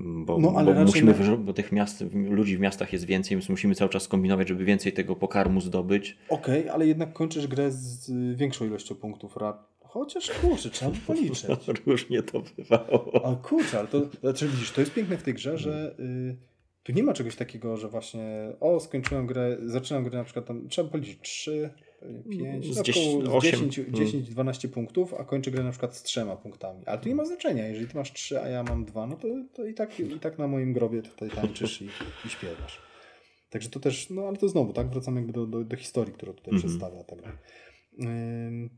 [0.00, 3.48] Bo, No, ale bo musimy, na- bo tych miast, ludzi w miastach jest więcej, więc
[3.48, 6.18] musimy cały czas kombinować, żeby więcej tego pokarmu zdobyć.
[6.28, 9.68] Okej, ale jednak kończysz grę z większą ilością punktów rad.
[9.80, 11.46] Chociaż kurczę, trzeba by policzyć.
[11.86, 13.26] Różnie to bywało.
[13.26, 16.49] A kurczę, ale to, znaczy widzisz, to jest piękne w tej grze, że y,
[16.82, 20.68] tu nie ma czegoś takiego, że właśnie o, skończyłem grę, zaczynam grę na przykład tam,
[20.68, 21.70] trzeba policzyć 3,
[22.30, 23.70] 5, Z no, dziesięć- około osiem.
[23.70, 23.88] 10,
[24.34, 26.86] 10-12 punktów, a kończę grę na przykład z trzema punktami.
[26.86, 29.28] Ale to nie ma znaczenia, jeżeli ty masz 3, a ja mam 2, no to,
[29.52, 31.88] to i, tak, i tak na moim grobie tutaj tańczysz i,
[32.26, 32.80] i śpiewasz.
[33.50, 36.32] Także to też, no ale to znowu, tak, wracamy jakby do, do, do historii, którą
[36.32, 36.60] tutaj Mhm.
[36.72, 37.38] przedstawia ta gra.
[38.02, 38.70] Ym,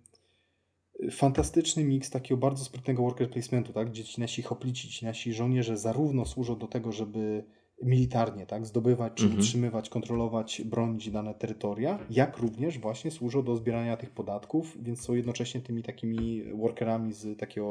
[1.11, 3.91] fantastyczny miks takiego bardzo sprytnego worker placementu, tak?
[3.91, 7.45] gdzie ci nasi hoplici, ci nasi żołnierze zarówno służą do tego, żeby
[7.83, 8.67] militarnie tak?
[8.67, 9.41] zdobywać, czy Mhm.
[9.41, 15.15] utrzymywać, kontrolować, bronić dane terytoria, jak również właśnie służą do zbierania tych podatków, więc są
[15.15, 17.71] jednocześnie tymi takimi workerami z takiego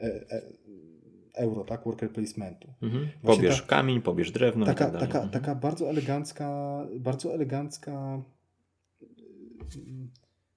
[0.00, 0.42] e, e,
[1.34, 1.84] euro, tak?
[1.86, 2.68] worker placementu.
[2.82, 3.08] Mhm.
[3.22, 5.30] Pobierz ta- kamień, pobierz drewno taka, tak taka, Mhm.
[5.30, 8.22] taka bardzo elegancka, bardzo elegancka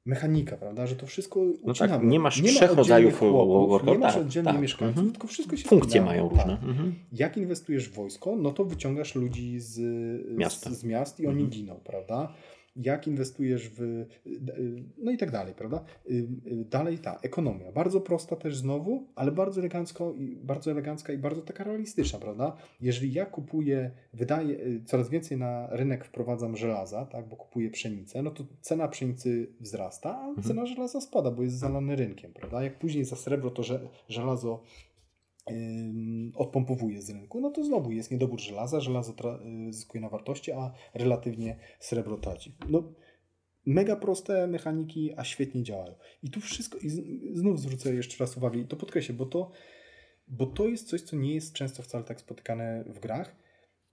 [0.06, 1.94] mechanika, prawda, że to wszystko No ucinamy.
[1.94, 4.62] tak, nie masz ma trzech oddzielnych rodzajów chłopów, nie masz tak, oddzielnie tak.
[4.62, 5.12] mieszkańców, Mhm.
[5.12, 6.38] tylko wszystko się Funkcje mają Tak.
[6.38, 6.54] różne.
[6.68, 6.96] Mhm.
[7.14, 9.80] Jak inwestujesz w wojsko, no to wyciągasz ludzi z
[10.38, 10.70] Miasta.
[10.70, 11.50] z, z miast i oni Mhm.
[11.50, 12.34] giną, prawda?
[12.76, 14.06] Jak inwestujesz w.
[14.98, 15.84] No i tak dalej, prawda?
[16.52, 17.72] Dalej ta ekonomia.
[17.72, 20.14] Bardzo prosta też znowu, ale bardzo elegancko
[20.44, 22.56] bardzo elegancka i bardzo taka realistyczna, prawda?
[22.82, 28.32] Jeżeli ja kupuję, wydaję coraz więcej na rynek wprowadzam żelaza, tak, bo kupuję pszenicę, no
[28.32, 32.64] to cena pszenicy wzrasta, a cena żelaza spada, bo jest zalany rynkiem, prawda?
[32.64, 34.62] Jak później za srebro to że, żelazo
[36.36, 39.14] odpompowuje z rynku, no to znowu jest niedobór żelaza, żelazo
[39.70, 42.56] y, zyskuje na wartości, a relatywnie srebro traci.
[42.70, 42.94] No,
[43.66, 45.96] mega proste mechaniki, a świetnie działają.
[46.24, 46.90] I tu wszystko, i
[47.34, 49.52] znów zwrócę jeszcze raz uwagę, i to podkreślę, bo to,
[50.28, 53.36] bo to jest coś, co nie jest często wcale tak spotykane w grach,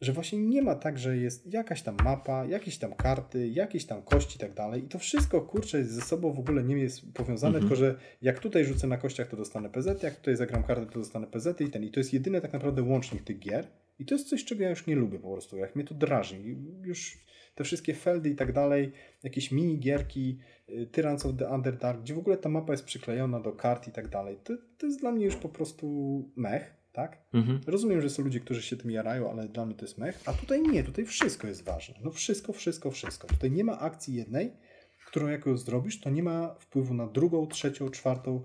[0.03, 4.03] że właśnie nie ma tak, że jest jakaś tam mapa, jakieś tam karty, jakieś tam
[4.03, 4.85] kości i tak dalej.
[4.85, 7.63] I to wszystko, kurczę, ze sobą w ogóle nie jest powiązane, Mhm.
[7.63, 10.99] tylko że jak tutaj rzucę na kościach, to dostanę PZ, jak tutaj zagram kartę, to
[10.99, 11.85] dostanę PZ i ten.
[11.85, 13.67] I to jest jedyny tak naprawdę łącznik tych gier.
[13.99, 15.57] I to jest coś, czego ja już nie lubię po prostu.
[15.57, 16.57] Jak mnie to drażni.
[16.83, 17.19] Już
[17.55, 18.93] te wszystkie feldy i tak dalej,
[19.23, 20.39] jakieś mini gierki,
[20.69, 23.91] y, Tyrants of the Underdark, gdzie w ogóle ta mapa jest przyklejona do kart i
[23.93, 24.39] tak dalej.
[24.45, 25.87] To, to jest dla mnie już po prostu
[26.37, 27.19] mech, tak?
[27.35, 27.61] Mhm.
[27.67, 30.23] Rozumiem, że są ludzie, którzy się tym jarają, ale dla mnie to jest mech.
[30.27, 31.95] A tutaj nie, tutaj wszystko jest ważne.
[32.05, 33.29] No wszystko, wszystko, wszystko.
[33.29, 34.53] Tutaj nie ma akcji jednej,
[35.07, 38.43] którą jak ją zrobisz, to nie ma wpływu na drugą, trzecią, czwartą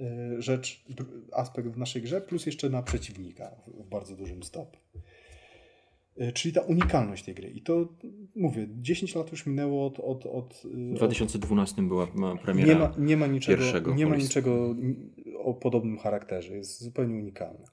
[0.00, 0.84] y, rzecz,
[1.32, 4.80] aspekt w naszej grze, plus jeszcze na przeciwnika w, bardzo dużym stopniu.
[6.20, 7.48] Y, Czyli ta unikalność tej gry.
[7.50, 7.88] I to
[8.36, 10.00] mówię, 10 lat już minęło od.
[10.00, 12.72] od, od y, W od 2012 była ma premiera.
[12.72, 14.74] nie ma, nie ma niczego, pierwszego nie ma niczego
[15.38, 16.56] o podobnym charakterze.
[16.56, 17.64] Jest zupełnie unikalne.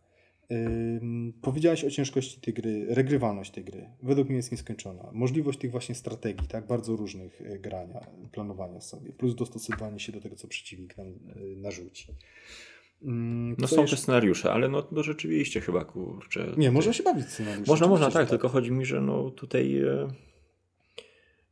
[0.53, 3.89] Ym, powiedziałeś o ciężkości tej gry, regrywalność tej gry.
[4.03, 5.09] Według mnie jest nieskończona.
[5.11, 7.99] Możliwość tych właśnie strategii, tak, bardzo różnych y, grania,
[8.31, 12.07] planowania sobie, plus dostosowanie się do tego, co przeciwnik nam y, narzuci.
[13.05, 16.53] No co są jeszcze- te scenariusze, ale no, no rzeczywiście chyba, kurczę.
[16.57, 17.71] Nie, można się bawić scenariuszem.
[17.71, 20.07] Można, można, tak, że tylko chodzi mi, że no tutaj e,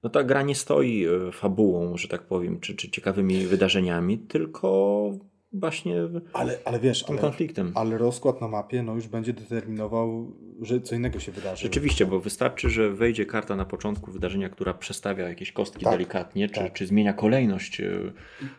[0.03, 5.11] no ta gra nie stoi e, fabułą, że tak powiem, czy, czy ciekawymi wydarzeniami, tylko
[5.53, 5.95] właśnie
[6.33, 7.71] Ale, ale wiesz, tym ale, konfliktem.
[7.75, 10.31] ale rozkład na mapie no już będzie determinował,
[10.61, 11.61] że co innego się wydarzy.
[11.63, 16.49] Rzeczywiście, bo wystarczy, że wejdzie karta na początku wydarzenia, która przestawia jakieś kostki Tak, delikatnie,
[16.49, 16.73] czy, tak.
[16.73, 17.81] czy zmienia kolejność.
[17.81, 17.89] e,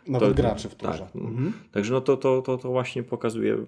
[0.07, 0.91] Nawet to- graczy w tak.
[0.93, 1.07] turze.
[1.15, 1.53] Mhm.
[1.73, 3.59] Także no to, to, to, to właśnie pokazuje e,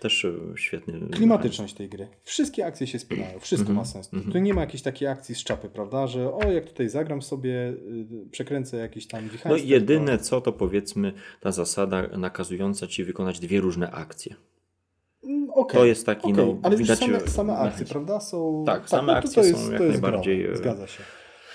[0.00, 1.00] też e, świetny.
[1.12, 2.08] Klimatyczność tej gry.
[2.22, 4.14] Wszystkie akcje się spinają, wszystko Mhm, ma sens.
[4.14, 4.32] mhm.
[4.32, 7.68] Tu nie ma jakiejś takiej akcji z czapy, prawda, że o, jak tutaj zagram sobie,
[7.68, 13.60] y, przekręcę jakiś tam No jedyne co to powiedzmy ta zasada nakazująca ci wykonać dwie
[13.60, 14.34] różne akcje.
[15.24, 18.64] Mm, okej, To jest taki, okej, no, ale widać, same, e, same akcje, prawda, są...
[18.66, 21.02] Tak, same no akcje jest, są jak najbardziej, growe, e, Zgadza się.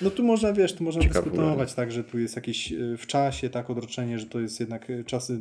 [0.01, 3.07] No tu można, wiesz, tu można ciekawe dyskutować, tak, że tu jest jakieś y, w
[3.07, 5.39] czasie, tak, odroczenie, że to jest jednak y, czasy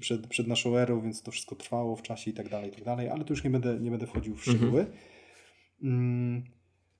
[0.00, 2.84] przed, przed naszą erą, więc to wszystko trwało w czasie i tak dalej, i tak
[2.84, 4.56] dalej, ale tu już nie będę, nie będę wchodził w Mhm.
[4.56, 4.86] szczegóły.
[5.82, 6.44] Mm,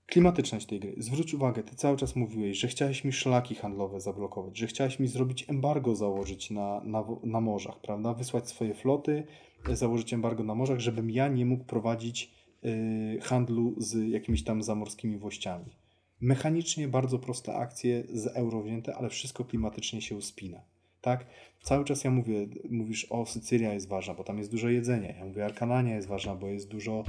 [0.07, 0.95] Klimatyczność tej gry.
[0.99, 5.09] Zwróć uwagę, ty cały czas mówiłeś, że chciałeś mi szlaki handlowe zablokować, że chciałeś mi
[5.09, 8.15] zrobić embargo założyć na, na, na morzach, prawda?
[8.15, 9.27] Wysłać swoje floty,
[9.69, 12.31] e, założyć embargo na morzach, żebym ja nie mógł prowadzić
[12.65, 15.77] y, handlu z jakimiś tam zamorskimi włościami.
[16.21, 20.61] Mechanicznie bardzo proste akcje z euro wzięte, ale wszystko klimatycznie się uspina.
[21.03, 21.27] Tak?
[21.63, 25.17] Cały czas ja mówię, mówisz o Sycylia jest ważna, bo tam jest dużo jedzenia.
[25.17, 27.05] Ja mówię Arkanania jest ważna, bo jest dużo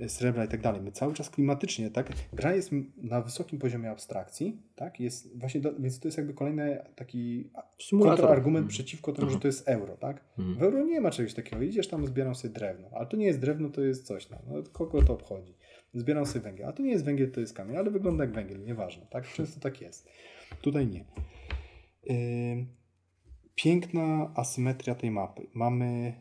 [0.00, 0.80] e, srebra i tak dalej.
[0.82, 2.12] My cały czas klimatycznie, tak?
[2.32, 5.00] Gra jest na wysokim poziomie abstrakcji, tak?
[5.00, 7.50] Jest właśnie, do, więc to jest jakby kolejny taki
[7.90, 8.68] kontrargument Mhm.
[8.68, 9.40] przeciwko temu, że Mhm.
[9.40, 10.24] to jest euro, tak?
[10.38, 10.58] Mhm.
[10.58, 11.62] W euro nie ma czegoś takiego.
[11.62, 14.38] Idziesz tam, zbieram sobie drewno, ale to nie jest drewno, to jest coś tam.
[14.46, 15.54] No, kogo to obchodzi?
[15.94, 18.64] Zbieram sobie węgiel, a to nie jest węgiel, to jest kamień, ale wygląda jak węgiel,
[18.64, 19.32] nieważne, tak?
[19.32, 20.08] Często tak jest.
[20.62, 21.04] Tutaj nie.
[23.54, 25.46] Piękna asymetria tej mapy.
[25.54, 26.14] Mamy,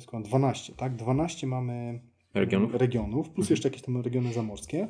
[0.00, 0.96] skłamać, 12, tak?
[0.96, 2.00] 12 mamy
[2.34, 2.74] Regionów?
[2.74, 4.88] regionów plus jeszcze jakieś tam regiony zamorskie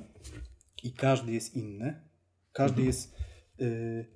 [0.83, 2.01] i każdy jest inny.
[2.53, 2.87] Każdy Mhm.
[2.87, 3.17] jest...
[3.61, 4.07] Y,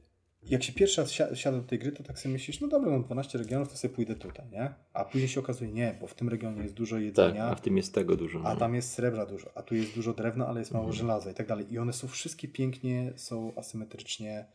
[0.42, 2.90] jak się pierwszy raz si- siada do tej gry, to tak sobie myślisz, no dobra,
[2.92, 4.74] no 12 regionów, to sobie pójdę tutaj, nie?
[4.92, 7.60] A później się okazuje, nie, bo w tym regionie jest dużo Tak, jedzenia, a w
[7.60, 8.40] tym jest tego dużo.
[8.44, 8.60] a no.
[8.60, 10.98] tam jest srebra dużo, a tu jest dużo drewna, ale jest mało Mhm.
[10.98, 11.72] żelaza i tak dalej.
[11.72, 14.46] I one są wszystkie pięknie, są asymetrycznie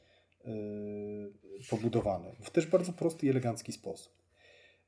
[0.46, 1.34] yy,
[1.70, 2.36] pobudowane.
[2.42, 4.14] W też bardzo prosty i elegancki sposób.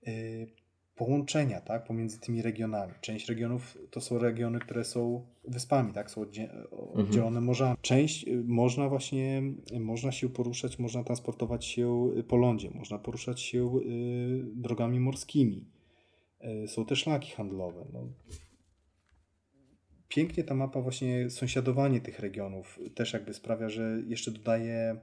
[0.07, 0.47] Yy,
[0.95, 2.93] połączenia tak, pomiędzy tymi regionami.
[3.01, 7.77] Część regionów to są regiony, które są wyspami, tak, są oddzie- oddzielone morzami.
[7.81, 9.41] Część y, można właśnie,
[9.71, 13.81] y, można się poruszać, można transportować się y, po lądzie, można poruszać się y,
[14.55, 15.69] drogami morskimi.
[16.63, 17.85] Y, Są też szlaki handlowe.
[17.93, 18.07] No,
[20.07, 24.99] pięknie ta mapa właśnie sąsiadowanie tych regionów też jakby sprawia, że jeszcze dodaje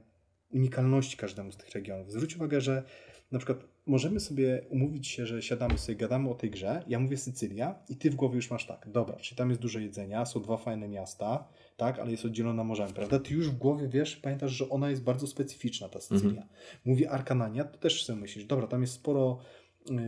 [0.53, 2.11] unikalności każdemu z tych regionów.
[2.11, 2.83] Zwróć uwagę, że
[3.31, 7.17] na przykład możemy sobie umówić się, że siadamy sobie, gadamy o tej grze, ja mówię
[7.17, 10.41] Sycylia i ty w głowie już masz tak, dobra, czyli tam jest dużo jedzenia, są
[10.41, 11.47] dwa fajne miasta,
[11.77, 13.19] tak, ale jest oddzielona morzami, prawda?
[13.19, 16.47] Ty już w głowie wiesz, pamiętasz, że ona jest bardzo specyficzna, ta Sycylia.
[16.85, 19.39] Mówię Arkanania, to też sobie myślisz, dobra, tam jest sporo,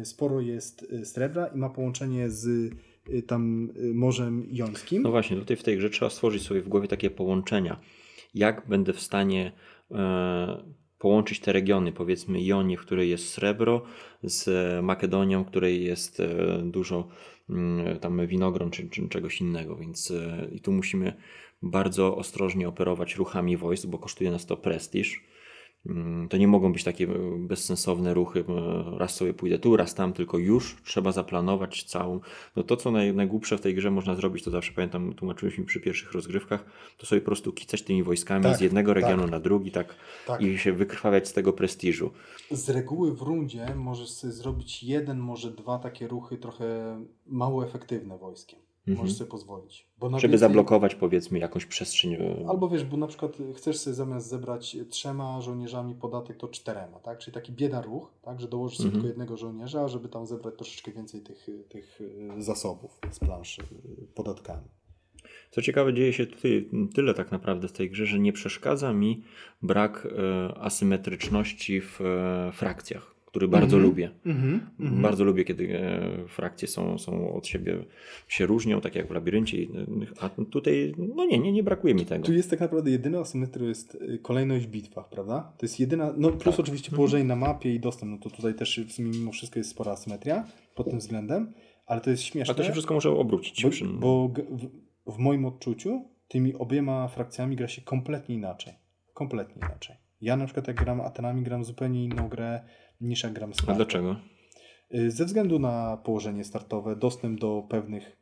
[0.01, 2.45] y, sporo jest y, srebra i ma połączenie z
[3.09, 5.03] y, tam Morzem Jońskim.
[5.03, 7.79] No właśnie, tutaj w tej grze trzeba stworzyć sobie w głowie takie połączenia.
[8.33, 9.51] Jak będę w stanie
[9.91, 10.63] e,
[10.99, 13.81] połączyć te regiony, powiedzmy Jonię, w której jest srebro,
[14.23, 14.49] z
[14.83, 16.27] Makedonią, w której jest e,
[16.63, 17.07] dużo
[17.49, 21.13] mm, tam winogron czy, czy czegoś innego, więc e, i tu musimy
[21.61, 25.23] bardzo ostrożnie operować ruchami wojsk, bo kosztuje nas to prestiż.
[25.85, 27.09] Mm, To nie mogą być takie e,
[27.39, 32.19] bezsensowne ruchy, e, raz sobie pójdę tu, raz tam, tylko już trzeba zaplanować całą.
[32.55, 35.65] No to, co naj, najgłupsze w tej grze można zrobić, to zawsze pamiętam, tłumaczyłeś mi
[35.65, 36.65] przy pierwszych rozgrywkach,
[36.97, 39.03] to sobie po prostu kicać tymi wojskami Tak, z jednego tak.
[39.03, 39.95] regionu na drugi, tak,
[40.27, 40.41] Tak.
[40.41, 42.11] i się wykrwawiać z tego prestiżu.
[42.51, 46.65] Z reguły w rundzie możesz sobie zrobić jeden, może dwa takie ruchy trochę
[47.27, 48.59] mało efektywne wojskiem.
[48.87, 48.97] Mhm.
[49.05, 49.87] Możesz sobie pozwolić.
[50.01, 52.13] Żeby więcej- zablokować powiedzmy jakąś przestrzeń.
[52.13, 56.99] e, Albo wiesz, bo na przykład chcesz sobie zamiast zebrać trzema żołnierzami podatek, to czterema,
[56.99, 57.17] tak?
[57.17, 58.39] Czyli taki bieda ruch, tak?
[58.41, 59.01] Że dołożysz sobie Mhm.
[59.01, 63.63] tylko jednego żołnierza, żeby tam zebrać troszeczkę więcej tych, tych y, zasobów z planszy
[64.15, 64.67] podatkami.
[65.51, 69.23] Co ciekawe, dzieje się tutaj tyle tak naprawdę w tej grze, że nie przeszkadza mi
[69.61, 73.83] brak e, asymetryczności w e, frakcjach, który bardzo Mhm.
[73.83, 74.09] lubię.
[74.25, 75.01] Mhm.
[75.01, 77.85] Bardzo lubię, kiedy e, frakcje są, są od siebie,
[78.27, 79.57] się różnią, tak jak w labiryncie,
[80.19, 82.25] a tutaj, no nie, nie, nie brakuje mi tego.
[82.25, 85.53] Tu jest tak naprawdę jedyna asymetria, jest y, kolejność w bitwach, prawda?
[85.57, 86.59] To jest jedyna, no plus Tak.
[86.59, 89.69] oczywiście położenie na mapie i dostęp, no to tutaj też w sumie mimo wszystko jest
[89.69, 91.53] spora asymetria pod tym względem,
[91.85, 92.51] ale to jest śmieszne.
[92.53, 93.63] A to się wszystko może obrócić.
[93.63, 94.27] Bo, przy- bo
[95.07, 98.73] w, w moim odczuciu tymi obiema frakcjami gra się kompletnie inaczej.
[99.13, 99.95] Kompletnie inaczej.
[100.21, 102.61] Ja na przykład jak gram Atenami, gram zupełnie inną grę
[103.03, 104.15] niż jak gram A dlaczego?
[104.95, 108.17] Y, Ze względu na położenie startowe, dostęp do pewnych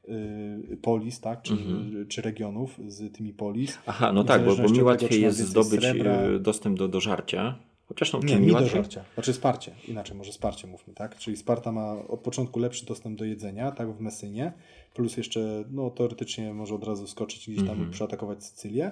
[0.73, 2.07] y, polis, tak, czy, Mhm.
[2.07, 3.79] czy regionów z tymi polis.
[3.85, 6.99] Aha, no tak, bo, bo mi łatwiej tego, jest zdobyć srebra- e, dostęp do, do
[6.99, 7.55] żarcia.
[7.85, 8.71] Chociaż no, Nie, mi mi do łatwiej?
[8.71, 9.03] żarcia.
[9.13, 9.71] Znaczy wsparcie.
[9.87, 11.17] Inaczej, może wsparcie mówmy, tak?
[11.17, 14.53] Czyli Sparta ma od początku lepszy dostęp do jedzenia, tak, w Messynie.
[14.93, 17.89] Plus jeszcze, no teoretycznie może od razu skoczyć gdzieś tam Mhm.
[17.89, 18.91] i przeatakować Sycylię.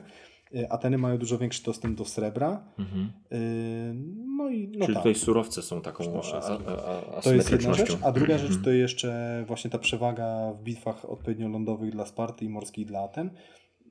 [0.55, 2.63] Y, Ateny mają dużo większy dostęp do srebra.
[2.79, 3.09] Mhm.
[3.31, 3.93] Y,
[4.37, 5.03] No i no Czyli tak.
[5.03, 8.63] tutaj surowce są taką a, a, a, To jest jedna rzecz, a druga rzecz Mhm.
[8.63, 13.29] to jeszcze właśnie ta przewaga w bitwach odpowiednio lądowych dla Sparty i morskich dla Aten.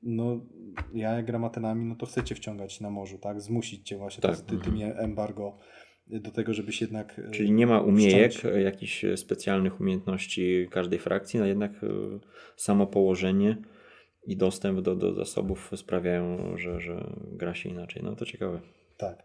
[0.02, 0.40] No,
[0.94, 3.40] ja jak gram Atenami, no to chcecie wciągać na morzu, tak?
[3.40, 4.60] Zmusić cię właśnie Tak, ty, mhm.
[4.60, 5.58] tymi embargo
[6.06, 7.20] do tego, żebyś jednak...
[7.32, 8.54] Czyli nie ma umiejek, wszcząć.
[8.54, 11.72] e, jakichś specjalnych umiejętności każdej frakcji, no jednak
[12.56, 13.56] samo położenie
[14.26, 18.02] i dostęp do, do zasobów sprawiają, że, że gra się inaczej.
[18.02, 18.60] No to ciekawe.
[18.96, 19.22] Tak.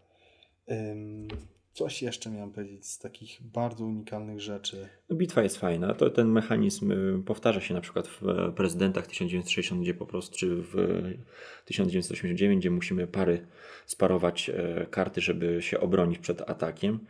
[0.70, 1.28] Ym,
[1.74, 4.88] coś jeszcze miałem powiedzieć z takich bardzo unikalnych rzeczy.
[5.10, 5.94] No, bitwa jest fajna.
[5.94, 10.36] To ten mechanizm y, powtarza się na przykład w e, prezydentach 1960, gdzie po prostu,
[10.38, 13.46] czy w e, 1989, gdzie musimy pary
[13.86, 17.06] sparować e, karty, żeby się obronić przed atakiem.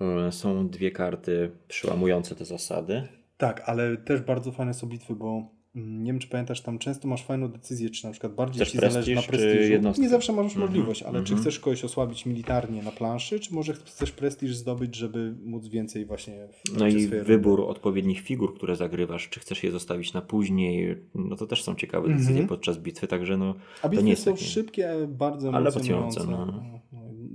[0.00, 3.08] E, Są dwie karty przełamujące te zasady.
[3.38, 7.24] Tak, ale też bardzo fajne są bitwy, bo nie wiem, czy pamiętasz, tam często masz
[7.24, 9.26] fajną decyzję, czy na przykład bardziej Chcesz ci zależy na prestiż,
[9.80, 10.02] prestiżu.
[10.02, 11.40] Nie zawsze masz Mhm, możliwość, ale czy mhm.
[11.40, 16.48] chcesz kogoś osłabić militarnie na planszy, czy może chcesz prestiż zdobyć, żeby móc więcej właśnie
[16.52, 21.36] w No i wybór odpowiednich figur, które zagrywasz, czy chcesz je zostawić na później, no
[21.36, 22.48] to też są ciekawe decyzje Mhm.
[22.48, 26.20] podczas bitwy, także no A to bitwy nie jest są szybkie, bardzo Ale emocjonujące.
[26.20, 26.78] emocjonujące, no.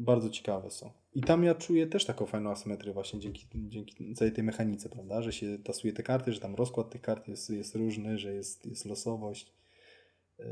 [0.04, 0.92] Bardzo ciekawe są.
[1.16, 5.22] I tam ja czuję też taką fajną asymetrię właśnie dzięki, dzięki całej tej mechanice, prawda?
[5.22, 8.66] Że się tasuje te karty, że tam rozkład tych kart jest, jest różny, że jest,
[8.66, 9.54] jest losowość.
[10.40, 10.46] Yy,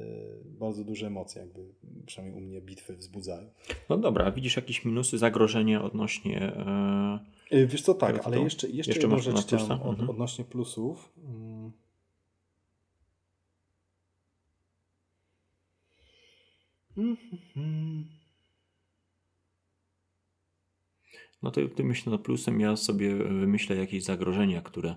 [0.45, 1.59] bardzo duże emocje jakby,
[2.05, 3.49] przynajmniej u mnie bitwy wzbudzają.
[3.89, 6.41] No dobra, widzisz jakieś minusy, zagrożenia odnośnie...
[6.41, 7.19] E...
[7.51, 10.09] Yy, wiesz co, tak, ale jeszcze, jeszcze, Jeszcze jedną rzecz chciałem od, Mhm.
[10.09, 11.13] odnośnie plusów.
[11.17, 11.71] Mm.
[16.97, 18.20] Mhm.
[21.43, 24.95] No to ty myślę, no plusem ja sobie wymyślę jakieś zagrożenia, które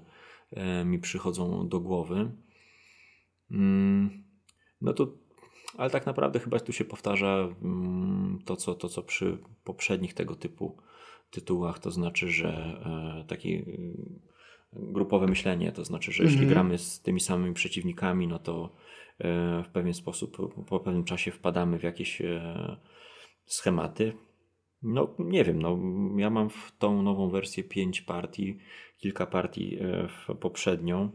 [0.51, 2.31] e, mi przychodzą do głowy.
[3.51, 4.25] Mm,
[4.81, 5.13] no to,
[5.79, 10.37] ale tak naprawdę chyba tu się powtarza mm, to, co, to, co przy poprzednich tego
[10.37, 10.77] typu
[11.31, 14.21] tytułach, to znaczy, że e, takie mm,
[14.73, 16.53] grupowe myślenie, to znaczy, że jeśli Mhm.
[16.53, 18.73] gramy z tymi samymi przeciwnikami, no to
[19.19, 20.37] e, w pewien sposób
[20.69, 22.77] po, pewnym czasie wpadamy w jakieś e,
[23.47, 24.13] schematy.
[24.85, 25.79] No nie wiem, no
[26.17, 28.59] ja mam w tą nową wersję 5 partii,
[28.99, 31.11] kilka partii e, w poprzednią.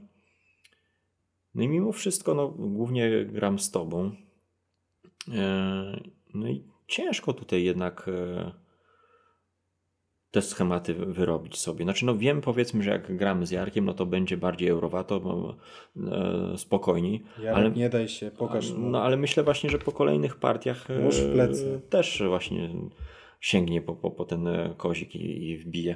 [1.55, 4.11] No i mimo wszystko, no głównie gram z tobą.
[5.33, 5.99] E,
[6.33, 8.51] No i ciężko tutaj jednak e,
[10.31, 11.83] te schematy wy- wyrobić sobie.
[11.85, 15.55] Znaczy, no wiem powiedzmy, że jak gramy z Jarkiem, no to będzie bardziej eurowato, bo,
[15.97, 17.23] e, spokojniej.
[17.37, 18.89] Jarek, ale, nie daj się, pokaż mu.
[18.89, 21.81] no ale myślę właśnie, że po kolejnych partiach e, Nóż w plecy.
[21.89, 22.69] też właśnie
[23.39, 25.95] sięgnie po, po, po ten e, kozik i, i wbije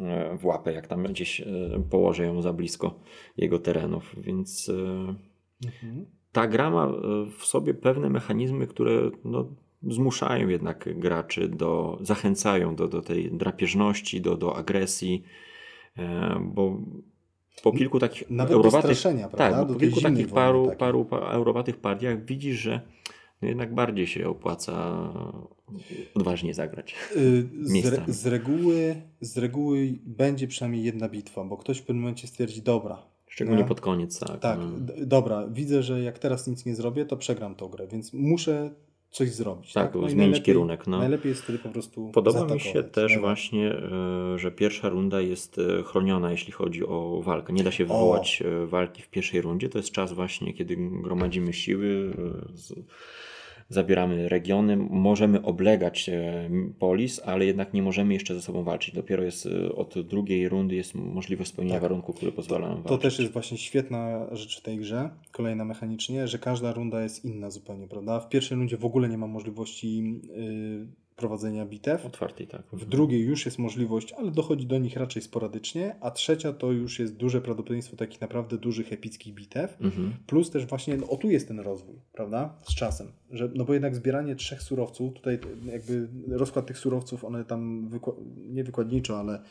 [0.00, 1.46] e, w łapę, jak tam gdzieś e,
[1.90, 3.00] położę ją za blisko
[3.36, 4.14] jego terenów.
[4.18, 4.70] Więc
[5.64, 6.06] Mhm.
[6.32, 6.92] ta gra ma
[7.38, 9.48] w sobie pewne mechanizmy, które no,
[9.82, 15.22] zmuszają jednak graczy do, zachęcają do, do tej drapieżności, do, do agresji,
[16.40, 16.78] bo
[17.62, 18.98] po kilku takich Nawet eurowatych,
[19.36, 20.78] tak, po kilku takich paru, takiej.
[20.78, 22.80] paru pa- eurowatych partiach widzisz, że
[23.42, 25.08] jednak bardziej się opłaca
[26.14, 26.94] odważnie zagrać.
[27.16, 32.02] Y, Z, re, z, reguły, z reguły będzie przynajmniej jedna bitwa, bo ktoś w pewnym
[32.02, 33.02] momencie stwierdzi, dobra.
[33.26, 34.40] Szczególnie no, pod koniec, tak.
[34.40, 34.94] Tak, no.
[35.06, 38.70] dobra, widzę, że jak teraz nic nie zrobię, to przegram tą grę, więc muszę
[39.10, 39.72] coś zrobić.
[39.72, 40.98] Tak, Tak, No zmienić kierunek, no.
[40.98, 43.20] Najlepiej jest wtedy po prostu Podoba mi się też Najlepiej.
[43.20, 47.52] właśnie, e, że pierwsza runda jest e, chroniona, jeśli chodzi o walkę.
[47.52, 49.68] Nie da się wywołać e, walki w pierwszej rundzie.
[49.68, 52.14] To jest czas właśnie, kiedy gromadzimy siły,
[52.54, 52.74] z,
[53.68, 58.94] zabieramy regiony, możemy oblegać e, polis, ale jednak nie możemy jeszcze ze sobą walczyć.
[58.94, 61.82] Dopiero jest e, od drugiej rundy jest możliwość spełnienia Tak.
[61.82, 62.88] warunków, które pozwalają walczyć.
[62.88, 67.24] To też jest właśnie świetna rzecz w tej grze, kolejna mechanicznie, że każda runda jest
[67.24, 68.20] inna zupełnie, prawda?
[68.20, 72.06] W pierwszej rundzie w ogóle nie ma możliwości y, prowadzenia bitew.
[72.06, 72.62] Otwartej, tak.
[72.72, 76.98] W drugiej już jest możliwość, ale dochodzi do nich raczej sporadycznie, a trzecia to już
[76.98, 79.76] jest duże prawdopodobieństwo takich naprawdę dużych, epickich bitew.
[79.80, 80.12] Mhm.
[80.26, 82.54] Plus też właśnie, no, o tu jest ten rozwój, prawda?
[82.62, 83.12] Z czasem.
[83.30, 85.38] Że, no bo jednak zbieranie trzech surowców, tutaj
[85.72, 89.42] jakby rozkład tych surowców, one tam wykła- nie wykładniczo, ale,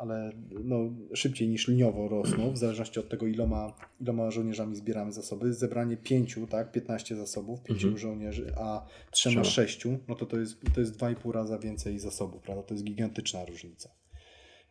[0.00, 0.32] ale
[0.64, 5.52] no, szybciej niż liniowo rosną, w zależności od tego, iloma, iloma żołnierzami zbieramy zasoby.
[5.54, 7.98] Zebranie pięciu, tak, 15 zasobów, pięciu Mhm.
[7.98, 9.44] żołnierzy, a trzema, Trzema.
[9.44, 12.62] sześciu, no to to jest, to jest 2,5 raza więcej zasobów, prawda?
[12.62, 13.90] To jest gigantyczna różnica.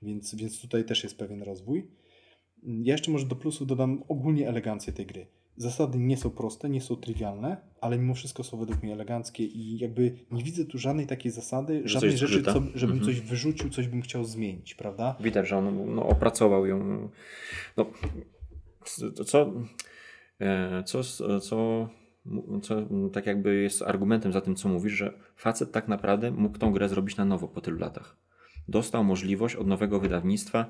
[0.01, 1.91] Więc, więc tutaj też jest pewien rozwój.
[2.63, 5.27] Ja jeszcze może do plusów dodam ogólnie elegancję tej gry.
[5.59, 9.77] Zasady nie są proste, nie są trywialne, ale mimo wszystko są według mnie eleganckie i
[9.77, 13.01] jakby nie widzę tu żadnej takiej zasady, Że żadnej rzeczy, co, żebym Mhm.
[13.05, 15.15] coś wyrzucił, coś bym chciał zmienić, prawda?
[15.19, 17.09] Widać, że on no, opracował ją.
[17.77, 17.85] No,
[19.25, 19.53] co,
[20.39, 21.03] e, co,
[21.39, 21.89] co,
[22.61, 22.75] co
[23.13, 26.89] tak jakby jest argumentem za tym, co mówisz, że facet tak naprawdę mógł tą grę
[26.89, 28.17] zrobić na nowo po tylu latach.
[28.67, 30.65] Dostał możliwość od nowego wydawnictwa,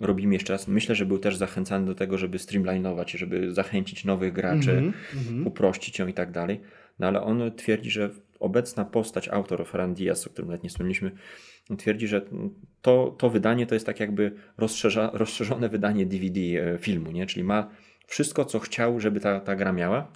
[0.00, 0.68] robimy jeszcze raz.
[0.68, 5.46] Myślę, że był też zachęcany do tego, żeby streamlinować, żeby zachęcić nowych graczy, Mhm, mhm.
[5.46, 6.60] uprościć ją i tak dalej.
[6.98, 11.10] No ale on twierdzi, że obecna postać autor Ferran Diaz, o którym nawet nie wspomnieliśmy,
[11.78, 12.22] twierdzi, że
[12.82, 17.26] to, to wydanie to jest tak jakby rozszerza, rozszerzone wydanie DVD e, filmu, nie?
[17.26, 17.70] czyli ma
[18.06, 20.12] wszystko, co chciał, żeby ta, ta gra miała.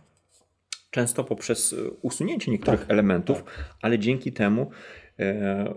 [0.90, 3.44] Często poprzez e, usunięcie niektórych Tak, elementów,
[3.82, 4.70] ale dzięki temu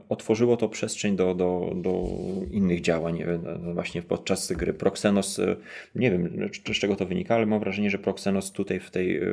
[0.09, 2.03] otworzyło to przestrzeń do, do, do
[2.51, 4.73] innych działań e, no właśnie podczas gry.
[4.73, 5.55] Proxenos, e,
[5.95, 9.23] nie wiem z czego to wynika, ale mam wrażenie, że Proxenos tutaj w tej, e,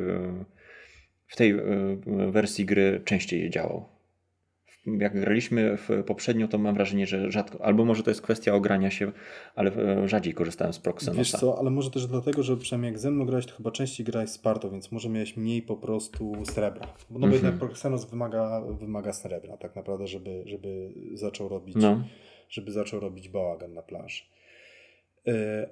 [1.27, 1.57] w tej e,
[2.31, 3.96] wersji gry częściej działał.
[4.99, 8.91] Jak graliśmy w poprzednio, to mam wrażenie, że rzadko, albo może to jest kwestia ogrania
[8.91, 9.11] się,
[9.55, 11.37] ale e, rzadziej korzystałem z Wiesz Proxenosa.
[11.37, 14.29] co, ale może też dlatego, że przynajmniej jak ze mną grałeś, to chyba częściej grałeś
[14.29, 16.87] z Parto, więc może miałeś mniej po prostu srebra.
[17.09, 17.33] No bo Mhm.
[17.33, 22.03] jednak Proxenos wymaga, wymaga srebra tak naprawdę, żeby, żeby zaczął robić No.
[22.49, 24.23] żeby zaczął robić bałagan na planszy.
[25.27, 25.69] E,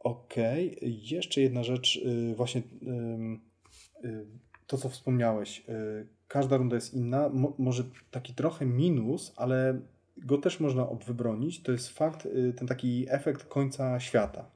[0.00, 2.62] Okej, jeszcze jedna rzecz, y, właśnie
[4.04, 4.26] y,
[4.66, 5.64] to, co wspomniałeś.
[6.28, 7.28] Każda runda jest inna.
[7.28, 9.80] Mo, może taki trochę minus, ale
[10.16, 11.62] go też można wybronić.
[11.62, 14.50] To jest fakt, y, ten taki efekt końca świata,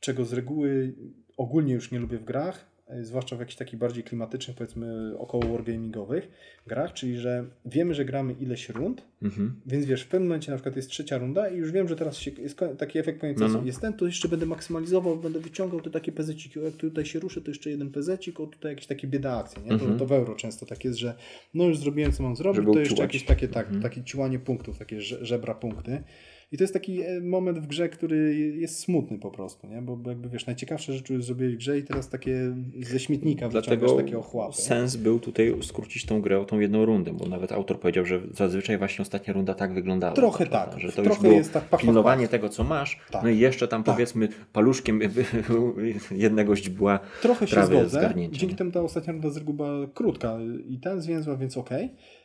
[0.00, 0.94] czego z reguły
[1.36, 6.28] ogólnie już nie lubię w grach, zwłaszcza w jakichś takich bardziej klimatycznych, powiedzmy około wargamingowych
[6.66, 9.60] grach, czyli że wiemy, że gramy ileś rund, Mhm.
[9.66, 12.16] więc wiesz, w pewnym momencie na przykład jest trzecia runda i już wiem, że teraz
[12.16, 13.64] się, jest taki efekt końca No, no.
[13.64, 17.20] jest ten, to jeszcze będę maksymalizował, będę wyciągał te takie pezeciki, o jak tutaj się
[17.20, 19.70] ruszę, to jeszcze jeden pezecik, o tutaj jakieś takie bieda akcje, nie?
[19.72, 19.92] Mhm.
[19.92, 21.14] To, to w euro często tak jest, że
[21.54, 23.82] no już zrobiłem co mam zrobić, Żeby to jeszcze jakieś takie, tak, Mhm.
[23.82, 26.02] takie ciłanie punktów, takie że- żebra punkty.
[26.54, 29.82] I to jest taki e, moment w grze, który jest smutny po prostu, nie?
[29.82, 33.96] Bo jakby wiesz, najciekawsze rzeczy już zrobiłeś w grze i teraz takie ze śmietnika Dlatego
[33.96, 34.56] takie ochłapy.
[34.56, 38.20] sens był tutaj skrócić tą grę o tą jedną rundę, bo nawet autor powiedział, że
[38.32, 40.12] zazwyczaj właśnie ostatnia runda tak wyglądała.
[40.12, 40.72] Trochę prawda?
[40.72, 40.80] tak.
[40.80, 42.30] Że to Trochę już było jest tak pach, pilnowanie pach.
[42.30, 43.22] tego, co masz, Tak.
[43.22, 43.94] no i jeszcze tam Tak.
[43.94, 45.00] powiedzmy paluszkiem
[46.10, 48.14] jednego źdźbła Trochę się zgodzę.
[48.30, 50.38] Dzięki temu ta ostatnia runda z reguły była krótka
[50.68, 51.84] i ten zwięzła, więc okej.
[51.84, 52.23] Y,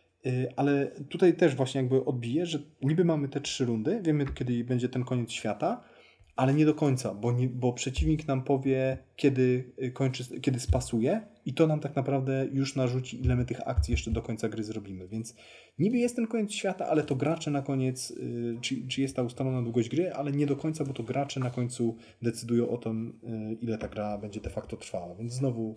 [0.56, 4.90] Ale tutaj też właśnie jakby odbiję, że niby mamy te trzy rundy, wiemy kiedy będzie
[4.90, 5.84] ten koniec świata,
[6.40, 11.22] ale nie do końca, bo, nie, bo przeciwnik nam powie, kiedy y, kończy, kiedy spasuje
[11.46, 14.64] i to nam tak naprawdę już narzuci, ile my tych akcji jeszcze do końca gry
[14.64, 15.08] zrobimy.
[15.08, 15.36] Więc
[15.80, 19.24] niby jest ten koniec świata, ale to gracze na koniec, y, czy, czy jest ta
[19.24, 23.20] ustalona długość gry, ale nie do końca, bo to gracze na końcu decydują o tym,
[23.24, 25.16] y, ile ta gra będzie de facto trwała.
[25.16, 25.74] Więc znowu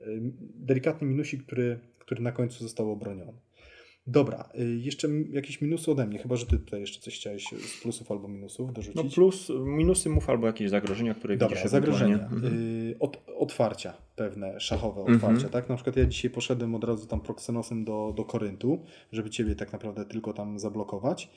[0.00, 0.20] y,
[0.54, 3.32] delikatny minusik, który, który na końcu został obroniony.
[4.06, 7.82] Dobra, y, jeszcze jakieś minusy ode mnie, chyba że ty tutaj jeszcze coś chciałeś z
[7.82, 8.96] plusów albo minusów dorzucić.
[8.96, 12.14] No plus, minusy mów albo jakieś zagrożenia, które Dobra, widzisz zagrożenia.
[12.14, 12.44] Mhm.
[12.44, 15.16] Y, Od, otwarcia pewne, szachowe Mhm.
[15.16, 15.68] otwarcia, tak?
[15.68, 18.82] Na przykład ja dzisiaj poszedłem od razu tam Proxenosem do, do Koryntu,
[19.12, 21.30] żeby ciebie tak naprawdę tylko tam zablokować.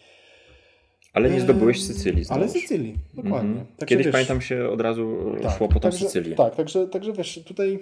[1.14, 2.62] Ale nie zdobyłeś Sycylii Ale znowuż.
[2.62, 3.50] Sycylii, dokładnie.
[3.50, 3.66] Mhm.
[3.66, 6.36] Także Kiedyś wiesz, pamiętam się od razu tak, szło po tą także, Sycylię.
[6.36, 7.80] Tak, także, także wiesz, tutaj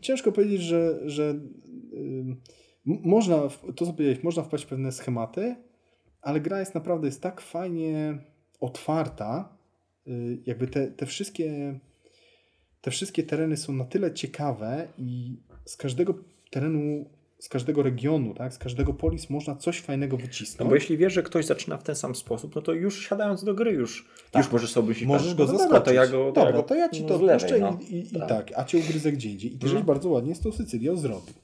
[0.00, 1.34] ciężko powiedzieć, że, że
[2.86, 3.36] można,
[3.76, 5.56] to co powiedziałeś, można wpaść w pewne schematy,
[6.22, 8.18] ale gra jest naprawdę jest tak fajnie
[8.60, 9.56] otwarta,
[10.08, 11.78] y, jakby te, te wszystkie
[12.80, 16.14] te wszystkie tereny są na tyle ciekawe i z każdego
[16.50, 20.68] terenu, z każdego regionu, tak, z każdego polis można coś fajnego No wycisnąć.
[20.68, 23.54] bo jeśli wiesz, że ktoś zaczyna w ten sam sposób, no to już siadając do
[23.54, 24.44] gry, już, Tak.
[24.44, 25.84] już możesz sobie myśleć, Możesz tak, go no zaskoczyć.
[25.84, 27.78] to ja go, Dobra, to ja ci no, to z lewej, puszczę no.
[27.90, 28.28] i, i, i Tak.
[28.28, 29.54] tak, a cię ugryzę gdzie indziej.
[29.54, 29.80] I ty No.
[29.82, 31.34] bardzo ładnie z tą Sycylią zrobił.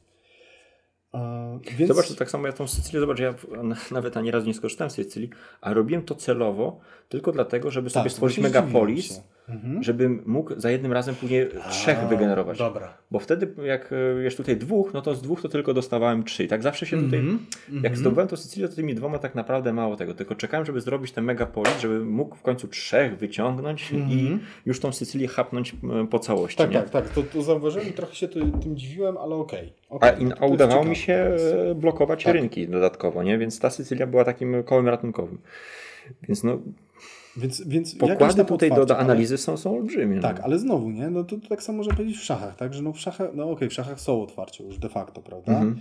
[1.79, 1.89] Więc...
[1.89, 3.35] Zobacz, to tak samo ja tą Sycylię, zobacz, ja
[3.91, 8.05] nawet ani razu nie skorzystałem z Sycylii, a robiłem to celowo tylko dlatego, żeby sobie
[8.05, 9.23] Tak, stworzyć właśnie zdziwiłem megapolis, się.
[9.53, 9.82] Mhm.
[9.82, 12.59] żebym mógł za jednym razem później trzech A, wygenerować.
[12.59, 12.94] Dobra.
[13.11, 16.44] Bo wtedy, jak e, jest tutaj dwóch, no to z dwóch to tylko dostawałem trzy.
[16.44, 17.18] I tak zawsze się tutaj.
[17.18, 17.38] Mhm.
[17.68, 17.96] Jak Mhm.
[17.96, 20.14] zdobywałem to Sycylię, to tymi dwoma tak naprawdę mało tego.
[20.14, 24.40] Tylko czekałem, żeby zrobić ten megapolis, żeby mógł w końcu trzech wyciągnąć i Mhm.
[24.66, 25.76] już tą Sycylię chapnąć
[26.11, 26.59] po całości.
[26.59, 26.76] Tak, nie?
[26.76, 27.09] tak, tak.
[27.09, 29.72] To, to zauważyłem i trochę się ty, tym dziwiłem, ale okej.
[30.18, 31.12] In, to- a to jest udawało mi się
[31.70, 32.34] e, blokować Tak.
[32.34, 33.38] rynki dodatkowo, nie?
[33.38, 35.38] Więc ta Sycylia była takim kołem ratunkowym.
[36.28, 36.59] Więc no,
[37.37, 40.12] Więc, więc pokłady tutaj do, otwarcie, do analizy są, są olbrzymie.
[40.12, 40.45] Ale, tak, no.
[40.45, 41.11] ale znowu, nie?
[41.11, 42.74] No to, to tak samo można powiedzieć w szachach, tak?
[42.74, 45.53] Że no w szachach, no okej, w szachach są otwarcie już de facto, prawda?
[45.53, 45.80] Mhm.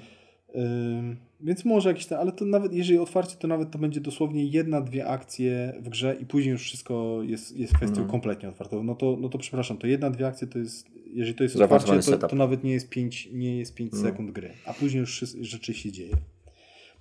[0.55, 4.45] Ym, więc może jakieś tam, ale to nawet jeżeli otwarcie, to nawet to będzie dosłownie
[4.45, 8.09] jedna, dwie akcje w grze i później już wszystko jest, jest kwestią Mhm.
[8.11, 8.83] kompletnie otwartą.
[8.83, 11.99] No to, no to przepraszam, to jedna, dwie akcje to jest, jeżeli to jest Zaawansowany
[11.99, 13.99] otwarcie, to, to nawet nie jest 5 nie jest pięć No.
[14.01, 16.15] sekund gry, a później już rzeczy się dzieje.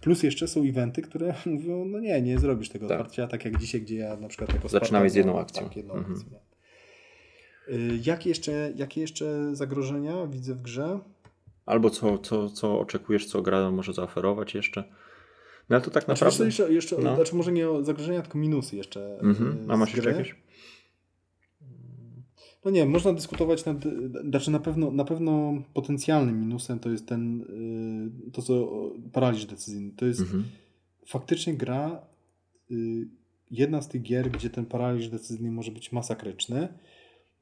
[0.01, 3.01] Plus jeszcze są eventy, które mówią, no nie, nie zrobisz tego Tak.
[3.01, 5.63] otwarcia, tak jak dzisiaj, gdzie ja na przykład jako Zaczynałeś z jedną akcją.
[5.65, 6.15] Tak, jedną Mhm.
[6.15, 6.39] akcję.
[7.69, 10.99] Y, Jakie jeszcze, jakie jeszcze zagrożenia widzę w grze?
[11.67, 14.85] Albo co, co, co oczekujesz, co gra może zaoferować jeszcze.
[15.69, 16.45] No ale to tak Znaczy, naprawdę...
[16.47, 17.15] jeszcze, jeszcze no.
[17.17, 19.19] znaczy może nie o zagrożenia, tylko minusy jeszcze.
[19.21, 19.71] Mhm.
[19.71, 20.35] y, A masz jeszcze jakieś?
[22.65, 23.77] No nie, można dyskutować nad,
[24.31, 27.41] znaczy na pewno, na pewno potencjalnym minusem to jest ten,
[28.29, 28.73] y, to co
[29.13, 29.93] paraliż decyzyjny.
[29.97, 30.45] To jest Mhm.
[31.07, 32.07] faktycznie gra,
[32.71, 33.09] y,
[33.51, 36.69] jedna z tych gier, gdzie ten paraliż decyzyjny może być masakryczny.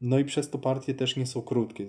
[0.00, 1.84] No i przez to partie też nie są krótkie.
[1.84, 1.88] Y,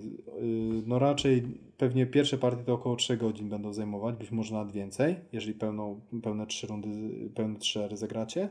[0.86, 1.42] No raczej
[1.78, 6.00] pewnie pierwsze partie to około 3 godzin będą zajmować, być może nawet więcej, jeżeli pełną,
[6.22, 6.88] pełne 3 rundy,
[7.34, 8.48] pełne 3 ery zagracie.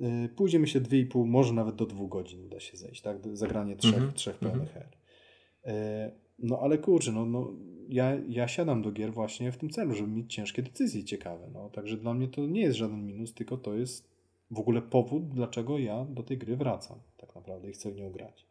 [0.00, 3.36] Y, Później myślę 2,5, może nawet do 2 godzin da się zejść, tak?
[3.36, 4.52] Zagranie trzech, Mhm, trzech mhm.
[4.52, 4.88] pełnych her.
[5.66, 7.52] Y, No ale kurczę, no, no
[7.88, 11.50] ja, ja siadam do gier właśnie w tym celu, żeby mieć ciężkie decyzje ciekawe.
[11.52, 11.70] No.
[11.70, 14.08] Także dla mnie to nie jest żaden minus, tylko to jest
[14.50, 18.10] w ogóle powód, dlaczego ja do tej gry wracam tak naprawdę i chcę w nią
[18.10, 18.46] grać.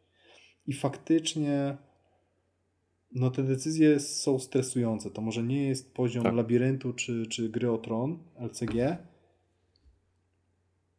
[0.66, 1.76] I faktycznie
[3.14, 5.10] no te decyzje są stresujące.
[5.10, 6.34] To może nie jest poziom Tak.
[6.34, 8.96] labiryntu czy, czy gry o tron, LCG,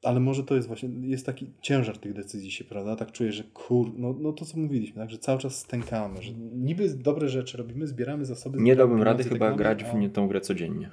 [0.03, 2.95] ale może to jest właśnie, jest taki ciężar tych decyzji się, prawda?
[2.95, 5.11] Tak czuję, że kur, no, no to co mówiliśmy, tak?
[5.11, 8.61] że cały czas stękamy, że niby dobre rzeczy robimy, zbieramy zasoby.
[8.61, 10.91] Nie dałbym rady chyba grać w nie, tą grę codziennie.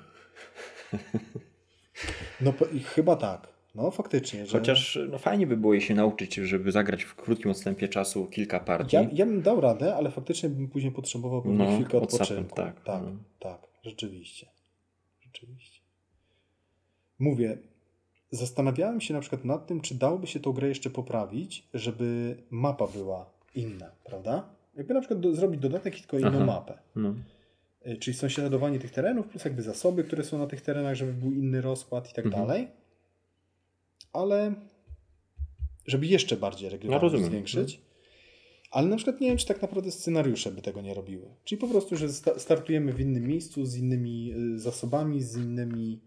[2.40, 3.48] No i chyba tak.
[3.74, 4.46] No faktycznie.
[4.46, 4.58] Że...
[4.58, 8.60] Chociaż no, fajnie by było jej się nauczyć, żeby zagrać w krótkim odstępie czasu kilka
[8.60, 8.96] partii.
[8.96, 12.56] Ja, ja bym dał radę, ale faktycznie bym później potrzebował pewnie No, chwilkę odsapem, odpoczynku.
[12.56, 12.84] tak.
[12.84, 13.10] tak, No.
[13.38, 14.46] tak, rzeczywiście.
[15.20, 15.80] Rzeczywiście.
[17.18, 17.58] Mówię,
[18.30, 22.86] zastanawiałem się na przykład nad tym, czy dałoby się tą grę jeszcze poprawić, żeby mapa
[22.86, 24.48] była inna, prawda?
[24.76, 26.44] Jakby na przykład do, zrobić dodatek i tylko inną Aha.
[26.44, 26.78] mapę.
[26.96, 27.14] No.
[27.86, 31.32] Y, Czyli sąsiadowanie tych terenów, plus jakby zasoby, które są na tych terenach, żeby był
[31.32, 32.46] inny rozkład i tak Mhm.
[32.46, 32.68] dalej.
[34.12, 34.54] Ale
[35.86, 37.26] żeby jeszcze bardziej No, rozumiem.
[37.26, 37.80] zwiększyć.
[38.70, 41.26] Ale na przykład nie wiem, czy tak naprawdę scenariusze by tego nie robiły.
[41.44, 46.00] Czyli po prostu, że sta- startujemy w innym miejscu, z innymi y, zasobami, z innymi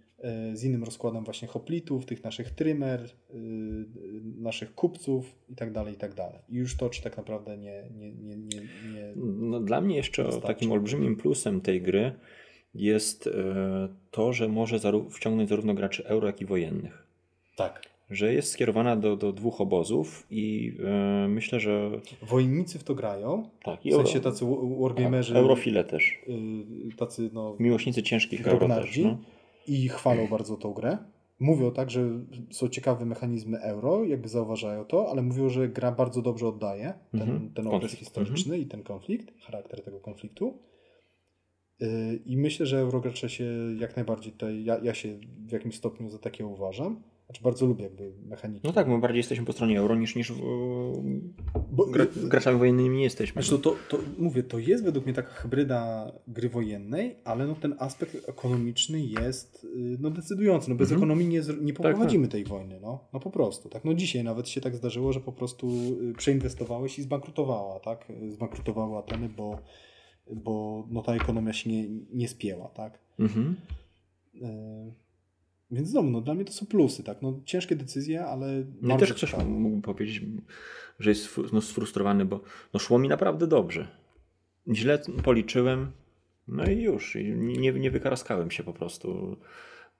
[0.53, 3.87] z innym rozkładem właśnie hoplitów, tych naszych trymer, y, y,
[4.37, 6.39] naszych kupców i tak dalej, i tak dalej.
[6.49, 8.61] I już to, czy tak naprawdę nie, nie, nie, nie,
[8.93, 10.47] nie No, dla mnie jeszcze Wystarczy.
[10.47, 12.11] takim olbrzymim plusem tej gry
[12.75, 13.31] jest e,
[14.11, 14.79] to, że może
[15.11, 17.07] wciągnąć zarówno graczy euro, jak i wojennych.
[17.55, 17.89] tak.
[18.09, 21.91] Że jest skierowana do, do dwóch obozów i e, myślę, że
[22.21, 23.81] Wojownicy w to grają, tak.
[23.81, 26.19] w I sensie tacy wa- wargamerzy, tak, Eurofile też.
[26.93, 28.97] y, tacy no, Miłośnicy ciężkich euro też.
[28.97, 29.17] No.
[29.69, 30.97] I chwalą bardzo tą grę.
[31.39, 32.09] Mówią tak, że
[32.51, 37.21] są ciekawe mechanizmy euro, jakby zauważają to, ale mówią, że gra bardzo dobrze oddaje ten,
[37.21, 37.53] Mhm.
[37.53, 40.57] ten okres historyczny i ten konflikt, charakter tego konfliktu.
[41.81, 43.45] Y, I myślę, że Eurogracze się
[43.79, 47.01] jak najbardziej tutaj, ja, ja się w jakimś stopniu za takie uważam.
[47.29, 48.67] Znaczy bardzo lubię jakby mechaniki.
[48.67, 50.33] no tak, my bardziej jesteśmy po stronie euro niż, niż
[51.71, 53.43] Bo, gra, graczami wojennymi nie jesteśmy.
[53.43, 57.55] Znaczy to, to, to, mówię, to jest według mnie taka hybryda gry wojennej, ale no
[57.55, 60.69] ten aspekt ekonomiczny jest y, no decydujący.
[60.69, 61.01] No bez Mhm.
[61.01, 61.75] ekonomii nie, nie tak.
[61.77, 62.79] poprowadzimy tej wojny.
[62.81, 63.69] No, no po prostu.
[63.69, 63.85] Tak?
[63.85, 65.69] No dzisiaj nawet się tak zdarzyło, że po prostu
[66.09, 68.05] y, przeinwestowałeś i zbankrutowała, tak?
[68.29, 69.59] Zbankrutowały Ateny, bo,
[70.35, 72.99] bo no ta ekonomia się nie, nie spięła, tak?
[73.19, 73.55] Mhm.
[74.35, 75.08] Y,
[75.71, 77.21] więc znowu, no dla mnie to są plusy, tak?
[77.21, 78.47] No ciężkie decyzje, ale
[78.81, 79.35] No i bardzo też ktoś
[79.83, 80.21] powiedzieć,
[80.99, 82.41] że jest no, sfrustrowany, bo
[82.73, 83.87] no, szło mi naprawdę dobrze.
[84.73, 85.91] Źle policzyłem,
[86.47, 87.17] no i już.
[87.35, 89.37] Nie, nie wykaraskałem się po prostu.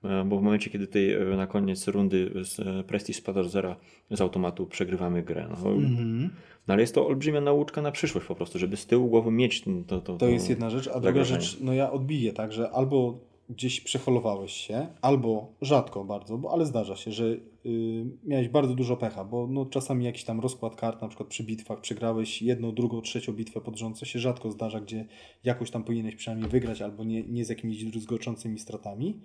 [0.04, 3.48] E, Bo w momencie, kiedy tej, e, na koniec rundy z e, Prestige spada do
[3.48, 3.76] zera
[4.10, 5.48] z automatu przegrywamy grę.
[5.50, 6.30] No, Mhm.
[6.68, 9.60] no ale jest to olbrzymia nauczka na przyszłość po prostu, żeby z tyłu głowy mieć
[9.64, 9.70] to.
[9.86, 13.29] To, to, To jest jedna rzecz, a druga rzecz, no ja odbiję tak, że albo
[13.50, 18.96] gdzieś przeholowałeś się, albo rzadko bardzo, bo ale zdarza się, że y, miałeś bardzo dużo
[18.96, 23.00] pecha, bo no, czasami jakiś tam rozkład kart, na przykład przy bitwach przegrałeś jedną, drugą,
[23.00, 25.06] trzecią bitwę pod rząd, co się rzadko zdarza, gdzie
[25.44, 29.20] jakoś tam powinieneś przynajmniej wygrać, albo nie, nie z jakimiś druzgoczącymi stratami,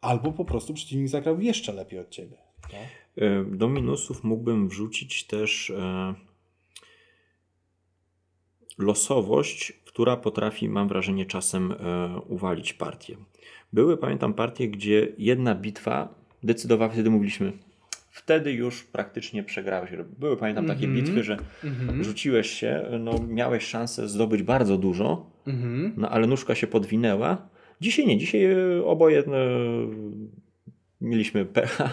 [0.00, 2.36] albo po prostu przeciwnik zagrał jeszcze lepiej od ciebie.
[2.62, 2.88] Tak?
[3.16, 6.14] E, Do minusów mógłbym wrzucić też e,
[8.78, 11.76] losowość, która potrafi, mam wrażenie, czasem e,
[12.28, 13.16] uwalić partię.
[13.72, 17.52] Były, pamiętam, partie, gdzie jedna bitwa decydowała, wtedy mówiliśmy,
[18.10, 19.90] wtedy już praktycznie przegrałeś.
[20.18, 21.04] Były, pamiętam, takie Mhm.
[21.04, 21.36] bitwy, że
[22.00, 25.92] rzuciłeś się, no, miałeś szansę zdobyć bardzo dużo, Mhm.
[25.96, 27.48] no ale nóżka się podwinęła,
[27.80, 29.24] Dzisiaj nie, dzisiaj e, oboje e,
[31.00, 31.90] mieliśmy pecha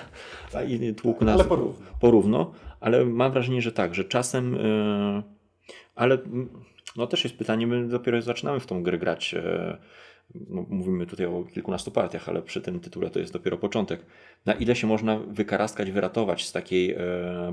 [0.51, 1.85] Tak, i tłuk tak, nas ale porówno.
[1.99, 4.57] porówno, ale mam wrażenie, że tak, że czasem,
[5.95, 6.49] ale mm,
[6.97, 9.33] no też jest pytanie, my dopiero zaczynamy w tą grę grać.
[9.33, 9.77] e,
[10.49, 14.05] No, mówimy tutaj o kilkunastu partiach, ale przy tym tytule to jest dopiero początek.
[14.45, 16.97] Na ile się można wykaraskać, wyratować z takiej e,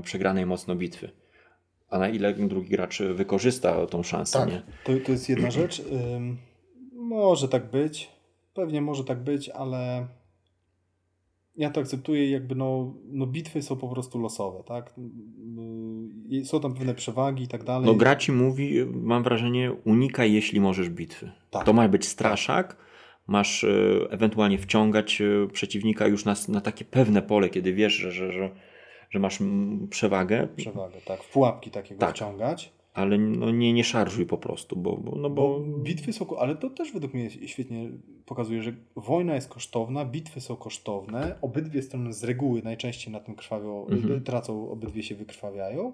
[0.03, 1.09] przegranej mocno bitwy?
[1.89, 4.61] A na ile drugi gracz wykorzysta tą szansę, Tak, nie?
[4.83, 5.81] to, to jest jedna rzecz.
[6.93, 8.09] Może tak być,
[8.53, 10.07] pewnie może tak być, ale
[11.55, 14.93] ja to akceptuję, jakby no, no bitwy są po prostu losowe, tak?
[16.29, 17.85] Yy, Są tam pewne przewagi i tak dalej.
[17.85, 21.31] No gra ci mówi, mam wrażenie, unikaj jeśli możesz bitwy.
[21.49, 21.65] Tak.
[21.65, 22.77] To ma być straszak,
[23.27, 23.67] masz e,
[24.09, 28.49] ewentualnie wciągać e, przeciwnika już na, na takie pewne pole, kiedy wiesz, że, że, że,
[29.09, 31.23] że masz mm, przewagę, Przewagę, tak.
[31.23, 32.15] W pułapki takiego Tak.
[32.15, 32.73] wciągać.
[32.99, 36.55] Ale no nie, nie szarżuj po prostu, bo, bo, no Bo bo bitwy są, ale
[36.55, 37.89] to też według mnie świetnie
[38.25, 43.35] pokazuje, że wojna jest kosztowna, bitwy są kosztowne, obydwie strony z reguły najczęściej na tym
[43.35, 44.23] krwawią, Mhm.
[44.23, 45.93] tracą, obydwie się wykrwawiają,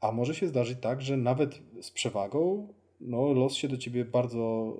[0.00, 2.68] a może się zdarzyć tak, że nawet z przewagą
[3.00, 4.76] no, los się do ciebie bardzo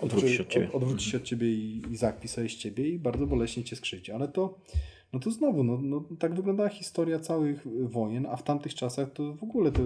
[0.00, 0.68] Odwróci znaczy, się od ciebie.
[0.68, 3.76] Od, odwróci się od ciebie i, i zakpi sobie z ciebie i bardzo boleśnie cię
[3.76, 4.58] skrzywdzi, ale to
[5.16, 9.34] no to znowu, no, no, tak wyglądała historia całych wojen, a w tamtych czasach to
[9.34, 9.82] w ogóle to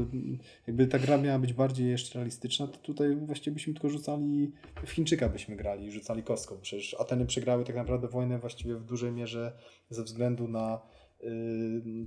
[0.67, 4.53] jakby ta gra miała być bardziej jeszcze realistyczna, to tutaj właściwie byśmy tylko rzucali,
[4.85, 6.57] w Chińczyka byśmy grali i rzucali kostką.
[6.63, 9.53] Przecież Ateny przegrały tak naprawdę wojnę właściwie w dużej mierze
[9.91, 10.81] ze względu na
[11.25, 11.27] y,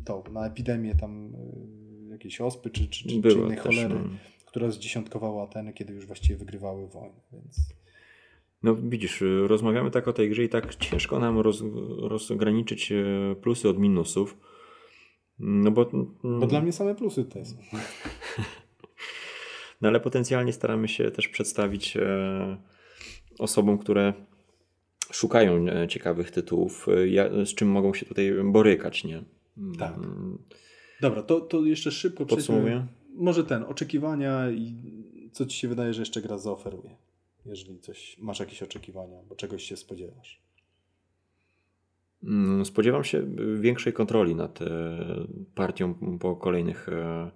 [0.06, 1.36] tą, na epidemię tam
[2.08, 4.10] y, jakiejś ospy czy, czy, czy, czy innej cholery, No.
[4.46, 7.74] która zdziesiątkowała Ateny, kiedy już właściwie wygrywały wojnę, więc...
[8.64, 11.64] no widzisz, y, rozmawiamy tak o tej grze i tak ciężko nam roz,
[12.00, 12.96] rozgraniczyć e,
[13.42, 14.38] plusy od minusów.
[15.40, 15.90] No bo,
[16.24, 17.56] Bo dla mnie same plusy tutaj są.
[19.82, 22.58] No ale potencjalnie staramy się też przedstawić e,
[23.40, 24.14] osobom, które
[25.12, 26.88] szukają e, ciekawych tytułów,
[27.40, 29.24] e, z czym mogą się tutaj borykać, nie?
[29.80, 29.98] Tak.
[29.98, 30.38] Mm,
[31.02, 32.88] Dobra, to, to jeszcze szybko przejdźmy.
[33.16, 34.76] Może ten, oczekiwania i
[35.32, 36.96] co Ci się wydaje, że jeszcze gra zaoferuje?
[37.46, 40.42] Jeżeli coś, masz jakieś oczekiwania, bo czegoś się spodziewasz.
[42.24, 43.26] Mm, Spodziewam się
[43.60, 44.68] większej kontroli nad e,
[45.56, 47.32] partią po kolejnych, e,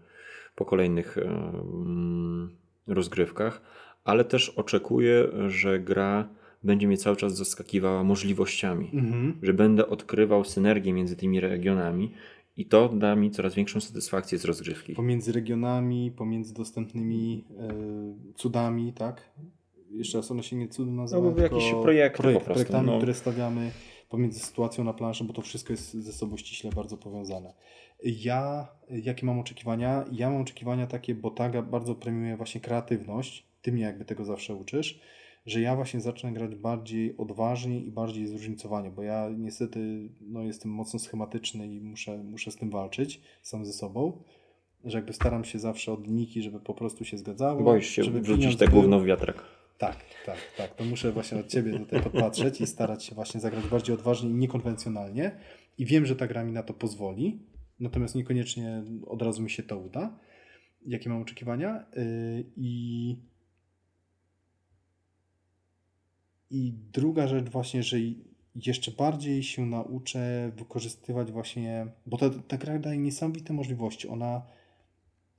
[0.55, 2.55] po kolejnych e, mm,
[2.87, 3.61] rozgrywkach,
[4.03, 6.29] ale też oczekuję, że gra
[6.63, 8.89] będzie mnie cały czas zaskakiwała możliwościami.
[8.93, 9.39] Mhm.
[9.41, 12.11] że będę odkrywał synergię między tymi regionami
[12.57, 14.93] i to da mi coraz większą satysfakcję z rozgrywki.
[14.93, 17.43] Pomiędzy regionami, pomiędzy dostępnymi
[18.35, 19.29] cudami, tak?
[19.91, 22.97] Jeszcze raz one się nie cudy nazywają, No, jakieś projekty po prostu, projektami, no.
[22.97, 23.71] które stawiamy
[24.09, 27.53] pomiędzy sytuacją na planszy, bo to wszystko jest ze sobą ściśle bardzo powiązane.
[28.03, 30.05] Ja, jakie mam oczekiwania?
[30.11, 34.55] Ja mam oczekiwania takie, bo Taga bardzo premiuje właśnie kreatywność, ty mnie jakby tego zawsze
[34.55, 34.99] uczysz,
[35.45, 40.71] że ja właśnie zacznę grać bardziej odważnie i bardziej zróżnicowanie, bo ja niestety no, jestem
[40.71, 44.23] mocno schematyczny i muszę, muszę z tym walczyć sam ze sobą,
[44.83, 47.63] że jakby staram się zawsze od linijki, żeby po prostu się zgadzało.
[47.63, 49.56] Boisz się żeby wrzucić te gówno w wiatrak.
[49.77, 50.75] Tak, tak, tak.
[50.75, 54.33] To muszę właśnie od Ciebie tutaj podpatrzeć i starać się właśnie zagrać bardziej odważnie i
[54.33, 55.39] niekonwencjonalnie.
[55.77, 57.39] I wiem, że ta gra mi na to pozwoli,
[57.79, 60.19] natomiast niekoniecznie od razu mi się to uda.
[60.85, 61.85] Jakie mam oczekiwania?
[61.95, 63.15] Yy, I
[66.49, 67.97] i druga rzecz właśnie, że
[68.55, 74.07] jeszcze bardziej się nauczę wykorzystywać właśnie, bo ta, ta gra daje niesamowite możliwości.
[74.07, 74.41] Ona,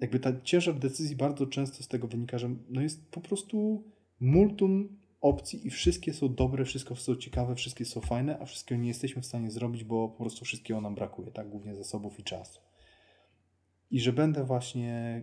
[0.01, 3.84] jakby ta ciężar decyzji bardzo często z tego wynika, że no jest po prostu
[4.21, 8.89] multum opcji i wszystkie są dobre, wszystkie są ciekawe, wszystkie są fajne, a wszystkiego nie
[8.89, 11.49] jesteśmy w stanie zrobić, bo po prostu wszystkiego nam brakuje, tak?
[11.49, 12.61] Głównie zasobów i czasu.
[13.91, 15.23] I że będę właśnie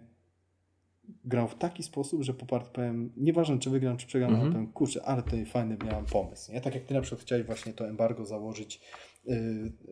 [1.25, 4.51] grał w taki sposób, że po partii powiem, nieważne czy wygram, czy przegram, Mhm.
[4.51, 6.51] powiem, kurczę, ale tutaj fajny miałem pomysł.
[6.51, 6.61] Nie?
[6.61, 8.81] Tak jak ty na przykład chciałeś właśnie to embargo założyć
[9.25, 9.35] yy,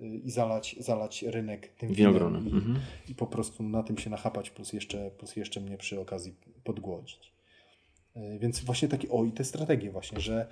[0.01, 2.47] yy, i zalać, zalać rynek tym Winogronem.
[2.49, 2.79] i, Mhm.
[3.09, 7.32] i po prostu na tym się nachapać, plus jeszcze, plus jeszcze mnie przy okazji podgłodzić.
[8.15, 10.47] Yy, Więc właśnie takie, o i te strategie właśnie, że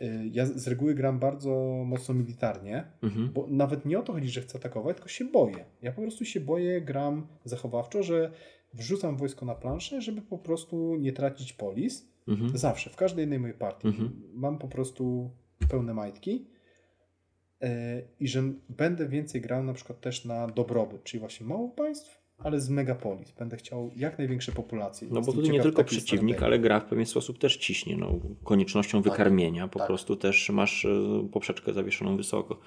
[0.00, 3.32] yy, ja z reguły gram bardzo mocno militarnie, Mhm.
[3.32, 5.64] bo nawet nie o to chodzi, że chcę atakować, tylko się boję.
[5.82, 8.30] Ja po prostu się boję, gram zachowawczo, że
[8.74, 12.08] wrzucam wojsko na planszę, żeby po prostu nie tracić polis.
[12.28, 12.58] Mhm.
[12.58, 13.88] Zawsze, w każdej innej mojej partii.
[13.88, 14.22] Mhm.
[14.32, 15.30] Mam po prostu
[15.70, 16.46] pełne majtki
[17.62, 22.19] e, i że będę więcej grał na przykład też na dobrobyt, czyli właśnie mało państw,
[22.42, 23.30] ale z megapolis.
[23.32, 25.08] Będę chciał jak największe populacje.
[25.10, 27.96] No bo tutaj nie tylko przeciwnik, ale gra w pewien sposób też ciśnie.
[27.96, 29.88] No, koniecznością Tak, wykarmienia po tak.
[29.88, 32.60] prostu też masz e, poprzeczkę zawieszoną wysoko.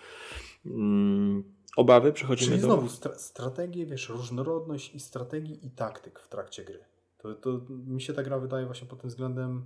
[0.66, 1.44] Mm,
[1.78, 2.68] obawy przechodzimy Czyli do...
[2.68, 6.80] znowu stra- strategie, wiesz, różnorodność i strategii i taktyk w trakcie gry.
[7.18, 9.66] To, to mi się ta gra wydaje właśnie pod tym względem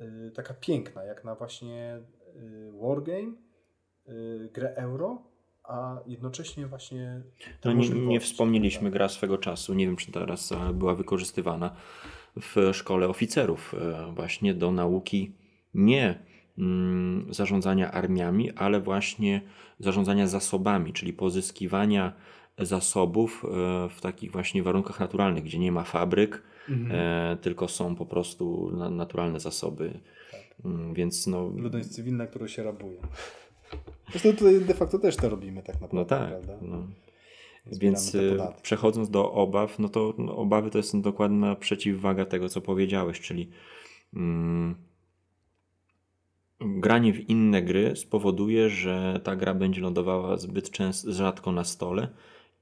[0.00, 2.00] y, taka piękna, jak na właśnie
[2.36, 3.32] y, wargame,
[4.08, 5.22] y, grę euro,
[5.68, 7.22] a jednocześnie właśnie
[7.64, 8.92] No, nie, nie wspomnieliśmy tak.
[8.92, 11.76] gra swego czasu, nie wiem czy teraz e, była wykorzystywana
[12.40, 15.32] w szkole oficerów e, właśnie do nauki
[15.74, 16.18] nie
[16.58, 19.40] mm, zarządzania armiami, ale właśnie
[19.78, 22.12] zarządzania zasobami, czyli pozyskiwania
[22.58, 23.48] zasobów e,
[23.88, 27.38] w takich właśnie warunkach naturalnych, gdzie nie ma fabryk, Mhm.
[27.38, 30.00] tylko są po prostu na, naturalne zasoby.
[30.64, 32.98] Mm, Więc no, Ludność cywilna, którą się rabuje.
[34.10, 36.28] Zresztą tutaj de facto też to robimy tak naprawdę, no tak.
[36.28, 36.58] prawda?
[36.62, 36.86] No.
[37.66, 42.60] Więc y, przechodząc do obaw, no to no, obawy to jest dokładna przeciwwaga tego, co
[42.60, 43.50] powiedziałeś, czyli
[44.14, 44.74] mm,
[46.60, 52.08] granie w inne gry spowoduje, że ta gra będzie lądowała zbyt często, rzadko na stole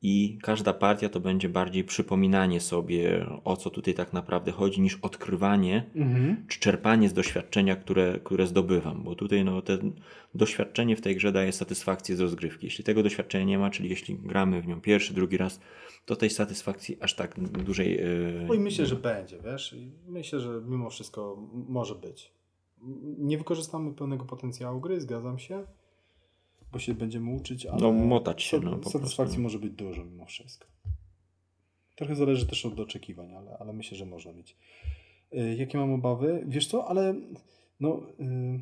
[0.06, 4.98] i każda partia to będzie bardziej przypominanie sobie, o co tutaj tak naprawdę chodzi, niż
[5.02, 6.44] odkrywanie Mhm.
[6.48, 9.78] czy czerpanie z doświadczenia, które, które zdobywam, bo tutaj no, te
[10.35, 12.66] doświadczenie w tej grze daje satysfakcję z rozgrywki.
[12.66, 15.60] Jeśli tego doświadczenia nie ma, czyli jeśli gramy w nią pierwszy, drugi raz,
[16.06, 17.93] to tej satysfakcji aż tak dużej.
[17.97, 19.72] Yy, No i myślę, że będzie, wiesz?
[19.72, 22.32] I myślę, że mimo wszystko może być.
[23.18, 25.64] Nie wykorzystamy pełnego potencjału gry, zgadzam się,
[26.74, 30.26] bo się będziemy uczyć, ale No, motać się, no, po satysfakcji może być dużo mimo
[30.26, 30.66] wszystko.
[31.96, 34.56] Trochę zależy też od oczekiwań, ale, ale myślę, że można mieć.
[35.34, 36.44] Y, Jakie mam obawy?
[36.48, 37.14] Wiesz co, ale
[37.80, 38.02] no...
[38.20, 38.60] y,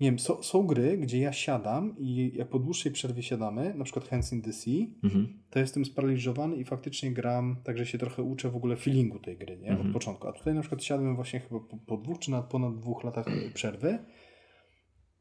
[0.00, 3.84] Nie wiem, są, są gry, gdzie ja siadam i jak po dłuższej przerwie siadamy, na
[3.84, 5.42] przykład Hands in the Sea, Mhm.
[5.50, 9.56] to jestem sparaliżowany i faktycznie gram, także się trochę uczę w ogóle feelingu tej gry,
[9.58, 9.68] nie?
[9.68, 9.86] Mhm.
[9.86, 10.28] Od początku.
[10.28, 13.26] A tutaj na przykład siadłem właśnie chyba po, po dwóch czy nawet ponad dwóch latach
[13.54, 13.98] przerwy.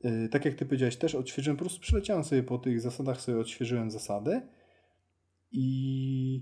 [0.04, 3.40] Yy, tak jak ty powiedziałeś, też odświeżyłem, po prostu przeleciałem sobie po tych zasadach, sobie
[3.40, 4.42] odświeżyłem zasady
[5.52, 6.42] i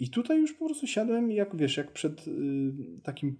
[0.00, 2.32] i tutaj już po prostu siadłem, jak wiesz, jak przed y,
[3.02, 3.36] takim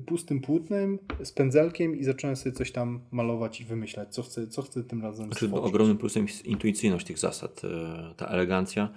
[0.06, 4.62] pustym płótnem z pędzelkiem i zacząłem sobie coś tam malować i wymyślać, co chcę, co
[4.62, 5.68] chcę tym razem Znaczy, stworzyć.
[5.68, 7.62] ogromnym plusem jest intuicyjność tych zasad.
[7.64, 8.88] E, Ta elegancja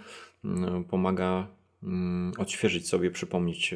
[0.89, 1.47] pomaga
[1.83, 3.75] mm, odświeżyć sobie, przypomnieć.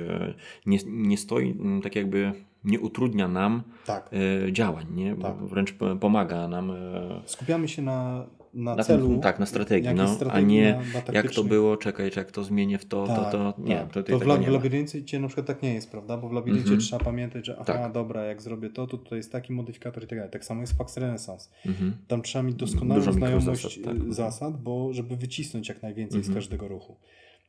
[0.65, 2.33] Nie, nie stoi, mm, tak jakby
[2.67, 4.09] nie utrudnia nam Tak.
[4.47, 5.15] e, działań, nie?
[5.15, 5.35] Tak.
[5.37, 9.07] Wręcz pomaga nam e, Skupiamy się na, na, na celu.
[9.07, 12.43] tym, tak, na strategii, no, a nie na- jak to było, czekaj, czy jak to
[12.43, 13.91] zmienię w to, Tak, to, to nie, tak.
[13.93, 16.17] to, to w, la- nie w labiryncie na przykład tak nie jest, prawda?
[16.17, 16.79] Bo w labiryncie Mhm.
[16.79, 17.91] trzeba pamiętać, że aha, Tak.
[17.91, 20.31] dobra, jak zrobię to, to tutaj jest taki modyfikator i tak dalej.
[20.31, 21.49] Tak samo jest Pax Renaissance.
[21.65, 21.93] Mhm.
[22.07, 24.13] Tam trzeba mieć doskonałą Dużo znajomość zasad, tak.
[24.13, 26.35] zasad, bo żeby wycisnąć jak najwięcej z Mhm.
[26.35, 26.95] każdego ruchu.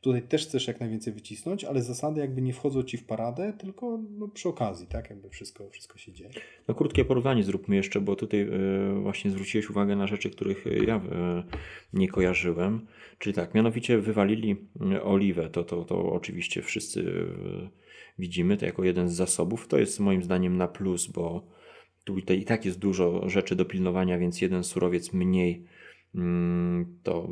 [0.01, 3.99] Tutaj też chcesz jak najwięcej wycisnąć, ale zasady jakby nie wchodzą ci w paradę, tylko
[4.17, 5.09] no, przy okazji, tak?
[5.09, 6.29] Jakby wszystko, wszystko się dzieje.
[6.67, 8.49] No krótkie porównanie zróbmy jeszcze, bo tutaj e,
[9.01, 11.43] właśnie zwróciłeś uwagę na rzeczy, których e, ja e,
[11.93, 12.87] nie kojarzyłem.
[13.17, 14.55] Czyli tak, mianowicie wywalili
[14.91, 17.05] e, oliwę, to, to, to oczywiście wszyscy
[18.19, 19.67] widzimy to jako jeden z zasobów.
[19.67, 21.47] To jest moim zdaniem na plus, bo
[22.03, 25.63] tutaj i tak jest dużo rzeczy do pilnowania, więc jeden surowiec mniej
[26.15, 27.29] mm, to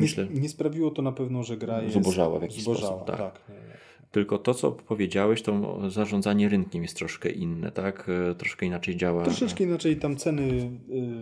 [0.00, 0.26] myślę...
[0.30, 3.18] nie sprawiło to na pewno, że gra jest Zubożała w jakiś zubożała, sposób, tak.
[3.18, 3.48] tak.
[3.48, 3.74] Nie, nie.
[4.10, 8.10] Tylko to, co powiedziałeś, to zarządzanie rynkiem jest troszkę inne, tak?
[8.30, 9.24] E, Troszkę inaczej działa.
[9.24, 10.70] Troszeczkę inaczej tam ceny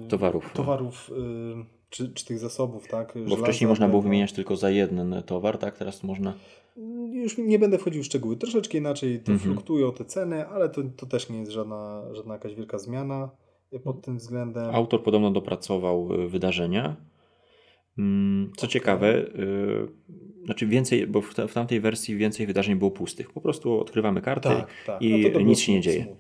[0.05, 0.51] y, Towarów, no.
[0.55, 3.15] towarów y, czy, czy tych zasobów, tak?
[3.29, 5.79] Bo wcześniej można było wymieniać tylko za jeden e, towar, tak?
[5.79, 6.35] Teraz można.
[7.13, 8.37] Już nie będę wchodził w szczegóły.
[8.37, 9.53] Troszeczkę inaczej to Mhm.
[9.53, 13.31] fluktuują te ceny, ale to, to też nie jest żadna, żadna jakaś wielka zmiana
[13.85, 14.75] pod tym względem.
[14.75, 16.97] Autor podobno dopracował wydarzenia.
[17.99, 19.89] Mm, Co ciekawe, y,
[20.45, 23.33] znaczy więcej, bo w, ta, w tamtej wersji więcej wydarzeń było pustych.
[23.33, 25.03] Po prostu odkrywamy karty tak, tak.
[25.03, 26.17] i No nic się nie dzieje.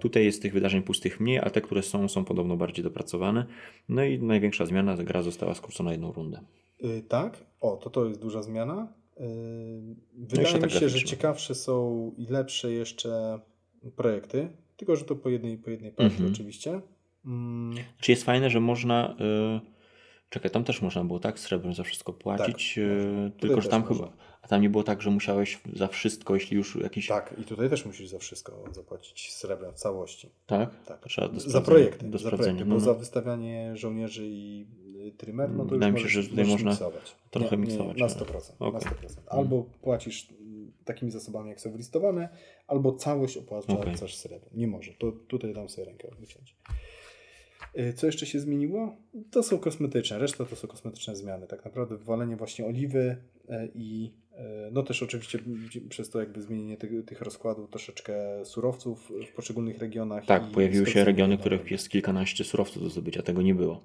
[0.00, 3.46] Tutaj jest tych wydarzeń pustych mniej, a te, które są, są podobno bardziej dopracowane.
[3.88, 6.40] No i największa zmiana, gra została skrócona jedną rundę.
[6.84, 8.92] Y, tak, o, to to jest duża zmiana.
[9.20, 9.22] Y,
[10.20, 13.40] jeszcze wydaje ta mi się, że ciekawsze są i lepsze jeszcze
[13.96, 16.32] projekty, tylko że to po jednej, po jednej partii Mhm.
[16.32, 16.80] oczywiście.
[17.26, 19.16] Mm, Czy jest fajne, że można.
[19.62, 19.75] Y,
[20.30, 22.74] czekaj, tam też można było tak srebrem za wszystko płacić.
[22.74, 23.30] Tak, y, można.
[23.30, 24.00] tylko, że tam chyba.
[24.00, 24.16] można.
[24.42, 27.06] A tam nie było tak, że musiałeś za wszystko, jeśli już jakiś.
[27.06, 30.30] tak, i tutaj też musisz za wszystko zapłacić srebrem w całości.
[30.46, 30.84] Tak?
[30.84, 31.04] Tak.
[31.08, 32.44] Trzeba do za projekty, Do za sprawdzenia.
[32.44, 32.84] projekty, no, bo no.
[32.86, 34.66] za wystawianie żołnierzy i
[35.08, 37.16] y, trymer, no to Wydaje mi się, że tutaj można miksować.
[37.30, 38.52] trochę nie, miksować, Nie, na ale- 100%.
[38.58, 38.72] Okej.
[38.72, 39.20] Na 100%.
[39.26, 42.28] Albo płacisz mm, takimi zasobami, jak są wylistowane,
[42.66, 44.08] albo całość opłacasz okay.
[44.08, 44.50] srebrem.
[44.54, 44.92] Nie może.
[44.92, 46.56] To tutaj dam sobie rękę wyciąć.
[47.78, 48.96] Y, Co jeszcze się zmieniło?
[49.30, 50.18] To są kosmetyczne.
[50.18, 51.46] Reszta to są kosmetyczne zmiany.
[51.46, 53.16] Tak naprawdę wywalenie właśnie oliwy
[53.48, 55.38] e, i e, no też oczywiście
[55.88, 60.26] przez to jakby zmienienie tych, tych rozkładów troszeczkę surowców w poszczególnych regionach.
[60.26, 63.22] Tak, pojawiły się regiony, w których jest kilkanaście surowców do zdobycia.
[63.22, 63.82] Tego nie było.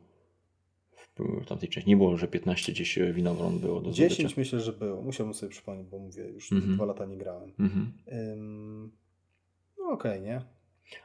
[1.44, 4.36] W tamtej części nie było, że 15 gdzieś winogron było do 10 zdobycia.
[4.42, 5.02] myślę, że było.
[5.02, 6.76] Musiałbym sobie przypomnieć, bo mówię, już Mhm.
[6.76, 7.52] dwa lata nie grałem.
[7.60, 7.92] Mhm.
[8.34, 8.92] Ym,
[9.78, 10.42] no okej, nie?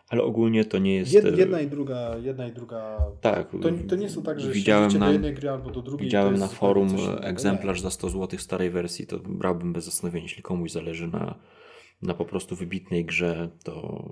[0.08, 1.12] Ale ogólnie to nie jest...
[1.12, 3.06] Jed, jedna i druga, jedna i druga...
[3.20, 3.50] Tak.
[3.50, 6.06] To, to nie są tak, że widziałem na, na, do jednej gry albo do drugiej.
[6.06, 6.88] Widziałem na forum
[7.20, 10.22] egzemplarz za 100 zł starej wersji, to brałbym bez zastanowienia.
[10.24, 11.38] Jeśli komuś zależy na,
[12.02, 14.04] na po prostu wybitnej grze, to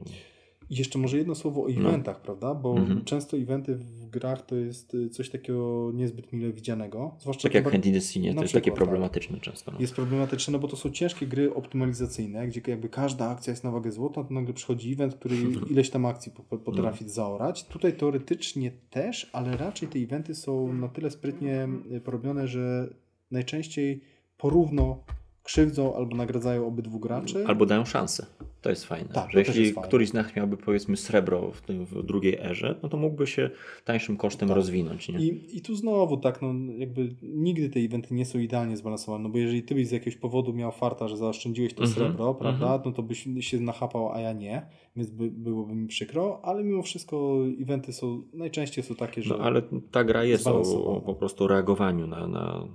[0.70, 1.88] i jeszcze może jedno słowo o no.
[1.88, 2.24] eventach, no.
[2.24, 2.54] prawda?
[2.54, 3.04] Bo mhm.
[3.04, 7.14] często eventy w grach to jest y, coś takiego niezbyt mile widzianego.
[7.20, 8.78] Zwłaszcza tak jak Hand in Destiny, to jest takie tak.
[8.78, 9.44] problematyczne tak.
[9.44, 9.72] często.
[9.72, 9.80] No.
[9.80, 13.70] Jest problematyczne, no bo to są ciężkie gry optymalizacyjne, gdzie jakby każda akcja jest na
[13.70, 15.36] wagę złota, to nagle przychodzi event, który
[15.70, 16.32] ileś tam akcji
[16.64, 17.10] potrafi no.
[17.10, 17.64] zaorać.
[17.64, 22.94] Tutaj teoretycznie też, ale raczej te eventy są na tyle sprytnie y, porobione, że
[23.30, 24.00] najczęściej
[24.36, 25.04] porówno
[25.44, 27.44] krzywdzą albo nagradzają obydwu graczy.
[27.46, 28.26] Albo dają szansę.
[28.60, 29.08] To jest fajne.
[29.08, 32.88] Tak, że jeśli któryś z nas miałby powiedzmy srebro w, tym, w drugiej erze, no
[32.88, 33.50] to mógłby się
[33.84, 34.56] tańszym kosztem tak.
[34.56, 35.08] rozwinąć.
[35.08, 35.18] Nie?
[35.18, 39.30] I, I tu znowu tak, no jakby nigdy te eventy nie są idealnie zbalansowane, no
[39.30, 42.34] bo jeżeli ty byś z jakiegoś powodu miał farta, że zaoszczędziłeś to mm -hmm, srebro,
[42.34, 42.86] prawda, mm -hmm.
[42.86, 44.66] no to byś się nachapał, a ja nie,
[44.96, 49.36] więc by, byłoby mi przykro, ale mimo wszystko eventy są, najczęściej są takie, że...
[49.38, 52.68] No ale ta gra jest o, o po prostu reagowaniu na, na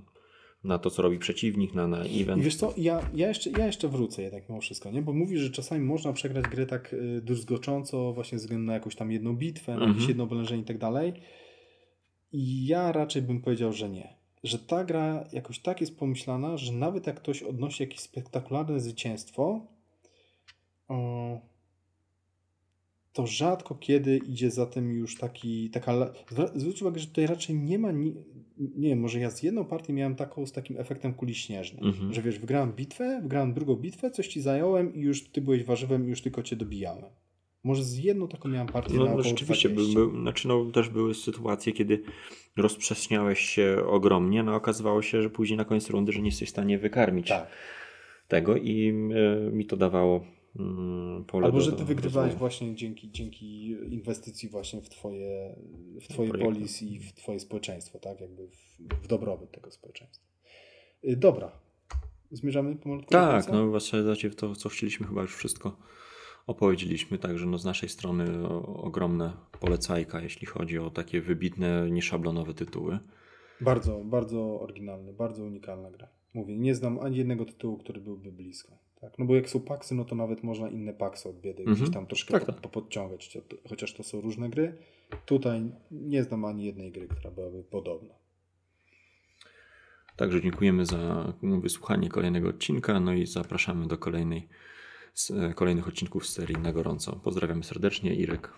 [0.63, 2.41] na to, co robi przeciwnik, na, na event.
[2.41, 5.01] I wiesz co, ja, ja, jeszcze, ja jeszcze wrócę jednak mimo wszystko, nie?
[5.01, 8.95] bo mówisz, że czasami można przegrać grę tak y, druzgocząco właśnie ze względu na jakąś
[8.95, 10.09] tam jedną bitwę, na jakieś mhm.
[10.09, 11.13] jedno oblężenie i tak dalej.
[12.31, 14.13] I ja raczej bym powiedział, że nie.
[14.43, 19.67] Że ta gra jakoś tak jest pomyślana, że nawet jak ktoś odnosi jakieś spektakularne zwycięstwo,
[23.13, 26.13] to rzadko kiedy idzie za tym już taki, taka,
[26.55, 28.11] zwróć uwagę, że tutaj raczej nie ma, nie,
[28.59, 32.13] nie wiem, może ja z jedną partią miałem taką z takim efektem kuli śnieżnej, mhm.
[32.13, 36.05] że wiesz, wygrałem bitwę, wygrałem drugą bitwę, coś ci zająłem i już ty byłeś warzywem
[36.05, 37.05] i już tylko cię dobijałem.
[37.63, 40.89] Może z jedną taką miałem partię no, na no rzeczywiście, by, by, znaczy no, też
[40.89, 42.03] były sytuacje, kiedy
[42.57, 46.51] rozprzestrzeniałeś się ogromnie, no okazywało się, że później na końcu rundy, że nie jesteś w
[46.51, 47.47] stanie wykarmić tak.
[48.27, 48.87] tego i
[49.47, 50.25] y, mi to dawało
[51.27, 55.55] pole Albo, że ty wygrywałeś właśnie dzięki, dzięki inwestycji właśnie w twoje,
[56.01, 58.21] w twoje polis i w twoje społeczeństwo, tak?
[58.21, 60.25] Jakby w, w dobrobyt tego społeczeństwa.
[61.03, 61.51] Y, dobra.
[62.31, 65.77] Zmierzamy pomalutku Tak, no w zasadzie to, co chcieliśmy chyba już wszystko
[66.47, 72.99] opowiedzieliśmy, także no z naszej strony ogromne polecajka, jeśli chodzi o takie wybitne, nieszablonowe tytuły.
[73.61, 76.07] Bardzo, bardzo oryginalny, bardzo unikalna gra.
[76.33, 78.77] Mówię, nie znam ani jednego tytułu, który byłby blisko.
[79.01, 79.19] Tak?
[79.19, 81.77] No bo jak są paksy, no to nawet można inne paksy od biedy mm -hmm.
[81.77, 82.71] gdzieś tam troszkę tak, tak.
[82.71, 83.37] podciągać,
[83.69, 84.77] chociaż to są różne gry.
[85.25, 88.13] Tutaj nie znam ani jednej gry, która byłaby podobna.
[90.15, 94.47] Także dziękujemy za wysłuchanie kolejnego odcinka, no i zapraszamy do kolejnej,
[95.55, 97.15] kolejnych odcinków z serii na gorąco.
[97.15, 98.53] Pozdrawiamy serdecznie, Irek.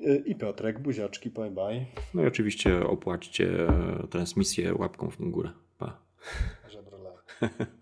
[0.00, 1.86] Y, I Piotrek, buziaczki, bye bye.
[2.14, 3.66] No i oczywiście opłaćcie
[4.10, 5.50] transmisję łapką w górę.
[5.78, 6.00] Pa.
[6.70, 6.98] Żebro